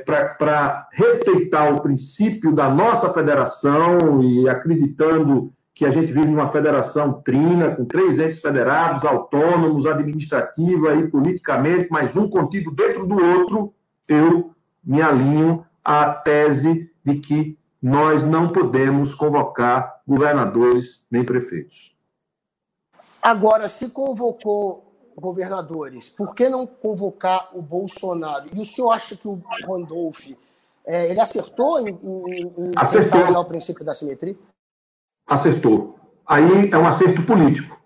para 0.04 0.86
respeitar 0.92 1.72
o 1.72 1.80
princípio 1.80 2.52
da 2.54 2.68
nossa 2.68 3.10
federação 3.10 4.22
e 4.22 4.46
acreditando 4.48 5.50
que 5.74 5.86
a 5.86 5.90
gente 5.90 6.12
vive 6.12 6.28
numa 6.28 6.46
federação 6.46 7.14
trina, 7.24 7.74
com 7.74 7.84
três 7.86 8.18
entes 8.18 8.40
federados, 8.40 9.04
autônomos, 9.04 9.86
administrativa 9.86 10.94
e 10.94 11.08
politicamente, 11.08 11.88
mas 11.90 12.14
um 12.14 12.28
contido 12.28 12.70
dentro 12.70 13.06
do 13.06 13.16
outro, 13.20 13.72
eu 14.06 14.50
me 14.84 15.00
alinho 15.02 15.64
à 15.82 16.04
tese 16.12 16.90
de 17.04 17.14
que 17.16 17.56
nós 17.84 18.24
não 18.24 18.48
podemos 18.48 19.12
convocar 19.12 20.00
governadores 20.08 21.04
nem 21.10 21.22
prefeitos. 21.22 21.94
Agora, 23.20 23.68
se 23.68 23.90
convocou 23.90 25.12
governadores, 25.14 26.08
por 26.08 26.34
que 26.34 26.48
não 26.48 26.66
convocar 26.66 27.50
o 27.52 27.60
Bolsonaro? 27.60 28.46
E 28.54 28.58
o 28.58 28.64
senhor 28.64 28.90
acha 28.90 29.14
que 29.14 29.28
o 29.28 29.38
Randolph 29.68 30.30
é, 30.86 31.10
ele 31.10 31.20
acertou 31.20 31.86
em, 31.86 31.90
em, 31.90 32.42
em 32.46 32.72
Acertou. 32.74 33.22
usar 33.22 33.40
o 33.40 33.44
princípio 33.44 33.84
da 33.84 33.92
simetria? 33.92 34.34
Acertou. 35.26 35.98
Aí 36.26 36.70
é 36.70 36.78
um 36.78 36.88
acerto 36.88 37.22
político. 37.22 37.78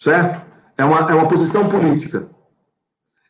Certo? 0.00 0.50
É 0.78 0.84
uma, 0.84 1.10
é 1.10 1.14
uma 1.14 1.28
posição 1.28 1.68
política. 1.68 2.26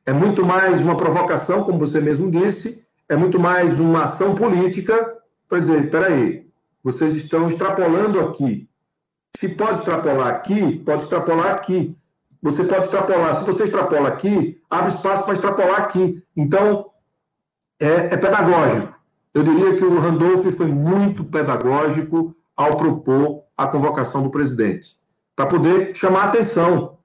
É 0.05 0.13
muito 0.13 0.47
mais 0.47 0.81
uma 0.81 0.97
provocação, 0.97 1.65
como 1.65 1.81
você 1.81 2.01
mesmo 2.01 2.31
disse, 2.31 2.86
é 3.09 3.17
muito 3.17 3.39
mais 3.39 3.79
uma 3.79 4.05
ação 4.05 4.35
política 4.35 5.17
para 5.49 5.61
dizer: 5.61 5.85
espera 5.85 6.09
aí, 6.09 6.47
vocês 6.83 7.17
estão 7.17 7.49
extrapolando 7.49 8.21
aqui. 8.21 8.69
Se 9.37 9.49
pode 9.49 9.81
extrapolar 9.81 10.29
aqui, 10.29 10.79
pode 10.79 11.03
extrapolar 11.03 11.53
aqui. 11.53 11.97
Você 12.43 12.65
pode 12.65 12.85
extrapolar. 12.85 13.37
Se 13.37 13.45
você 13.45 13.65
extrapola 13.65 14.09
aqui, 14.09 14.61
abre 14.71 14.95
espaço 14.95 15.25
para 15.25 15.35
extrapolar 15.35 15.81
aqui. 15.81 16.23
Então, 16.37 16.91
é, 17.79 17.89
é 17.89 18.17
pedagógico. 18.17 18.99
Eu 19.35 19.43
diria 19.43 19.77
que 19.77 19.85
o 19.85 19.99
Randolph 20.01 20.47
foi 20.57 20.67
muito 20.67 21.25
pedagógico 21.25 22.35
ao 22.57 22.77
propor 22.77 23.43
a 23.57 23.67
convocação 23.67 24.23
do 24.23 24.31
presidente, 24.31 24.97
para 25.35 25.47
poder 25.47 25.95
chamar 25.95 26.25
atenção. 26.25 26.99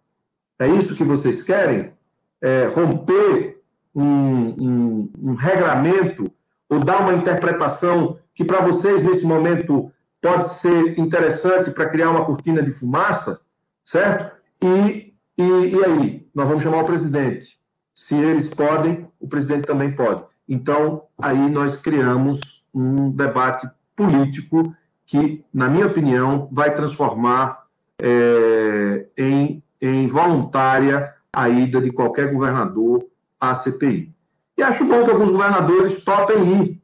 É 0.60 0.68
isso 0.68 0.96
que 0.96 1.04
vocês 1.04 1.44
querem? 1.44 1.94
É, 2.42 2.68
romper 2.68 3.61
um, 3.94 4.04
um, 4.04 5.12
um 5.22 5.34
regramento 5.36 6.32
ou 6.70 6.80
dar 6.80 7.02
uma 7.02 7.14
interpretação 7.14 8.18
que 8.34 8.46
para 8.46 8.62
vocês, 8.62 9.04
nesse 9.04 9.26
momento, 9.26 9.92
pode 10.22 10.54
ser 10.54 10.98
interessante 10.98 11.72
para 11.72 11.90
criar 11.90 12.12
uma 12.12 12.26
cortina 12.26 12.62
de 12.62 12.72
fumaça, 12.72 13.42
certo? 13.84 14.36
E, 14.64 15.14
e, 15.38 15.44
e 15.44 15.86
aí? 15.86 16.28
Nós 16.34 16.48
vamos 16.48 16.64
chamar 16.64 16.82
o 16.82 16.86
presidente. 16.86 17.60
Se 17.94 18.16
eles 18.16 18.54
podem, 18.54 19.08
o 19.20 19.28
presidente 19.28 19.68
também 19.68 19.92
pode. 19.92 20.24
Então, 20.48 21.04
aí 21.22 21.50
nós 21.50 21.76
criamos 21.76 22.66
um 22.74 23.12
debate 23.12 23.70
político 23.96 24.76
que, 25.06 25.44
na 25.54 25.68
minha 25.68 25.88
opinião, 25.88 26.48
vai 26.52 26.74
transformar 26.74 27.66
é, 28.02 29.06
em, 29.18 29.62
em 29.82 30.08
voluntária 30.08 31.14
a 31.34 31.50
ida 31.50 31.82
de 31.82 31.92
qualquer 31.92 32.32
governador 32.32 33.06
à 33.42 33.56
CPI. 33.56 34.14
E 34.56 34.62
acho 34.62 34.86
bom 34.86 35.04
que 35.04 35.10
alguns 35.10 35.32
governadores 35.32 36.04
topem 36.04 36.62
ir 36.62 36.82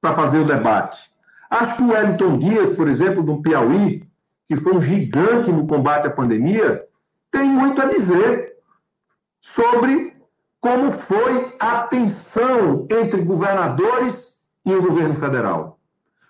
para 0.00 0.14
fazer 0.14 0.38
o 0.38 0.44
debate. 0.44 1.10
Acho 1.50 1.76
que 1.76 1.82
o 1.82 1.88
Wellington 1.88 2.38
Dias, 2.38 2.74
por 2.74 2.86
exemplo, 2.86 3.22
do 3.22 3.42
Piauí, 3.42 4.08
que 4.48 4.56
foi 4.56 4.74
um 4.74 4.80
gigante 4.80 5.50
no 5.50 5.66
combate 5.66 6.06
à 6.06 6.10
pandemia, 6.10 6.84
tem 7.32 7.48
muito 7.48 7.82
a 7.82 7.86
dizer 7.86 8.54
sobre 9.40 10.16
como 10.60 10.92
foi 10.92 11.56
a 11.58 11.82
tensão 11.82 12.86
entre 12.90 13.22
governadores 13.22 14.38
e 14.64 14.74
o 14.74 14.82
governo 14.82 15.14
federal. 15.14 15.78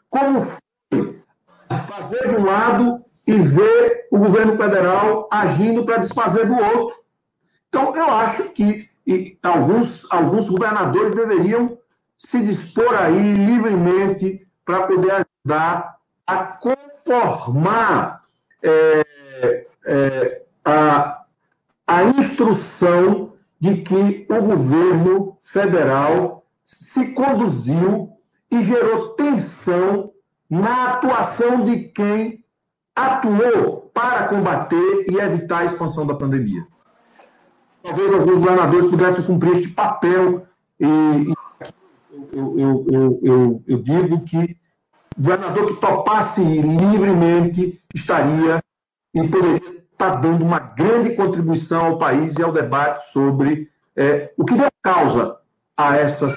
Como 0.08 0.46
foi 0.90 1.22
fazer 1.86 2.28
de 2.28 2.36
um 2.36 2.44
lado 2.44 2.96
e 3.26 3.32
ver 3.38 4.06
o 4.10 4.18
governo 4.18 4.56
federal 4.56 5.28
agindo 5.30 5.84
para 5.84 5.98
desfazer 5.98 6.46
do 6.46 6.54
outro. 6.54 6.96
Então, 7.68 7.94
eu 7.94 8.10
acho 8.10 8.50
que 8.50 8.88
alguns, 9.42 10.10
alguns 10.10 10.48
governadores 10.48 11.14
deveriam 11.14 11.78
se 12.16 12.40
dispor 12.42 12.94
aí 12.94 13.34
livremente 13.34 14.46
para 14.64 14.86
poder 14.86 15.26
ajudar 15.44 15.96
a 16.26 16.36
conformar 16.44 18.24
é, 18.62 19.66
é, 19.86 20.42
a, 20.64 21.24
a 21.86 22.04
instrução 22.04 23.34
de 23.60 23.82
que 23.82 24.26
o 24.28 24.42
governo 24.42 25.36
federal 25.40 26.44
se 26.64 27.12
conduziu 27.12 28.10
e 28.50 28.62
gerou 28.64 29.10
tensão 29.10 30.12
na 30.48 30.94
atuação 30.94 31.62
de 31.62 31.88
quem 31.88 32.44
atuou 32.94 33.90
para 33.94 34.28
combater 34.28 35.06
e 35.10 35.18
evitar 35.18 35.58
a 35.60 35.64
expansão 35.66 36.06
da 36.06 36.14
pandemia. 36.14 36.66
Talvez 37.86 38.12
alguns 38.12 38.38
governadores 38.38 38.90
pudessem 38.90 39.24
cumprir 39.24 39.58
este 39.58 39.68
papel 39.68 40.44
e, 40.80 41.32
eu, 42.32 42.58
eu, 42.58 43.18
eu, 43.22 43.62
eu, 43.64 43.78
digo 43.78 44.20
que 44.24 44.56
o 45.16 45.22
governador 45.22 45.66
que 45.68 45.80
topasse 45.80 46.42
livremente 46.42 47.80
estaria 47.94 48.60
e 49.14 49.28
poderia 49.28 49.84
estar 49.92 50.16
dando 50.16 50.44
uma 50.44 50.58
grande 50.58 51.14
contribuição 51.14 51.80
ao 51.80 51.98
país 51.98 52.34
e 52.34 52.42
ao 52.42 52.52
debate 52.52 53.12
sobre 53.12 53.70
é, 53.94 54.32
o 54.36 54.44
que 54.44 54.54
deu 54.54 54.68
causa 54.82 55.38
a 55.76 55.96
essas 55.96 56.36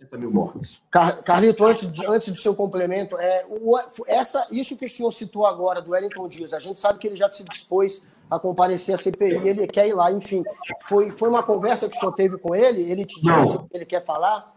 60 0.00 0.16
mil 0.16 0.30
mortes. 0.30 0.80
Carlito, 1.24 1.64
antes, 1.64 1.92
de, 1.92 2.06
antes 2.06 2.32
do 2.32 2.40
seu 2.40 2.54
complemento, 2.54 3.18
é, 3.18 3.44
o, 3.48 3.78
essa, 4.06 4.46
isso 4.50 4.76
que 4.76 4.86
o 4.86 4.88
senhor 4.88 5.12
citou 5.12 5.44
agora 5.44 5.82
do 5.82 5.90
Wellington 5.90 6.26
Dias, 6.28 6.54
a 6.54 6.58
gente 6.58 6.80
sabe 6.80 6.98
que 6.98 7.06
ele 7.06 7.16
já 7.16 7.30
se 7.30 7.44
dispôs 7.44 8.06
a 8.30 8.38
comparecer 8.38 8.94
à 8.94 8.98
CPI, 8.98 9.48
ele 9.48 9.66
quer 9.66 9.88
ir 9.88 9.94
lá, 9.94 10.12
enfim. 10.12 10.44
Foi, 10.84 11.10
foi 11.10 11.28
uma 11.28 11.42
conversa 11.42 11.88
que 11.88 11.96
o 11.96 11.98
senhor 12.00 12.12
teve 12.12 12.38
com 12.38 12.54
ele? 12.54 12.90
Ele 12.90 13.04
te 13.04 13.20
disse 13.20 13.58
que 13.58 13.76
ele 13.76 13.84
quer 13.84 14.04
falar? 14.04 14.54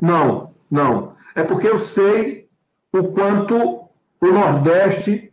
Não, 0.00 0.54
não. 0.70 1.14
É 1.34 1.42
porque 1.42 1.66
eu 1.66 1.78
sei 1.78 2.48
o 2.92 3.04
quanto 3.04 3.56
o 4.20 4.26
Nordeste 4.26 5.32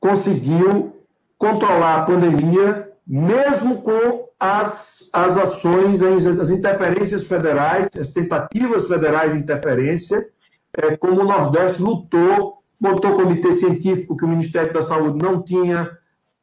conseguiu 0.00 0.96
controlar 1.38 1.96
a 1.96 2.04
pandemia, 2.04 2.92
mesmo 3.06 3.82
com 3.82 4.28
as, 4.38 5.08
as 5.12 5.36
ações, 5.36 6.02
as, 6.02 6.26
as 6.26 6.50
interferências 6.50 7.26
federais, 7.26 7.88
as 7.98 8.12
tentativas 8.12 8.88
federais 8.88 9.32
de 9.32 9.38
interferência, 9.38 10.26
é, 10.76 10.96
como 10.96 11.20
o 11.20 11.24
Nordeste 11.24 11.80
lutou, 11.80 12.62
montou 12.80 13.14
comitê 13.14 13.52
científico 13.52 14.16
que 14.16 14.24
o 14.24 14.28
Ministério 14.28 14.72
da 14.72 14.82
Saúde 14.82 15.22
não 15.22 15.42
tinha, 15.42 15.90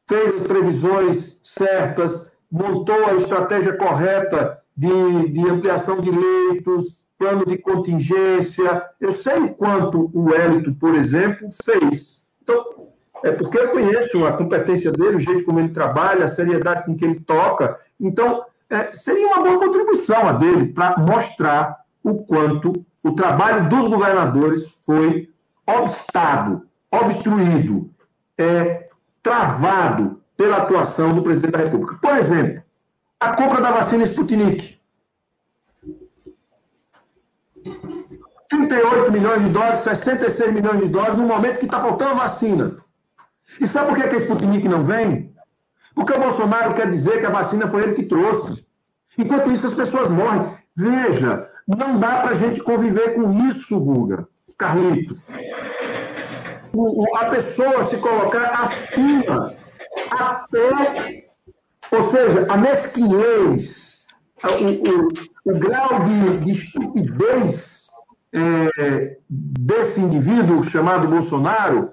fez 0.06 0.42
as 0.42 0.46
previsões 0.46 1.38
certas, 1.42 2.30
montou 2.50 3.06
a 3.06 3.14
estratégia 3.14 3.76
correta 3.76 4.60
de, 4.76 5.28
de 5.28 5.50
ampliação 5.50 6.00
de 6.00 6.10
leitos, 6.10 7.04
plano 7.18 7.46
de 7.46 7.58
contingência. 7.58 8.84
Eu 9.00 9.12
sei 9.12 9.50
quanto 9.50 10.10
o 10.12 10.30
Wellington, 10.30 10.74
por 10.74 10.94
exemplo, 10.94 11.48
fez. 11.64 12.26
Então, 12.42 12.88
é 13.22 13.32
porque 13.32 13.58
eu 13.58 13.70
conheço 13.70 14.26
a 14.26 14.32
competência 14.32 14.92
dele, 14.92 15.16
o 15.16 15.20
jeito 15.20 15.44
como 15.44 15.58
ele 15.58 15.70
trabalha, 15.70 16.26
a 16.26 16.28
seriedade 16.28 16.84
com 16.84 16.94
que 16.94 17.04
ele 17.04 17.20
toca. 17.20 17.78
Então, 17.98 18.44
é, 18.68 18.92
seria 18.92 19.26
uma 19.26 19.42
boa 19.42 19.58
contribuição 19.58 20.28
a 20.28 20.32
dele 20.32 20.72
para 20.72 20.96
mostrar 20.98 21.84
o 22.02 22.24
quanto 22.24 22.72
o 23.02 23.12
trabalho 23.12 23.68
dos 23.68 23.88
governadores 23.88 24.84
foi 24.84 25.30
obstado, 25.66 26.66
obstruído, 26.90 27.90
é, 28.36 28.83
travado 29.24 30.20
pela 30.36 30.58
atuação 30.58 31.08
do 31.08 31.22
presidente 31.22 31.52
da 31.52 31.58
República. 31.58 31.98
Por 32.00 32.16
exemplo, 32.16 32.62
a 33.18 33.32
compra 33.32 33.60
da 33.60 33.72
vacina 33.72 34.04
Sputnik. 34.04 34.78
38 38.48 39.10
milhões 39.10 39.42
de 39.42 39.50
doses, 39.50 39.80
66 39.80 40.52
milhões 40.52 40.80
de 40.80 40.88
doses, 40.88 41.16
no 41.16 41.26
momento 41.26 41.58
que 41.58 41.64
está 41.64 41.80
faltando 41.80 42.16
vacina. 42.16 42.76
E 43.58 43.66
sabe 43.66 43.88
por 43.88 43.96
que, 43.96 44.08
que 44.08 44.16
a 44.16 44.18
Sputnik 44.20 44.68
não 44.68 44.84
vem? 44.84 45.34
Porque 45.94 46.12
o 46.12 46.20
Bolsonaro 46.20 46.74
quer 46.74 46.90
dizer 46.90 47.20
que 47.20 47.26
a 47.26 47.30
vacina 47.30 47.66
foi 47.66 47.82
ele 47.82 47.94
que 47.94 48.04
trouxe. 48.04 48.66
Enquanto 49.16 49.52
isso, 49.52 49.66
as 49.66 49.74
pessoas 49.74 50.08
morrem. 50.08 50.54
Veja, 50.76 51.48
não 51.66 51.98
dá 51.98 52.20
para 52.20 52.30
a 52.30 52.34
gente 52.34 52.60
conviver 52.62 53.14
com 53.14 53.30
isso, 53.48 53.80
Guga, 53.80 54.28
Carlito. 54.58 55.16
A 57.16 57.26
pessoa 57.26 57.84
se 57.84 57.96
colocar 57.98 58.64
acima, 58.64 59.54
até, 60.10 61.28
ou 61.90 62.10
seja, 62.10 62.46
a 62.48 62.56
mesquinhez, 62.56 64.06
o, 64.42 65.50
o, 65.50 65.52
o 65.54 65.58
grau 65.58 66.04
de, 66.04 66.38
de 66.38 66.50
estupidez 66.50 67.86
é, 68.32 69.16
desse 69.28 70.00
indivíduo 70.00 70.64
chamado 70.64 71.06
Bolsonaro 71.06 71.92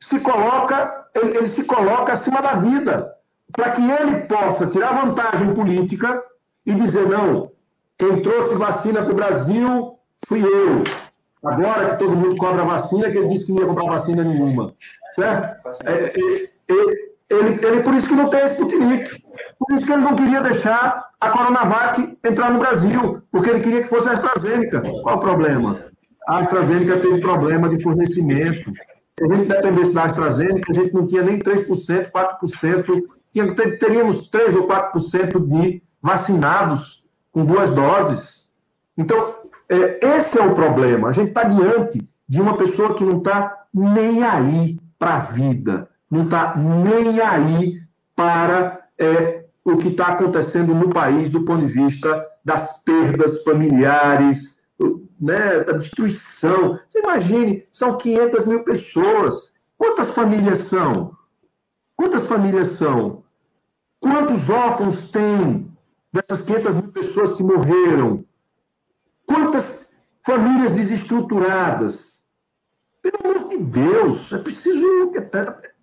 se 0.00 0.20
coloca, 0.20 1.08
ele, 1.14 1.38
ele 1.38 1.48
se 1.48 1.64
coloca 1.64 2.12
acima 2.12 2.42
da 2.42 2.54
vida, 2.54 3.14
para 3.50 3.70
que 3.70 3.82
ele 3.82 4.22
possa 4.22 4.66
tirar 4.66 5.06
vantagem 5.06 5.54
política 5.54 6.22
e 6.66 6.74
dizer, 6.74 7.08
não, 7.08 7.50
quem 7.96 8.20
trouxe 8.20 8.54
vacina 8.54 9.02
para 9.02 9.12
o 9.12 9.16
Brasil 9.16 9.98
fui 10.26 10.42
eu. 10.42 10.84
Agora 11.44 11.90
que 11.90 11.98
todo 11.98 12.16
mundo 12.16 12.36
cobra 12.36 12.64
vacina, 12.64 13.10
que 13.10 13.18
ele 13.18 13.28
disse 13.28 13.46
que 13.46 13.52
não 13.52 13.60
ia 13.60 13.66
comprar 13.66 13.84
vacina 13.84 14.24
nenhuma. 14.24 14.74
Certo? 15.14 15.68
É, 15.84 15.92
é, 15.92 16.44
é, 16.68 17.14
ele, 17.30 17.66
ele, 17.66 17.82
por 17.82 17.94
isso 17.94 18.08
que 18.08 18.14
não 18.14 18.28
tem 18.28 18.46
Sputnik. 18.46 19.22
Por 19.58 19.76
isso 19.76 19.86
que 19.86 19.92
ele 19.92 20.02
não 20.02 20.16
queria 20.16 20.40
deixar 20.40 21.10
a 21.20 21.30
Coronavac 21.30 22.18
entrar 22.24 22.50
no 22.50 22.58
Brasil, 22.58 23.22
porque 23.30 23.50
ele 23.50 23.60
queria 23.60 23.82
que 23.82 23.88
fosse 23.88 24.08
a 24.08 24.12
AstraZeneca. 24.12 24.82
Qual 25.02 25.16
o 25.16 25.20
problema? 25.20 25.86
A 26.26 26.38
AstraZeneca 26.38 26.98
teve 26.98 27.20
problema 27.20 27.68
de 27.68 27.82
fornecimento. 27.82 28.70
Se 29.18 29.24
a 29.24 29.28
gente 29.28 29.48
dependesse 29.48 29.92
da 29.92 30.04
AstraZeneca, 30.04 30.72
a 30.72 30.74
gente 30.74 30.92
não 30.92 31.06
tinha 31.06 31.22
nem 31.22 31.38
3%, 31.38 32.10
4%, 32.10 33.02
tinha, 33.32 33.54
teríamos 33.78 34.30
3% 34.30 34.56
ou 34.56 34.68
4% 34.68 35.46
de 35.46 35.82
vacinados 36.00 37.04
com 37.32 37.44
duas 37.44 37.74
doses. 37.74 38.48
Então, 38.96 39.34
é, 39.68 40.18
esse 40.18 40.38
é 40.38 40.42
o 40.42 40.54
problema. 40.54 41.08
A 41.08 41.12
gente 41.12 41.28
está 41.28 41.44
diante 41.44 42.06
de 42.28 42.40
uma 42.40 42.56
pessoa 42.56 42.94
que 42.94 43.04
não 43.04 43.18
está 43.18 43.66
nem 43.72 44.22
aí 44.22 44.78
para 44.98 45.16
a 45.16 45.18
vida, 45.18 45.88
não 46.10 46.24
está 46.24 46.54
nem 46.56 47.20
aí 47.20 47.80
para 48.14 48.86
é, 48.98 49.44
o 49.64 49.76
que 49.76 49.88
está 49.88 50.08
acontecendo 50.08 50.74
no 50.74 50.90
país 50.90 51.30
do 51.30 51.44
ponto 51.44 51.66
de 51.66 51.72
vista 51.72 52.24
das 52.44 52.82
perdas 52.82 53.42
familiares, 53.42 54.58
né, 55.20 55.60
da 55.60 55.72
destruição. 55.72 56.78
Você 56.88 57.00
imagine, 57.00 57.66
são 57.72 57.96
500 57.96 58.46
mil 58.46 58.64
pessoas. 58.64 59.52
Quantas 59.76 60.14
famílias 60.14 60.58
são? 60.68 61.16
Quantas 61.96 62.26
famílias 62.26 62.72
são? 62.72 63.22
Quantos 64.00 64.50
órfãos 64.50 65.10
tem 65.10 65.72
dessas 66.12 66.44
500 66.44 66.76
mil 66.76 66.92
pessoas 66.92 67.36
que 67.36 67.42
morreram? 67.42 68.24
Quantas 69.26 69.92
famílias 70.24 70.72
desestruturadas? 70.72 72.22
Pelo 73.02 73.18
amor 73.22 73.48
de 73.48 73.58
Deus, 73.58 74.32
é 74.32 74.38
preciso. 74.38 75.12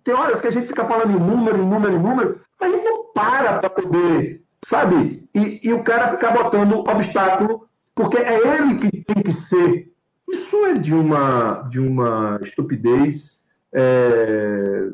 Tem 0.02 0.14
horas 0.14 0.40
que 0.40 0.48
a 0.48 0.50
gente 0.50 0.66
fica 0.66 0.84
falando 0.84 1.12
em 1.12 1.20
número, 1.20 1.58
em 1.62 1.68
número, 1.68 1.94
em 1.94 2.02
número, 2.02 2.40
mas 2.60 2.72
a 2.72 2.76
gente 2.76 2.84
não 2.84 3.04
para 3.12 3.58
para 3.58 3.70
poder, 3.70 4.42
sabe? 4.64 5.28
E, 5.34 5.60
e 5.68 5.72
o 5.72 5.84
cara 5.84 6.08
ficar 6.08 6.32
botando 6.32 6.80
obstáculo 6.88 7.68
porque 7.94 8.16
é 8.18 8.56
ele 8.56 8.78
que 8.78 9.04
tem 9.04 9.22
que 9.22 9.32
ser. 9.32 9.92
Isso 10.28 10.64
é 10.66 10.72
de 10.72 10.94
uma, 10.94 11.62
de 11.68 11.78
uma 11.78 12.38
estupidez, 12.42 13.44
é, 13.72 14.88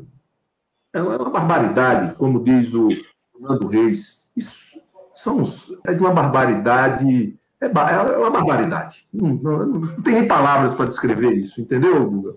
é 0.92 1.00
uma 1.00 1.30
barbaridade, 1.30 2.14
como 2.16 2.42
diz 2.42 2.74
o 2.74 2.88
Fernando 3.32 3.66
Reis. 3.68 4.24
Isso 4.36 4.80
são, 5.14 5.42
é 5.86 5.94
de 5.94 6.00
uma 6.00 6.12
barbaridade. 6.12 7.38
É, 7.60 7.66
é 7.66 8.16
uma 8.16 8.30
barbaridade. 8.30 9.06
Não, 9.12 9.28
não, 9.34 9.66
não 9.66 10.02
tem 10.02 10.14
nem 10.14 10.28
palavras 10.28 10.74
para 10.74 10.86
descrever 10.86 11.32
isso, 11.32 11.60
entendeu, 11.60 12.08
Guga? 12.08 12.36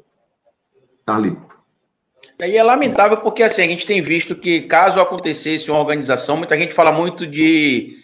Ali. 1.05 1.37
E 2.39 2.57
é 2.57 2.63
lamentável 2.63 3.17
porque 3.17 3.43
assim, 3.43 3.61
a 3.61 3.67
gente 3.67 3.85
tem 3.85 4.01
visto 4.01 4.35
que, 4.35 4.61
caso 4.63 4.99
acontecesse 4.99 5.69
uma 5.69 5.79
organização, 5.79 6.37
muita 6.37 6.57
gente 6.57 6.73
fala 6.73 6.91
muito 6.91 7.27
de 7.27 7.97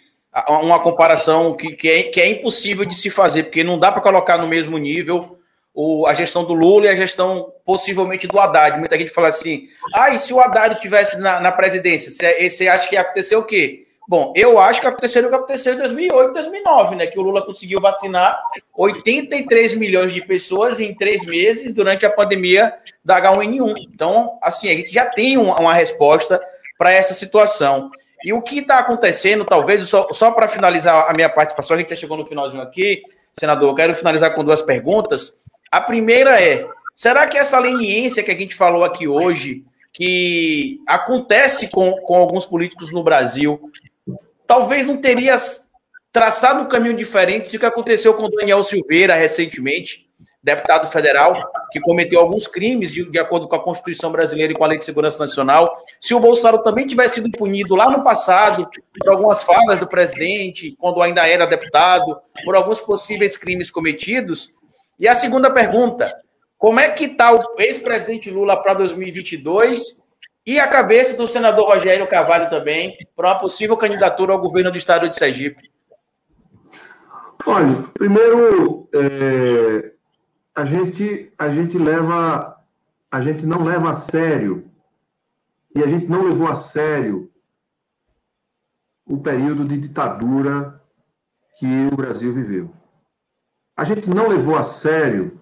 uma 0.48 0.78
comparação 0.78 1.56
que, 1.56 1.72
que, 1.72 1.88
é, 1.88 2.02
que 2.04 2.20
é 2.20 2.28
impossível 2.28 2.84
de 2.84 2.94
se 2.94 3.10
fazer, 3.10 3.44
porque 3.44 3.64
não 3.64 3.78
dá 3.78 3.90
para 3.90 4.00
colocar 4.00 4.38
no 4.38 4.46
mesmo 4.46 4.78
nível 4.78 5.38
o, 5.74 6.06
a 6.06 6.14
gestão 6.14 6.44
do 6.44 6.54
Lula 6.54 6.86
e 6.86 6.88
a 6.88 6.96
gestão 6.96 7.52
possivelmente 7.64 8.28
do 8.28 8.38
Haddad. 8.38 8.78
Muita 8.78 8.96
gente 8.96 9.10
fala 9.10 9.28
assim: 9.28 9.68
ah, 9.92 10.10
e 10.10 10.18
se 10.20 10.32
o 10.32 10.40
Haddad 10.40 10.80
tivesse 10.80 11.18
na, 11.18 11.40
na 11.40 11.50
presidência, 11.50 12.12
você 12.12 12.68
acha 12.68 12.88
que 12.88 12.94
ia 12.94 13.00
acontecer 13.00 13.34
o 13.34 13.44
quê? 13.44 13.87
Bom, 14.08 14.32
eu 14.34 14.58
acho 14.58 14.80
que 14.80 14.86
aconteceu 14.86 15.26
o 15.26 15.28
que 15.28 15.34
aconteceu 15.34 15.74
em 15.74 15.76
2008, 15.76 16.32
2009, 16.32 16.96
né? 16.96 17.06
Que 17.06 17.18
o 17.18 17.22
Lula 17.22 17.44
conseguiu 17.44 17.78
vacinar 17.78 18.42
83 18.74 19.74
milhões 19.74 20.14
de 20.14 20.22
pessoas 20.22 20.80
em 20.80 20.94
três 20.94 21.26
meses 21.26 21.74
durante 21.74 22.06
a 22.06 22.10
pandemia 22.10 22.72
da 23.04 23.20
H1N1. 23.20 23.74
Então, 23.92 24.38
assim, 24.42 24.70
a 24.70 24.74
gente 24.74 24.90
já 24.90 25.04
tem 25.04 25.36
uma 25.36 25.74
resposta 25.74 26.40
para 26.78 26.90
essa 26.90 27.12
situação. 27.12 27.90
E 28.24 28.32
o 28.32 28.40
que 28.40 28.60
está 28.60 28.78
acontecendo, 28.78 29.44
talvez, 29.44 29.86
só, 29.86 30.08
só 30.14 30.30
para 30.30 30.48
finalizar 30.48 31.10
a 31.10 31.12
minha 31.12 31.28
participação, 31.28 31.76
a 31.76 31.80
gente 31.80 31.90
já 31.90 31.96
chegou 31.96 32.16
no 32.16 32.24
finalzinho 32.24 32.62
aqui, 32.62 33.02
senador, 33.38 33.68
eu 33.68 33.74
quero 33.74 33.94
finalizar 33.94 34.34
com 34.34 34.42
duas 34.42 34.62
perguntas. 34.62 35.38
A 35.70 35.82
primeira 35.82 36.40
é: 36.40 36.66
será 36.96 37.26
que 37.26 37.36
essa 37.36 37.58
leniência 37.58 38.22
que 38.22 38.30
a 38.30 38.34
gente 38.34 38.54
falou 38.54 38.84
aqui 38.84 39.06
hoje, 39.06 39.64
que 39.92 40.80
acontece 40.86 41.68
com, 41.68 41.92
com 41.92 42.16
alguns 42.16 42.46
políticos 42.46 42.90
no 42.90 43.02
Brasil, 43.02 43.70
talvez 44.48 44.86
não 44.86 44.96
teria 44.96 45.36
traçado 46.10 46.62
um 46.62 46.68
caminho 46.68 46.96
diferente 46.96 47.50
se 47.50 47.56
o 47.56 47.60
que 47.60 47.66
aconteceu 47.66 48.14
com 48.14 48.30
Daniel 48.30 48.64
Silveira 48.64 49.14
recentemente, 49.14 50.08
deputado 50.42 50.88
federal, 50.88 51.34
que 51.70 51.78
cometeu 51.78 52.18
alguns 52.18 52.48
crimes 52.48 52.90
de, 52.90 53.04
de, 53.10 53.18
acordo 53.18 53.46
com 53.46 53.54
a 53.54 53.62
Constituição 53.62 54.10
brasileira 54.10 54.52
e 54.52 54.56
com 54.56 54.64
a 54.64 54.68
Lei 54.68 54.78
de 54.78 54.86
Segurança 54.86 55.18
Nacional. 55.18 55.76
Se 56.00 56.14
o 56.14 56.20
Bolsonaro 56.20 56.62
também 56.62 56.86
tivesse 56.86 57.16
sido 57.16 57.30
punido 57.30 57.76
lá 57.76 57.90
no 57.90 58.02
passado 58.02 58.68
por 58.98 59.12
algumas 59.12 59.42
falas 59.42 59.78
do 59.78 59.86
presidente, 59.86 60.74
quando 60.78 61.02
ainda 61.02 61.28
era 61.28 61.46
deputado, 61.46 62.18
por 62.42 62.56
alguns 62.56 62.80
possíveis 62.80 63.36
crimes 63.36 63.70
cometidos. 63.70 64.54
E 64.98 65.06
a 65.06 65.14
segunda 65.14 65.50
pergunta: 65.50 66.16
como 66.56 66.80
é 66.80 66.88
que 66.88 67.04
está 67.04 67.34
o 67.34 67.44
ex-presidente 67.58 68.30
Lula 68.30 68.56
para 68.62 68.72
2022 68.74 70.00
e 70.48 70.58
a 70.58 70.66
cabeça 70.66 71.14
do 71.14 71.26
senador 71.26 71.68
Rogério 71.68 72.08
Carvalho 72.08 72.48
também 72.48 72.96
para 73.14 73.28
uma 73.28 73.38
possível 73.38 73.76
candidatura 73.76 74.32
ao 74.32 74.40
governo 74.40 74.70
do 74.70 74.78
estado 74.78 75.06
de 75.06 75.14
Sergipe? 75.14 75.70
Olha, 77.44 77.82
primeiro, 77.92 78.88
é, 78.94 79.92
a, 80.54 80.64
gente, 80.64 81.30
a 81.38 81.50
gente 81.50 81.76
leva, 81.76 82.64
a 83.10 83.20
gente 83.20 83.44
não 83.44 83.62
leva 83.62 83.90
a 83.90 83.92
sério, 83.92 84.70
e 85.76 85.82
a 85.82 85.86
gente 85.86 86.06
não 86.06 86.22
levou 86.22 86.48
a 86.48 86.54
sério 86.54 87.30
o 89.04 89.18
período 89.18 89.66
de 89.66 89.76
ditadura 89.76 90.80
que 91.58 91.66
o 91.92 91.94
Brasil 91.94 92.32
viveu. 92.32 92.72
A 93.76 93.84
gente 93.84 94.08
não 94.08 94.28
levou 94.28 94.56
a 94.56 94.64
sério 94.64 95.38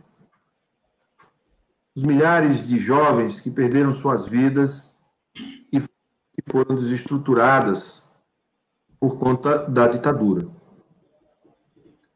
os 1.94 2.02
milhares 2.02 2.66
de 2.66 2.76
jovens 2.80 3.40
que 3.40 3.52
perderam 3.52 3.92
suas 3.92 4.26
vidas 4.26 4.95
foram 6.48 6.76
desestruturadas 6.76 8.06
por 8.98 9.18
conta 9.18 9.58
da 9.58 9.86
ditadura. 9.86 10.48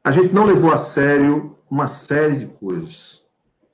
A 0.02 0.10
gente 0.10 0.32
não 0.32 0.44
levou 0.44 0.72
a 0.72 0.76
sério 0.76 1.56
uma 1.70 1.86
série 1.86 2.38
de 2.38 2.46
coisas, 2.46 3.22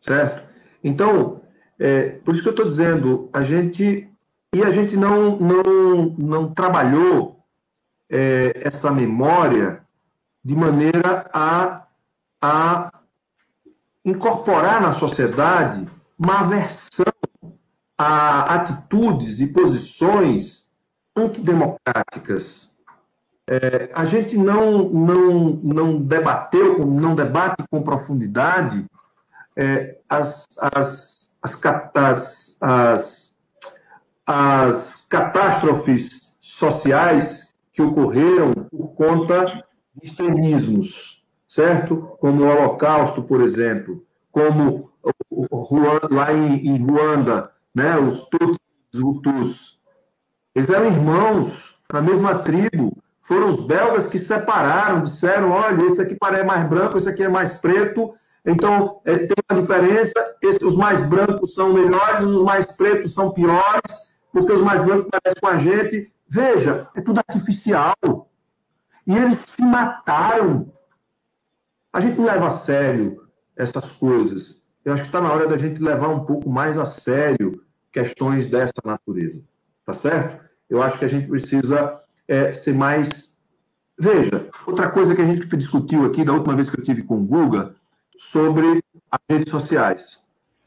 certo? 0.00 0.46
Então, 0.82 1.40
é, 1.78 2.10
por 2.24 2.34
isso 2.34 2.42
que 2.42 2.48
eu 2.48 2.52
estou 2.52 2.66
dizendo, 2.66 3.30
a 3.32 3.40
gente 3.40 4.10
e 4.54 4.62
a 4.62 4.70
gente 4.70 4.96
não 4.96 5.38
não, 5.38 6.14
não 6.18 6.54
trabalhou 6.54 7.44
é, 8.08 8.52
essa 8.62 8.90
memória 8.90 9.82
de 10.44 10.54
maneira 10.54 11.28
a, 11.32 11.86
a 12.40 12.92
incorporar 14.04 14.80
na 14.80 14.92
sociedade 14.92 15.86
uma 16.18 16.40
aversão 16.40 17.15
a 17.98 18.40
atitudes 18.54 19.40
e 19.40 19.46
posições 19.48 20.70
antidemocráticas. 21.16 22.70
É, 23.48 23.90
a 23.94 24.04
gente 24.04 24.36
não, 24.36 24.88
não, 24.88 25.60
não 25.62 26.02
debateu, 26.02 26.84
não 26.84 27.14
debate 27.14 27.64
com 27.70 27.82
profundidade 27.82 28.84
é, 29.56 29.98
as, 30.08 30.46
as, 30.60 31.30
as, 31.40 32.58
as, 32.60 33.36
as, 34.26 35.06
catástrofes 35.08 36.34
sociais 36.40 37.54
que 37.72 37.80
ocorreram 37.80 38.50
por 38.50 38.88
conta 38.88 39.64
de 39.94 40.08
extremismos, 40.08 41.24
certo? 41.48 42.16
Como 42.20 42.42
o 42.42 42.48
Holocausto, 42.48 43.22
por 43.22 43.40
exemplo, 43.40 44.04
como 44.32 44.90
lá 46.10 46.32
em 46.32 46.84
Ruanda, 46.84 47.52
né, 47.76 47.98
os 47.98 48.26
Tutsis, 48.30 48.58
os 48.94 49.76
eles 50.56 50.70
eram 50.70 50.86
irmãos 50.86 51.78
na 51.92 52.00
mesma 52.00 52.38
tribo. 52.38 52.96
Foram 53.20 53.50
os 53.50 53.66
belgas 53.66 54.06
que 54.06 54.18
separaram, 54.18 55.02
disseram: 55.02 55.50
olha, 55.50 55.84
esse 55.84 56.00
aqui 56.00 56.14
parece 56.14 56.44
mais 56.44 56.66
branco, 56.66 56.96
esse 56.96 57.08
aqui 57.10 57.22
é 57.22 57.28
mais 57.28 57.58
preto. 57.60 58.14
Então, 58.42 59.02
é, 59.04 59.14
tem 59.14 59.36
uma 59.50 59.60
diferença. 59.60 60.14
Esse, 60.42 60.64
os 60.64 60.74
mais 60.74 61.06
brancos 61.10 61.52
são 61.52 61.74
melhores, 61.74 62.24
os 62.24 62.42
mais 62.42 62.74
pretos 62.74 63.12
são 63.12 63.32
piores, 63.32 64.16
porque 64.32 64.52
os 64.52 64.62
mais 64.62 64.82
brancos 64.82 65.08
parecem 65.10 65.40
com 65.42 65.46
a 65.46 65.58
gente. 65.58 66.10
Veja, 66.26 66.88
é 66.94 67.02
tudo 67.02 67.20
artificial. 67.28 67.94
E 69.06 69.14
eles 69.14 69.38
se 69.40 69.62
mataram. 69.62 70.72
A 71.92 72.00
gente 72.00 72.16
não 72.16 72.24
leva 72.24 72.46
a 72.46 72.50
sério 72.50 73.28
essas 73.54 73.92
coisas. 73.92 74.62
Eu 74.82 74.94
acho 74.94 75.02
que 75.02 75.08
está 75.08 75.20
na 75.20 75.30
hora 75.30 75.46
da 75.46 75.58
gente 75.58 75.82
levar 75.82 76.08
um 76.08 76.24
pouco 76.24 76.48
mais 76.48 76.78
a 76.78 76.86
sério 76.86 77.65
questões 77.96 78.46
dessa 78.46 78.74
natureza, 78.84 79.40
tá 79.86 79.94
certo? 79.94 80.44
Eu 80.68 80.82
acho 80.82 80.98
que 80.98 81.06
a 81.06 81.08
gente 81.08 81.26
precisa 81.26 81.98
é, 82.28 82.52
ser 82.52 82.74
mais. 82.74 83.34
Veja, 83.98 84.50
outra 84.66 84.90
coisa 84.90 85.14
que 85.14 85.22
a 85.22 85.26
gente 85.26 85.46
discutiu 85.56 86.04
aqui 86.04 86.22
da 86.22 86.34
última 86.34 86.54
vez 86.54 86.68
que 86.68 86.78
eu 86.78 86.84
tive 86.84 87.02
com 87.02 87.16
o 87.16 87.24
Guga 87.24 87.74
sobre 88.18 88.84
as 89.10 89.20
redes 89.30 89.50
sociais. 89.50 90.22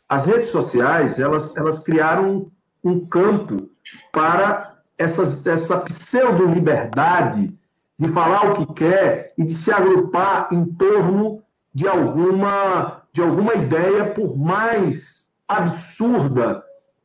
As 0.08 0.26
redes 0.26 0.50
sociais, 0.50 1.20
elas, 1.20 1.56
elas 1.56 1.84
criaram 1.84 2.52
um 2.84 3.06
campo 3.06 3.70
para 4.12 4.80
essas, 4.98 5.46
essa 5.46 5.78
pseudo-liberdade 5.78 7.56
de 8.00 8.10
falar 8.10 8.50
o 8.50 8.54
que 8.54 8.74
quer 8.74 9.34
e 9.38 9.44
de 9.44 9.54
se 9.54 9.72
agrupar 9.72 10.48
em 10.52 10.66
torno 10.66 11.44
de 11.72 11.88
alguma, 11.88 13.04
de 13.14 13.22
alguma 13.22 13.54
ideia, 13.54 14.06
por 14.06 14.36
mais 14.36 15.30
absurda 15.48 16.64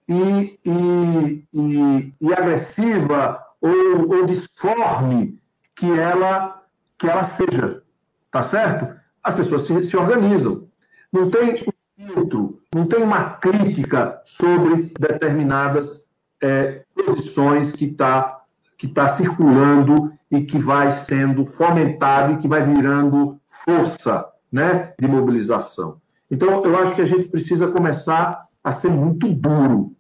e, 0.08 0.58
e, 0.64 1.44
e, 1.52 2.14
e 2.20 2.32
agressiva 2.32 3.40
ou, 3.60 4.14
ou 4.14 4.26
disforme 4.26 5.40
que 5.74 5.90
ela, 5.90 6.62
que 6.98 7.08
ela 7.08 7.24
seja. 7.24 7.82
Tá 8.30 8.42
certo? 8.42 8.94
As 9.22 9.34
pessoas 9.34 9.66
se, 9.66 9.84
se 9.84 9.96
organizam. 9.96 10.68
Não 11.12 11.30
tem 11.30 11.64
um 11.64 12.06
filtro, 12.06 12.60
não 12.74 12.86
tem 12.86 13.02
uma 13.02 13.30
crítica 13.30 14.20
sobre 14.24 14.92
determinadas 14.98 16.08
é, 16.40 16.82
posições 16.94 17.72
que 17.72 17.86
está 17.86 18.40
que 18.76 18.88
tá 18.88 19.08
circulando 19.08 20.12
e 20.30 20.42
que 20.42 20.58
vai 20.58 20.90
sendo 20.90 21.44
fomentado 21.44 22.32
e 22.32 22.36
que 22.38 22.48
vai 22.48 22.66
virando 22.66 23.40
força 23.64 24.26
né, 24.50 24.92
de 25.00 25.06
mobilização. 25.06 26.00
Então, 26.30 26.62
eu 26.64 26.76
acho 26.78 26.94
que 26.94 27.00
a 27.00 27.06
gente 27.06 27.28
precisa 27.28 27.68
começar 27.68 28.46
a 28.62 28.72
ser 28.72 28.90
muito 28.90 29.28
duro 29.28 29.93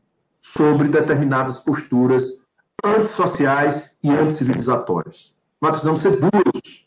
sobre 0.44 0.88
determinadas 0.88 1.60
posturas 1.60 2.22
antissociais 2.84 3.90
e 4.02 4.10
anticivilizatórias. 4.10 5.34
Nós 5.58 5.70
precisamos 5.70 6.00
ser 6.00 6.20
duros. 6.20 6.86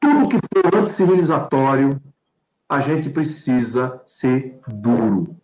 Tudo 0.00 0.28
que 0.28 0.38
for 0.38 0.74
anticivilizatório, 0.74 2.00
a 2.66 2.80
gente 2.80 3.10
precisa 3.10 4.00
ser 4.06 4.58
duro. 4.66 5.36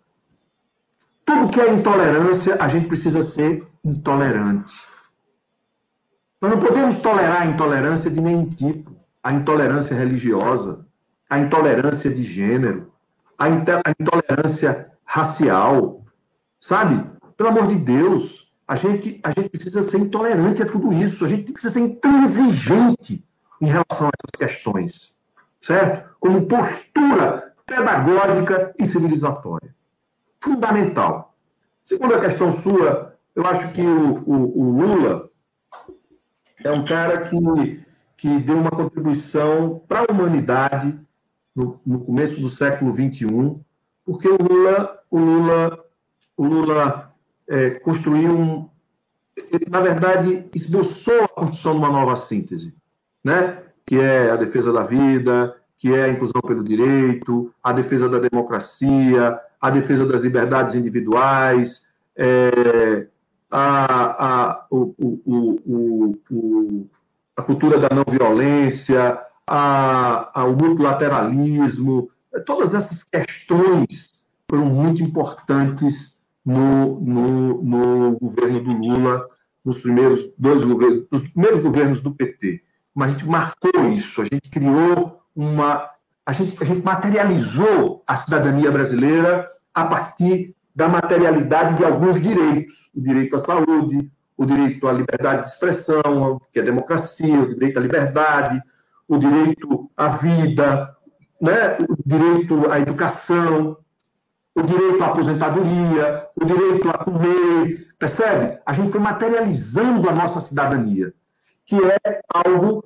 Tudo 1.26 1.50
que 1.50 1.60
é 1.60 1.70
intolerância, 1.70 2.56
a 2.58 2.66
gente 2.66 2.86
precisa 2.86 3.22
ser 3.22 3.68
intolerante. 3.84 4.74
Nós 6.40 6.50
não 6.50 6.58
podemos 6.58 6.98
tolerar 7.02 7.42
a 7.42 7.46
intolerância 7.46 8.10
de 8.10 8.22
nenhum 8.22 8.48
tipo. 8.48 8.96
A 9.22 9.32
intolerância 9.32 9.94
religiosa, 9.94 10.86
a 11.28 11.38
intolerância 11.38 12.10
de 12.10 12.22
gênero, 12.22 12.90
a, 13.38 13.48
intolerância 13.48 14.92
racial, 15.04 16.04
sabe? 16.58 17.13
Pelo 17.36 17.48
amor 17.48 17.66
de 17.66 17.76
Deus, 17.76 18.52
a 18.66 18.76
gente, 18.76 19.20
a 19.22 19.30
gente 19.30 19.50
precisa 19.50 19.82
ser 19.82 19.98
intolerante 19.98 20.62
a 20.62 20.66
tudo 20.66 20.92
isso, 20.92 21.24
a 21.24 21.28
gente 21.28 21.52
precisa 21.52 21.72
ser 21.72 21.80
intransigente 21.80 23.24
em 23.60 23.66
relação 23.66 24.08
a 24.08 24.10
essas 24.16 24.38
questões, 24.38 25.16
certo? 25.60 26.14
Como 26.18 26.46
postura 26.46 27.54
pedagógica 27.66 28.74
e 28.78 28.86
civilizatória. 28.86 29.74
Fundamental. 30.40 31.34
Segunda 31.82 32.20
questão 32.20 32.50
sua, 32.50 33.16
eu 33.34 33.46
acho 33.46 33.72
que 33.72 33.82
o, 33.82 34.22
o, 34.26 34.60
o 34.60 34.80
Lula 34.80 35.30
é 36.62 36.70
um 36.70 36.84
cara 36.84 37.22
que, 37.22 37.84
que 38.16 38.38
deu 38.40 38.56
uma 38.56 38.70
contribuição 38.70 39.82
para 39.86 40.00
a 40.00 40.12
humanidade 40.12 40.98
no, 41.54 41.80
no 41.84 42.00
começo 42.00 42.40
do 42.40 42.48
século 42.48 42.90
XXI, 42.90 43.58
porque 44.04 44.28
o 44.28 44.38
Lula, 44.40 44.98
o 45.10 45.18
Lula, 45.18 45.84
o 46.36 46.44
Lula 46.44 47.13
é, 47.48 47.70
construiu 47.70 48.32
um, 48.32 48.68
ele, 49.36 49.66
na 49.68 49.80
verdade, 49.80 50.46
esboçou 50.54 51.24
a 51.24 51.28
construção 51.28 51.72
de 51.72 51.78
uma 51.78 51.90
nova 51.90 52.16
síntese, 52.16 52.74
né? 53.22 53.62
que 53.86 53.96
é 53.96 54.30
a 54.30 54.36
defesa 54.36 54.72
da 54.72 54.82
vida, 54.82 55.54
que 55.76 55.92
é 55.92 56.04
a 56.04 56.08
inclusão 56.08 56.40
pelo 56.40 56.64
direito, 56.64 57.52
a 57.62 57.72
defesa 57.72 58.08
da 58.08 58.18
democracia, 58.18 59.38
a 59.60 59.70
defesa 59.70 60.06
das 60.06 60.22
liberdades 60.22 60.74
individuais, 60.74 61.88
é, 62.16 63.06
a, 63.50 64.24
a, 64.26 64.66
o, 64.70 64.94
o, 64.98 66.16
o, 66.30 66.86
a 67.36 67.42
cultura 67.42 67.78
da 67.78 67.88
não 67.94 68.04
violência, 68.08 69.20
a, 69.46 70.40
a, 70.40 70.44
o 70.44 70.56
multilateralismo, 70.56 72.10
todas 72.46 72.74
essas 72.74 73.04
questões 73.04 74.14
foram 74.48 74.66
muito 74.66 75.02
importantes 75.02 76.13
no, 76.44 77.00
no, 77.00 77.62
no 77.62 78.18
governo 78.18 78.60
do 78.62 78.72
Lula, 78.72 79.26
nos 79.64 79.78
primeiros 79.78 80.30
dois 80.36 80.64
governos, 80.64 81.06
nos 81.10 81.28
primeiros 81.28 81.60
governos 81.60 82.00
do 82.00 82.14
PT. 82.14 82.62
Mas 82.94 83.08
a 83.08 83.12
gente 83.12 83.26
marcou 83.26 83.88
isso, 83.92 84.20
a 84.20 84.24
gente 84.24 84.50
criou 84.50 85.20
uma. 85.34 85.90
A 86.26 86.32
gente, 86.32 86.56
a 86.62 86.66
gente 86.66 86.84
materializou 86.84 88.02
a 88.06 88.16
cidadania 88.16 88.70
brasileira 88.70 89.50
a 89.74 89.84
partir 89.84 90.54
da 90.74 90.88
materialidade 90.88 91.78
de 91.78 91.84
alguns 91.84 92.20
direitos: 92.20 92.90
o 92.94 93.00
direito 93.00 93.36
à 93.36 93.38
saúde, 93.38 94.10
o 94.36 94.44
direito 94.44 94.86
à 94.86 94.92
liberdade 94.92 95.44
de 95.44 95.48
expressão, 95.48 96.40
que 96.52 96.58
é 96.58 96.62
democracia, 96.62 97.40
o 97.40 97.54
direito 97.54 97.78
à 97.78 97.82
liberdade, 97.82 98.62
o 99.08 99.18
direito 99.18 99.90
à 99.96 100.08
vida, 100.08 100.96
né? 101.40 101.76
o 101.88 101.96
direito 102.08 102.70
à 102.70 102.80
educação, 102.80 103.76
o 104.54 104.62
direito 104.62 105.02
à 105.02 105.06
aposentadoria, 105.06 106.28
o 106.36 106.44
direito 106.44 106.88
a 106.88 106.98
comer, 106.98 107.88
percebe? 107.98 108.58
A 108.64 108.72
gente 108.72 108.92
foi 108.92 109.00
materializando 109.00 110.08
a 110.08 110.12
nossa 110.12 110.40
cidadania, 110.40 111.12
que 111.66 111.76
é 111.76 112.20
algo 112.32 112.84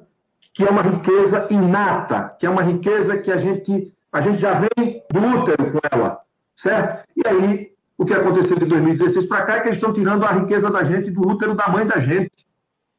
que 0.55 0.65
é 0.65 0.71
uma 0.71 0.83
riqueza 0.83 1.47
inata, 1.51 2.35
que 2.39 2.47
é 2.47 2.51
uma 2.51 2.63
riqueza 2.63 3.19
que 3.19 3.31
a 3.31 3.37
gente, 3.37 3.93
a 4.13 4.21
gente 4.21 4.39
já 4.39 4.55
vem 4.55 5.03
do 5.13 5.21
útero 5.21 5.73
com 5.73 5.79
ela, 5.93 6.21
certo? 6.57 7.07
E 7.17 7.23
aí, 7.29 7.73
o 7.97 8.05
que 8.05 8.15
aconteceu 8.15 8.59
de 8.59 8.65
2016 8.65 9.27
para 9.27 9.45
cá 9.45 9.57
é 9.57 9.61
que 9.61 9.69
eles 9.69 9.77
estão 9.77 9.93
tirando 9.93 10.25
a 10.25 10.33
riqueza 10.33 10.71
da 10.71 10.83
gente 10.83 11.11
do 11.11 11.29
útero 11.29 11.55
da 11.55 11.69
mãe 11.69 11.87
da 11.87 12.01
gente. 12.01 12.31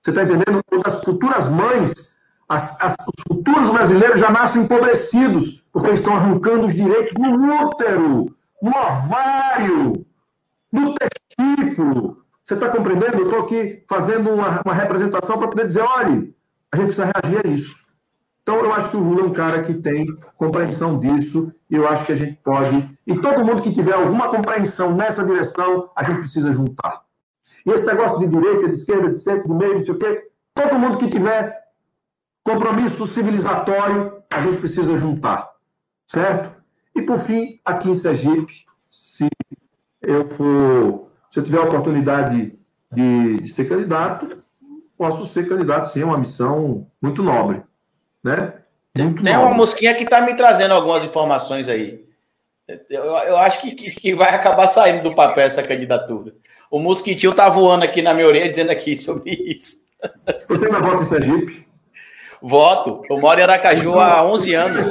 Você 0.01 0.11
está 0.11 0.23
entendendo? 0.23 0.61
As 0.85 1.03
futuras 1.03 1.49
mães, 1.49 2.15
as, 2.47 2.81
as, 2.81 2.95
os 3.07 3.23
futuros 3.27 3.69
brasileiros 3.71 4.19
já 4.19 4.29
nascem 4.29 4.61
empobrecidos, 4.61 5.65
porque 5.71 5.87
eles 5.87 5.99
estão 5.99 6.15
arrancando 6.15 6.67
os 6.67 6.73
direitos 6.73 7.13
no 7.15 7.65
útero, 7.65 8.35
no 8.61 8.71
ovário, 8.71 10.05
no 10.71 10.95
testículo. 10.95 12.23
Você 12.43 12.55
está 12.55 12.69
compreendendo? 12.69 13.19
Eu 13.19 13.25
estou 13.25 13.41
aqui 13.41 13.83
fazendo 13.87 14.31
uma, 14.31 14.61
uma 14.65 14.73
representação 14.73 15.37
para 15.37 15.47
poder 15.47 15.67
dizer: 15.67 15.81
olha, 15.81 16.27
a 16.71 16.77
gente 16.77 16.93
precisa 16.93 17.11
reagir 17.15 17.41
a 17.45 17.49
isso. 17.49 17.89
Então, 18.41 18.65
eu 18.65 18.73
acho 18.73 18.89
que 18.89 18.97
o 18.97 18.99
Lula 18.99 19.21
é 19.21 19.25
um 19.25 19.33
cara 19.33 19.61
que 19.61 19.75
tem 19.75 20.07
compreensão 20.35 20.97
disso, 20.97 21.53
e 21.69 21.75
eu 21.75 21.87
acho 21.87 22.05
que 22.05 22.13
a 22.13 22.15
gente 22.15 22.35
pode. 22.43 22.97
E 23.05 23.15
todo 23.19 23.45
mundo 23.45 23.61
que 23.61 23.71
tiver 23.71 23.93
alguma 23.93 24.29
compreensão 24.29 24.95
nessa 24.95 25.23
direção, 25.23 25.91
a 25.95 26.03
gente 26.03 26.21
precisa 26.21 26.51
juntar. 26.51 27.03
E 27.63 27.69
esse 27.69 27.85
negócio 27.85 28.17
de 28.17 28.27
direita, 28.27 28.67
de 28.67 28.73
esquerda, 28.73 29.09
de 29.09 29.19
centro, 29.19 29.47
de 29.47 29.53
meio, 29.53 29.75
não 29.75 29.81
sei 29.81 29.93
o 29.93 29.99
quê, 29.99 30.31
todo 30.55 30.79
mundo 30.79 30.97
que 30.97 31.07
tiver 31.07 31.55
compromisso 32.43 33.05
civilizatório, 33.07 34.23
a 34.31 34.41
gente 34.41 34.59
precisa 34.59 34.97
juntar. 34.97 35.47
Certo? 36.07 36.58
E, 36.99 37.01
por 37.01 37.19
fim, 37.19 37.59
aqui 37.63 37.89
em 37.89 37.95
Sergipe, 37.95 38.65
se 38.89 39.29
eu 40.01 40.27
for. 40.27 41.07
Se 41.29 41.39
eu 41.39 41.43
tiver 41.43 41.59
a 41.59 41.63
oportunidade 41.63 42.57
de, 42.91 43.37
de 43.37 43.53
ser 43.53 43.69
candidato, 43.69 44.27
posso 44.97 45.25
ser 45.27 45.47
candidato, 45.47 45.93
sim, 45.93 46.01
é 46.01 46.05
uma 46.05 46.17
missão 46.17 46.87
muito 47.01 47.23
nobre. 47.23 47.61
Né? 48.21 48.53
Muito 48.97 49.23
Tem 49.23 49.33
nobre. 49.33 49.47
uma 49.47 49.55
mosquinha 49.55 49.95
que 49.95 50.03
está 50.03 50.19
me 50.21 50.33
trazendo 50.33 50.73
algumas 50.73 51.03
informações 51.03 51.69
aí. 51.69 52.03
Eu, 52.89 53.03
eu 53.03 53.37
acho 53.37 53.61
que, 53.61 53.71
que, 53.71 53.91
que, 53.91 54.15
vai 54.15 54.33
acabar 54.35 54.67
saindo 54.67 55.03
do 55.03 55.15
papel 55.15 55.45
essa 55.45 55.63
candidatura. 55.63 56.33
O 56.69 56.79
mosquitinho 56.79 57.33
tá 57.33 57.47
voando 57.47 57.85
aqui 57.85 58.01
na 58.01 58.13
minha 58.13 58.27
orelha 58.27 58.49
dizendo 58.49 58.71
aqui 58.71 58.97
sobre 58.97 59.31
isso. 59.31 59.85
Você 60.49 60.65
ainda 60.65 60.79
vota 60.79 61.03
em 61.03 61.05
Sergipe? 61.05 61.67
Voto. 62.41 63.03
Eu 63.09 63.19
moro 63.19 63.39
em 63.39 63.43
Aracaju 63.43 63.99
há 63.99 64.25
11 64.25 64.53
anos. 64.53 64.87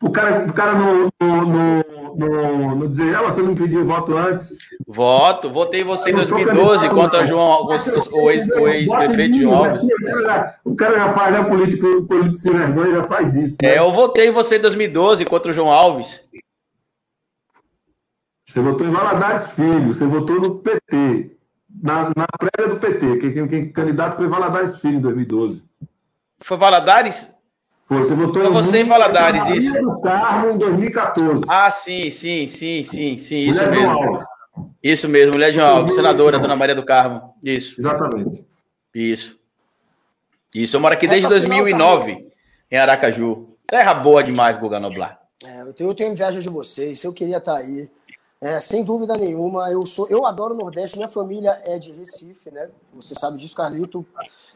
O 0.00 0.10
cara, 0.10 0.46
o 0.46 0.52
cara 0.52 0.74
não, 0.74 1.08
não, 1.20 1.84
não, 2.16 2.76
não 2.76 2.88
dizer, 2.88 3.16
ah, 3.16 3.22
você 3.22 3.42
não 3.42 3.54
pediu 3.56 3.84
voto 3.84 4.16
antes. 4.16 4.56
Voto, 4.86 5.50
votei 5.50 5.82
você 5.82 6.10
em 6.10 6.14
2012 6.14 6.88
contra 6.88 7.26
João, 7.26 7.66
o, 7.66 8.30
ex-prefeito 8.30 9.38
João 9.38 9.56
Alves. 9.56 9.80
O 10.64 10.76
cara 10.76 10.94
já 10.94 11.12
faz, 11.12 11.32
né? 11.32 11.42
Político, 11.42 12.06
político 12.06 12.36
sem 12.36 12.52
vergonha 12.52 12.94
já 12.94 13.02
faz 13.04 13.34
isso. 13.34 13.56
Né? 13.60 13.70
É, 13.70 13.78
eu 13.80 13.90
votei 13.90 14.30
você 14.30 14.58
em 14.58 14.60
2012 14.60 15.24
contra 15.24 15.50
o 15.50 15.54
João 15.54 15.72
Alves. 15.72 16.24
Você 18.46 18.60
votou 18.60 18.86
em 18.86 18.90
Valadares 18.90 19.50
Filho, 19.50 19.92
você 19.92 20.06
votou 20.06 20.40
no 20.40 20.54
PT, 20.60 21.36
na, 21.82 22.12
na 22.16 22.26
prévia 22.38 22.74
do 22.74 22.80
PT, 22.80 23.18
quem, 23.18 23.32
quem, 23.32 23.48
quem 23.48 23.72
candidato 23.72 24.16
foi 24.16 24.28
Valadares 24.28 24.80
Filho 24.80 24.98
em 24.98 25.02
2012. 25.02 25.64
Foi 26.40 26.56
Valadares? 26.56 27.36
Foi, 27.88 28.04
você 28.04 28.14
votou 28.14 28.42
Foi 28.42 28.52
você 28.52 28.82
em 28.82 28.84
Valadares, 28.84 29.46
isso. 29.48 29.72
do 29.72 30.00
Carmo 30.02 30.50
em 30.50 30.58
2014. 30.58 31.44
Ah, 31.48 31.70
sim, 31.70 32.10
sim, 32.10 32.46
sim, 32.46 32.84
sim, 32.84 33.16
sim, 33.16 33.48
isso 33.48 33.70
mesmo. 33.70 33.88
Alves. 33.88 34.24
Isso 34.82 35.08
mesmo, 35.08 35.32
mulher 35.32 35.52
de 35.52 35.60
Alves, 35.60 35.94
senadora, 35.94 36.38
dona 36.38 36.54
Maria 36.54 36.74
do 36.74 36.84
Carmo. 36.84 37.34
Isso. 37.42 37.80
Exatamente. 37.80 38.44
Isso. 38.94 39.38
Isso, 40.54 40.76
eu 40.76 40.80
moro 40.80 40.92
aqui 40.92 41.08
desde 41.08 41.26
2009, 41.28 42.28
em 42.70 42.76
Aracaju. 42.76 43.56
Terra 43.66 43.94
boa 43.94 44.22
demais, 44.22 44.58
Guga 44.58 44.78
Noblar. 44.78 45.18
É, 45.42 45.62
eu, 45.62 45.72
tenho, 45.72 45.90
eu 45.90 45.94
tenho 45.94 46.12
inveja 46.12 46.40
de 46.42 46.48
vocês, 46.50 47.02
eu 47.02 47.12
queria 47.12 47.38
estar 47.38 47.56
aí. 47.56 47.88
É, 48.40 48.60
sem 48.60 48.84
dúvida 48.84 49.16
nenhuma, 49.16 49.68
eu 49.72 49.84
sou, 49.84 50.08
eu 50.08 50.24
adoro 50.24 50.54
o 50.54 50.56
Nordeste, 50.56 50.96
minha 50.96 51.08
família 51.08 51.60
é 51.64 51.76
de 51.76 51.90
Recife, 51.90 52.52
né? 52.52 52.68
Você 52.94 53.14
sabe 53.16 53.36
disso, 53.36 53.56
Carlito. 53.56 54.06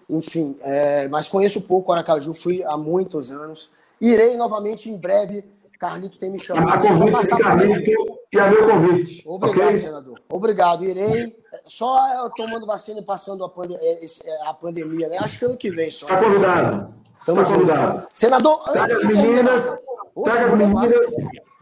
Enfim, 0.08 0.56
é, 0.60 1.08
mas 1.08 1.28
conheço 1.28 1.62
pouco 1.62 1.90
Aracaju, 1.90 2.32
fui 2.32 2.62
há 2.62 2.76
muitos 2.76 3.32
anos. 3.32 3.70
Irei 4.00 4.36
novamente 4.36 4.88
em 4.88 4.96
breve. 4.96 5.44
Carlito 5.80 6.16
tem 6.16 6.30
me 6.30 6.38
chamado. 6.38 6.86
Convite, 6.86 7.10
passar 7.10 7.38
Carlito, 7.38 7.90
e 8.32 8.38
a 8.38 8.48
meu 8.48 8.68
convite. 8.68 9.22
Obrigado, 9.26 9.66
okay? 9.66 9.78
senador. 9.80 10.22
Obrigado, 10.30 10.84
irei. 10.84 11.36
Só 11.66 12.28
tomando 12.36 12.64
vacina 12.64 13.00
e 13.00 13.04
passando 13.04 13.44
a, 13.44 13.52
é, 13.80 14.04
é, 14.04 14.48
a 14.48 14.54
pandemia, 14.54 15.08
né? 15.08 15.18
Acho 15.18 15.40
que 15.40 15.44
ano 15.44 15.56
que 15.56 15.70
vem 15.70 15.90
só. 15.90 16.06
Está 16.06 16.22
convidado. 16.22 16.94
Estamos 17.18 17.48
tá 17.48 17.54
convidados. 17.54 18.04
Senador, 18.14 18.62
traga 18.70 18.96
as 18.96 19.04
meninas, 19.04 19.84
traga 20.22 20.46
as 20.46 20.54
meninas 20.56 21.06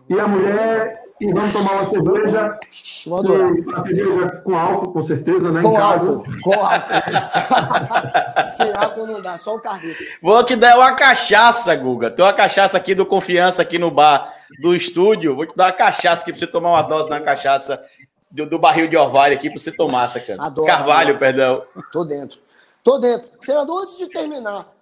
e 0.08 0.20
a 0.20 0.28
mulher 0.28 1.09
e 1.20 1.32
vamos 1.32 1.52
tomar 1.52 1.82
uma 1.82 1.90
cerveja. 1.90 2.58
Uma 3.06 3.82
cerveja 3.82 4.42
com 4.42 4.56
álcool, 4.56 4.92
com 4.92 5.02
certeza, 5.02 5.52
né? 5.52 5.60
Com 5.60 5.76
álcool. 5.76 6.24
Com 6.42 6.54
álcool. 6.54 6.94
Sem 8.56 8.72
álcool 8.74 9.06
não 9.06 9.20
dá, 9.20 9.36
só 9.36 9.54
o 9.54 9.60
carrinho. 9.60 9.94
Vou 10.22 10.42
te 10.44 10.56
dar 10.56 10.78
uma 10.78 10.92
cachaça, 10.94 11.74
Guga. 11.76 12.10
Tem 12.10 12.24
uma 12.24 12.32
cachaça 12.32 12.76
aqui 12.78 12.94
do 12.94 13.04
Confiança, 13.04 13.60
aqui 13.60 13.78
no 13.78 13.90
bar 13.90 14.34
do 14.62 14.74
estúdio. 14.74 15.36
Vou 15.36 15.46
te 15.46 15.54
dar 15.54 15.66
uma 15.66 15.72
cachaça 15.72 16.22
aqui 16.22 16.32
pra 16.32 16.38
você 16.38 16.46
tomar 16.46 16.70
uma 16.70 16.82
dose 16.82 17.10
na 17.10 17.20
cachaça 17.20 17.84
do, 18.30 18.46
do 18.46 18.58
barril 18.58 18.88
de 18.88 18.96
orvalho 18.96 19.34
aqui 19.34 19.50
pra 19.50 19.58
você 19.58 19.72
tomar, 19.72 20.06
sacana. 20.06 20.46
Adoro. 20.46 20.66
Carvalho, 20.66 21.14
adoro. 21.14 21.18
perdão. 21.18 21.62
Tô 21.92 22.04
dentro. 22.04 22.40
Tô 22.82 22.98
dentro. 22.98 23.28
Senador, 23.40 23.82
antes 23.82 23.98
de 23.98 24.06
terminar, 24.06 24.72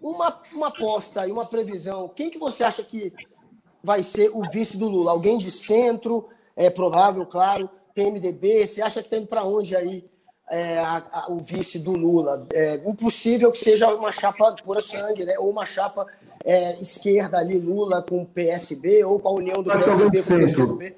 uma, 0.00 0.40
uma 0.54 0.68
aposta 0.68 1.26
e 1.26 1.32
uma 1.32 1.44
previsão. 1.44 2.08
Quem 2.08 2.30
que 2.30 2.38
você 2.38 2.62
acha 2.62 2.84
que 2.84 3.12
vai 3.88 4.02
ser 4.02 4.30
o 4.34 4.42
vice 4.42 4.76
do 4.76 4.86
Lula? 4.86 5.12
Alguém 5.12 5.38
de 5.38 5.50
centro, 5.50 6.28
é 6.54 6.68
provável, 6.68 7.24
claro, 7.24 7.70
PMDB, 7.94 8.66
você 8.66 8.82
acha 8.82 9.02
que 9.02 9.08
tem 9.08 9.22
tá 9.22 9.36
para 9.36 9.44
onde 9.44 9.74
aí 9.74 10.04
é, 10.50 10.78
a, 10.78 11.02
a, 11.10 11.32
o 11.32 11.38
vice 11.38 11.78
do 11.78 11.92
Lula? 11.92 12.46
É 12.52 12.74
impossível 12.86 13.50
que 13.50 13.58
seja 13.58 13.88
uma 13.94 14.12
chapa 14.12 14.54
pura 14.62 14.82
sangue, 14.82 15.24
né? 15.24 15.38
ou 15.38 15.48
uma 15.48 15.64
chapa 15.64 16.06
é, 16.44 16.78
esquerda 16.78 17.38
ali, 17.38 17.58
Lula 17.58 18.02
com 18.02 18.20
o 18.20 18.26
PSB, 18.26 19.04
ou 19.04 19.18
com 19.18 19.28
a 19.28 19.32
união 19.32 19.62
do 19.62 19.70
PSB 19.70 20.22
com 20.22 20.34
o 20.34 20.38
PSB. 20.38 20.94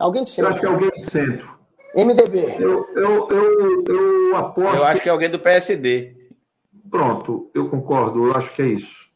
Alguém 0.00 0.24
de 0.24 0.30
centro? 0.30 0.50
Eu 0.50 0.50
acho 0.50 0.60
que 0.60 0.66
é 0.66 0.68
alguém 0.68 0.90
de 0.90 1.10
centro. 1.10 1.58
MDB. 1.94 2.56
Eu, 2.58 2.88
eu, 2.96 3.28
eu, 3.30 3.84
eu 3.86 4.36
aposto. 4.36 4.76
Eu 4.76 4.84
acho 4.84 5.00
que 5.00 5.08
é 5.08 5.12
alguém 5.12 5.30
do 5.30 5.38
PSD. 5.38 6.16
Pronto, 6.90 7.50
eu 7.54 7.68
concordo, 7.68 8.26
eu 8.26 8.34
acho 8.34 8.52
que 8.52 8.62
é 8.62 8.66
isso. 8.66 9.11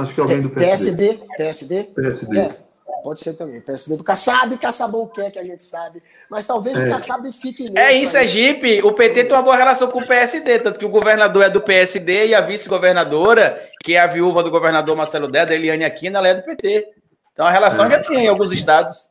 Acho 0.00 0.14
que 0.14 0.20
alguém 0.20 0.40
do 0.40 0.50
PSD. 0.50 1.14
PSD? 1.14 1.26
PSD? 1.36 1.84
PSD. 1.84 2.38
É. 2.38 2.56
pode 3.02 3.20
ser 3.20 3.34
também. 3.34 3.60
PSD 3.60 3.96
do 3.96 4.04
Kassab, 4.04 4.56
Kassabão 4.58 5.06
quer 5.06 5.30
que 5.30 5.38
a 5.38 5.44
gente 5.44 5.62
sabe. 5.62 6.02
Mas 6.30 6.46
talvez 6.46 6.78
é. 6.78 6.86
o 6.86 6.90
Kassab 6.90 7.32
fique. 7.32 7.72
É 7.76 7.92
isso, 7.92 8.16
é 8.16 8.26
Jeep. 8.26 8.82
O 8.82 8.92
PT 8.92 9.24
tem 9.24 9.36
uma 9.36 9.42
boa 9.42 9.56
relação 9.56 9.88
com 9.88 10.00
o 10.00 10.06
PSD, 10.06 10.58
tanto 10.60 10.78
que 10.78 10.84
o 10.84 10.90
governador 10.90 11.44
é 11.44 11.50
do 11.50 11.60
PSD 11.60 12.28
e 12.28 12.34
a 12.34 12.40
vice-governadora, 12.40 13.68
que 13.82 13.94
é 13.94 14.00
a 14.00 14.06
viúva 14.06 14.42
do 14.42 14.50
governador 14.50 14.96
Marcelo 14.96 15.28
Deda, 15.28 15.54
Eliane 15.54 15.84
Aquina, 15.84 16.18
ela 16.18 16.28
é 16.28 16.34
do 16.34 16.42
PT. 16.42 16.88
Então 17.32 17.46
a 17.46 17.50
relação 17.50 17.86
é. 17.86 17.90
já 17.90 18.02
tem 18.02 18.24
em 18.24 18.28
alguns 18.28 18.52
estados. 18.52 19.10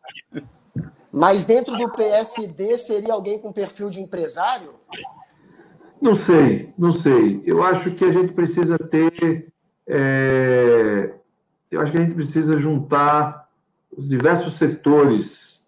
Mas 1.11 1.43
dentro 1.43 1.75
do 1.75 1.91
PSD 1.91 2.77
seria 2.77 3.13
alguém 3.13 3.39
com 3.39 3.51
perfil 3.51 3.89
de 3.89 3.99
empresário? 3.99 4.75
Não 6.01 6.15
sei, 6.15 6.69
não 6.77 6.91
sei. 6.91 7.41
Eu 7.45 7.63
acho 7.63 7.91
que 7.91 8.05
a 8.05 8.11
gente 8.11 8.31
precisa 8.31 8.77
ter. 8.77 9.51
É... 9.89 11.11
Eu 11.71 11.81
acho 11.81 11.91
que 11.91 11.97
a 11.97 12.01
gente 12.01 12.15
precisa 12.15 12.57
juntar 12.57 13.49
os 13.95 14.07
diversos 14.07 14.53
setores. 14.53 15.67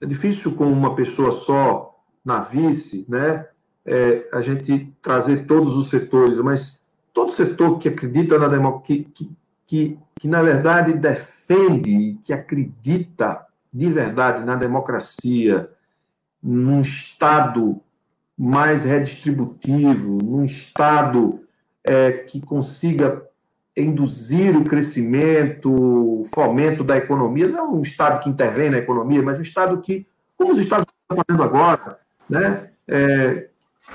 É 0.00 0.06
difícil 0.06 0.56
com 0.56 0.66
uma 0.66 0.94
pessoa 0.94 1.30
só 1.30 2.02
na 2.24 2.40
vice, 2.40 3.06
né? 3.08 3.46
É, 3.84 4.28
a 4.32 4.40
gente 4.40 4.94
trazer 5.00 5.46
todos 5.46 5.76
os 5.76 5.88
setores, 5.88 6.38
mas 6.38 6.80
todo 7.12 7.32
setor 7.32 7.78
que 7.78 7.88
acredita 7.88 8.38
na 8.38 8.48
democracia, 8.48 9.04
que, 9.14 9.30
que, 9.66 9.98
que, 10.18 10.28
na 10.28 10.42
verdade 10.42 10.92
defende, 10.92 12.18
que 12.24 12.32
acredita 12.32 13.46
de 13.72 13.88
verdade 13.88 14.44
na 14.44 14.56
democracia, 14.56 15.70
num 16.42 16.80
Estado 16.80 17.80
mais 18.36 18.84
redistributivo, 18.84 20.18
num 20.22 20.44
Estado 20.44 21.40
é, 21.84 22.12
que 22.12 22.40
consiga 22.40 23.29
induzir 23.80 24.56
o 24.56 24.64
crescimento, 24.64 25.70
o 25.70 26.24
fomento 26.34 26.84
da 26.84 26.96
economia, 26.96 27.48
não 27.48 27.74
um 27.74 27.82
Estado 27.82 28.20
que 28.20 28.28
intervém 28.28 28.70
na 28.70 28.78
economia, 28.78 29.22
mas 29.22 29.38
um 29.38 29.42
Estado 29.42 29.78
que, 29.80 30.06
como 30.36 30.52
os 30.52 30.58
Estados 30.58 30.86
estão 31.02 31.24
fazendo 31.24 31.42
agora, 31.42 31.98
né, 32.28 32.70
é, 32.86 33.48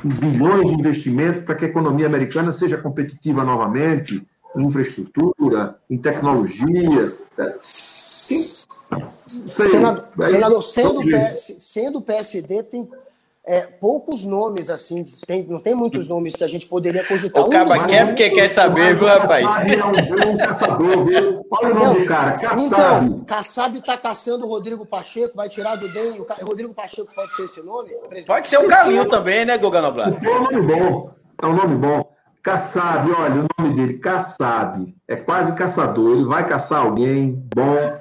bilhões 0.04 0.68
de 0.68 0.74
investimento 0.74 1.44
para 1.44 1.56
que 1.56 1.66
a 1.66 1.68
economia 1.68 2.06
americana 2.06 2.52
seja 2.52 2.78
competitiva 2.78 3.44
novamente, 3.44 4.26
em 4.56 4.66
infraestrutura, 4.66 5.78
em 5.90 5.98
tecnologia. 5.98 7.06
Sim. 7.62 8.66
Senador, 9.28 10.08
senador 10.24 10.64
sendo, 10.64 11.02
PS, 11.02 11.58
sendo 11.60 12.02
PSD, 12.02 12.64
tem 12.64 12.88
é, 13.48 13.62
poucos 13.62 14.24
nomes, 14.24 14.72
assim, 14.72 15.06
tem, 15.28 15.46
não 15.46 15.60
tem 15.60 15.76
muitos 15.76 16.08
nomes 16.08 16.36
que 16.36 16.44
a 16.44 16.48
gente 16.48 16.68
poderia 16.68 17.06
cogitar. 17.06 17.44
O 17.46 17.50
Caba 17.50 17.86
quer 17.86 18.08
porque 18.08 18.32
quer 18.32 18.50
saber, 18.50 18.96
viu, 18.96 19.08
rapaz? 19.08 19.46
É 19.46 19.86
um 19.86 21.06
viu? 21.06 21.46
Olha 21.52 21.76
o 21.76 21.80
nome 21.80 22.00
do 22.00 22.06
cara, 22.06 22.40
Kassab. 22.40 22.62
Então, 22.66 23.20
Kassab 23.26 23.82
tá 23.86 23.98
caçando 23.98 24.46
o 24.46 24.50
Rodrigo 24.50 24.84
Pacheco, 24.86 25.36
vai 25.36 25.48
tirar 25.48 25.76
do 25.76 25.88
DEM. 25.94 26.20
O 26.20 26.46
Rodrigo 26.46 26.74
Pacheco 26.74 27.14
pode 27.14 27.36
ser 27.36 27.44
esse 27.44 27.62
nome? 27.64 27.92
Pode 28.26 28.48
ser 28.48 28.58
o 28.58 28.68
Calil 28.68 29.08
também, 29.10 29.46
né, 29.46 29.58
Gogano 29.60 29.92
Blas? 29.92 30.22
É 30.24 30.30
um 30.30 30.44
nome 30.44 30.62
bom, 30.62 31.12
é 31.42 31.46
um 31.46 31.54
nome 31.54 31.76
bom. 31.76 32.16
Kassab, 32.42 33.12
olha, 33.12 33.42
o 33.42 33.48
nome 33.60 33.76
dele, 33.76 34.00
Kassab, 34.00 34.96
é 35.08 35.16
quase 35.16 35.56
caçador, 35.56 36.16
ele 36.16 36.26
vai 36.26 36.48
caçar 36.48 36.82
alguém 36.82 37.44
bom, 37.56 37.98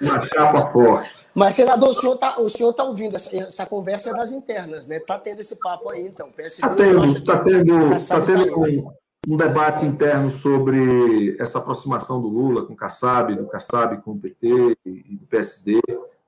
uma 0.00 0.24
chapa 0.26 0.66
forte. 0.66 1.26
Mas, 1.34 1.54
senador, 1.54 1.90
o 1.90 1.94
senhor 1.94 2.14
está 2.14 2.32
tá 2.76 2.84
ouvindo, 2.84 3.16
essa, 3.16 3.34
essa 3.36 3.66
conversa 3.66 4.12
das 4.12 4.32
internas, 4.32 4.86
né? 4.86 4.96
Está 4.96 5.18
tendo 5.18 5.40
esse 5.40 5.58
papo 5.58 5.88
aí, 5.88 6.06
então. 6.06 6.28
Está 6.36 6.74
tendo, 6.74 7.24
tá 7.24 7.38
tendo, 7.38 7.90
tá 8.06 8.20
tendo 8.20 8.46
tá 8.46 8.56
um, 8.56 8.92
um, 9.28 9.36
debate 9.36 9.86
interno 9.86 10.28
sobre 10.28 11.36
essa 11.38 11.58
aproximação 11.58 12.20
do 12.20 12.28
Lula 12.28 12.66
com 12.66 12.74
o 12.74 12.76
Kassab, 12.76 13.34
do 13.34 13.46
Kassab 13.46 13.96
com 14.02 14.12
o 14.12 14.18
PT 14.18 14.76
e 14.84 15.16
do 15.16 15.26
PSD 15.26 15.80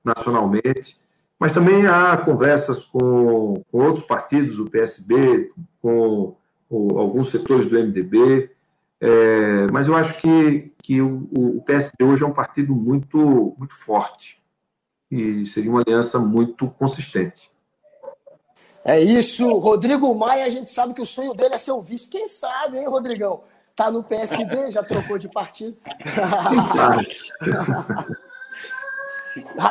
nacionalmente. 0.03 0.97
Mas 1.39 1.51
também 1.51 1.85
há 1.85 2.15
conversas 2.17 2.83
com, 2.83 3.61
com 3.71 3.77
outros 3.85 4.05
partidos, 4.05 4.57
o 4.57 4.69
PSB, 4.69 5.51
com, 5.81 6.35
com 6.69 6.97
alguns 6.97 7.29
setores 7.29 7.67
do 7.67 7.77
MDB, 7.77 8.49
é, 9.01 9.67
mas 9.71 9.87
eu 9.87 9.95
acho 9.95 10.19
que, 10.21 10.73
que 10.81 11.01
o, 11.01 11.29
o, 11.37 11.61
PSD 11.63 12.03
hoje 12.03 12.23
é 12.23 12.25
um 12.25 12.33
partido 12.33 12.73
muito, 12.73 13.55
muito 13.57 13.73
forte 13.73 14.41
e 15.11 15.45
seria 15.45 15.69
uma 15.69 15.81
aliança 15.81 16.17
muito 16.17 16.67
consistente. 16.67 17.51
É 18.83 18.99
isso. 18.99 19.51
Rodrigo 19.57 20.13
Maia, 20.13 20.45
a 20.45 20.49
gente 20.49 20.71
sabe 20.71 20.93
que 20.93 21.01
o 21.01 21.05
sonho 21.05 21.33
dele 21.33 21.55
é 21.55 21.57
ser 21.57 21.71
o 21.71 21.81
vice. 21.81 22.09
Quem 22.09 22.27
sabe, 22.27 22.77
hein, 22.77 22.87
Rodrigão? 22.87 23.43
Tá 23.75 23.91
no 23.91 24.03
PSB, 24.03 24.71
já 24.71 24.83
trocou 24.83 25.17
de 25.17 25.27
partido. 25.27 25.77
Quem 26.49 26.61
sabe? 26.61 27.07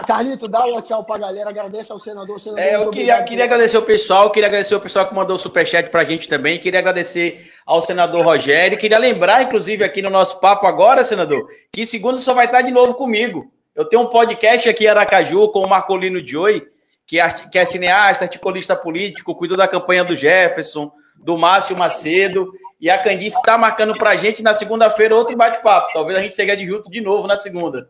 Carlito, 0.06 0.46
dá 0.46 0.66
um 0.66 0.80
tchau 0.82 1.04
pra 1.04 1.18
galera, 1.18 1.50
agradece 1.50 1.90
ao 1.90 1.98
senador. 1.98 2.38
senador 2.38 2.62
é, 2.62 2.76
eu 2.76 2.90
queria, 2.90 3.22
queria 3.22 3.44
agradecer 3.44 3.78
o 3.78 3.82
pessoal, 3.82 4.30
queria 4.30 4.48
agradecer 4.48 4.74
o 4.74 4.80
pessoal 4.80 5.06
que 5.06 5.14
mandou 5.14 5.36
o 5.36 5.38
superchat 5.38 5.88
pra 5.88 6.04
gente 6.04 6.28
também, 6.28 6.58
queria 6.58 6.80
agradecer 6.80 7.50
ao 7.64 7.80
senador 7.80 8.24
Rogério, 8.24 8.76
queria 8.76 8.98
lembrar, 8.98 9.42
inclusive, 9.42 9.82
aqui 9.82 10.02
no 10.02 10.10
nosso 10.10 10.38
papo 10.38 10.66
agora, 10.66 11.02
senador, 11.02 11.46
que 11.72 11.86
segunda 11.86 12.18
só 12.18 12.34
vai 12.34 12.46
estar 12.46 12.62
de 12.62 12.70
novo 12.70 12.94
comigo. 12.94 13.50
Eu 13.74 13.84
tenho 13.84 14.02
um 14.02 14.06
podcast 14.06 14.68
aqui 14.68 14.84
em 14.84 14.88
Aracaju 14.88 15.48
com 15.48 15.60
o 15.60 15.68
Marcolino 15.68 16.24
Joy, 16.24 16.66
que 17.06 17.18
é, 17.18 17.30
que 17.30 17.58
é 17.58 17.64
cineasta, 17.64 18.24
articulista 18.24 18.76
político, 18.76 19.34
cuidou 19.34 19.56
da 19.56 19.66
campanha 19.66 20.04
do 20.04 20.14
Jefferson, 20.14 20.92
do 21.16 21.38
Márcio 21.38 21.76
Macedo, 21.76 22.52
e 22.80 22.90
a 22.90 23.02
Candice 23.02 23.36
está 23.36 23.56
marcando 23.56 23.94
pra 23.94 24.14
gente 24.14 24.42
na 24.42 24.52
segunda-feira 24.52 25.16
outro 25.16 25.34
bate-papo. 25.36 25.92
Talvez 25.94 26.18
a 26.18 26.22
gente 26.22 26.36
chegue 26.36 26.54
de 26.54 26.66
junto 26.66 26.90
de 26.90 27.00
novo 27.00 27.26
na 27.26 27.36
segunda. 27.36 27.88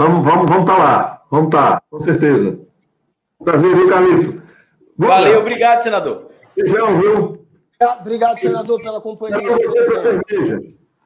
Vamos, 0.00 0.24
vamos, 0.24 0.50
vamos 0.50 0.62
estar 0.62 0.76
tá 0.76 0.82
lá. 0.82 1.22
Vamos 1.30 1.46
estar, 1.48 1.72
tá, 1.72 1.82
com 1.90 2.00
certeza. 2.00 2.58
Prazer, 3.44 3.76
viu, 3.76 3.86
Carlito? 3.86 4.42
Vamos 4.96 5.14
Valeu, 5.14 5.34
lá. 5.34 5.40
obrigado, 5.40 5.82
senador. 5.82 6.30
Beijão, 6.56 6.98
viu? 6.98 7.46
Obrigado, 8.00 8.38
senador, 8.38 8.80
pela 8.80 8.98
companhia. 9.02 9.38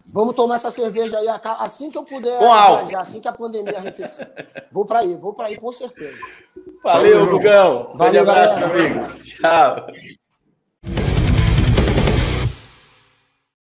Vamos 0.06 0.36
tomar 0.36 0.56
essa 0.56 0.70
cerveja 0.70 1.18
aí 1.18 1.26
assim 1.58 1.90
que 1.90 1.98
eu 1.98 2.04
puder 2.04 2.38
viajar, 2.38 3.00
assim 3.00 3.20
que 3.20 3.26
a 3.26 3.32
pandemia 3.32 3.78
arrefecer. 3.78 4.30
Vou 4.70 4.84
para 4.84 5.00
aí, 5.00 5.16
vou 5.16 5.34
para 5.34 5.48
aí 5.48 5.56
com 5.56 5.72
certeza. 5.72 6.16
Valeu, 6.84 7.26
Gugão. 7.26 7.96
Valeu, 7.96 8.22
abraço, 8.22 8.64
amigo. 8.64 9.12
Tchau. 9.24 9.86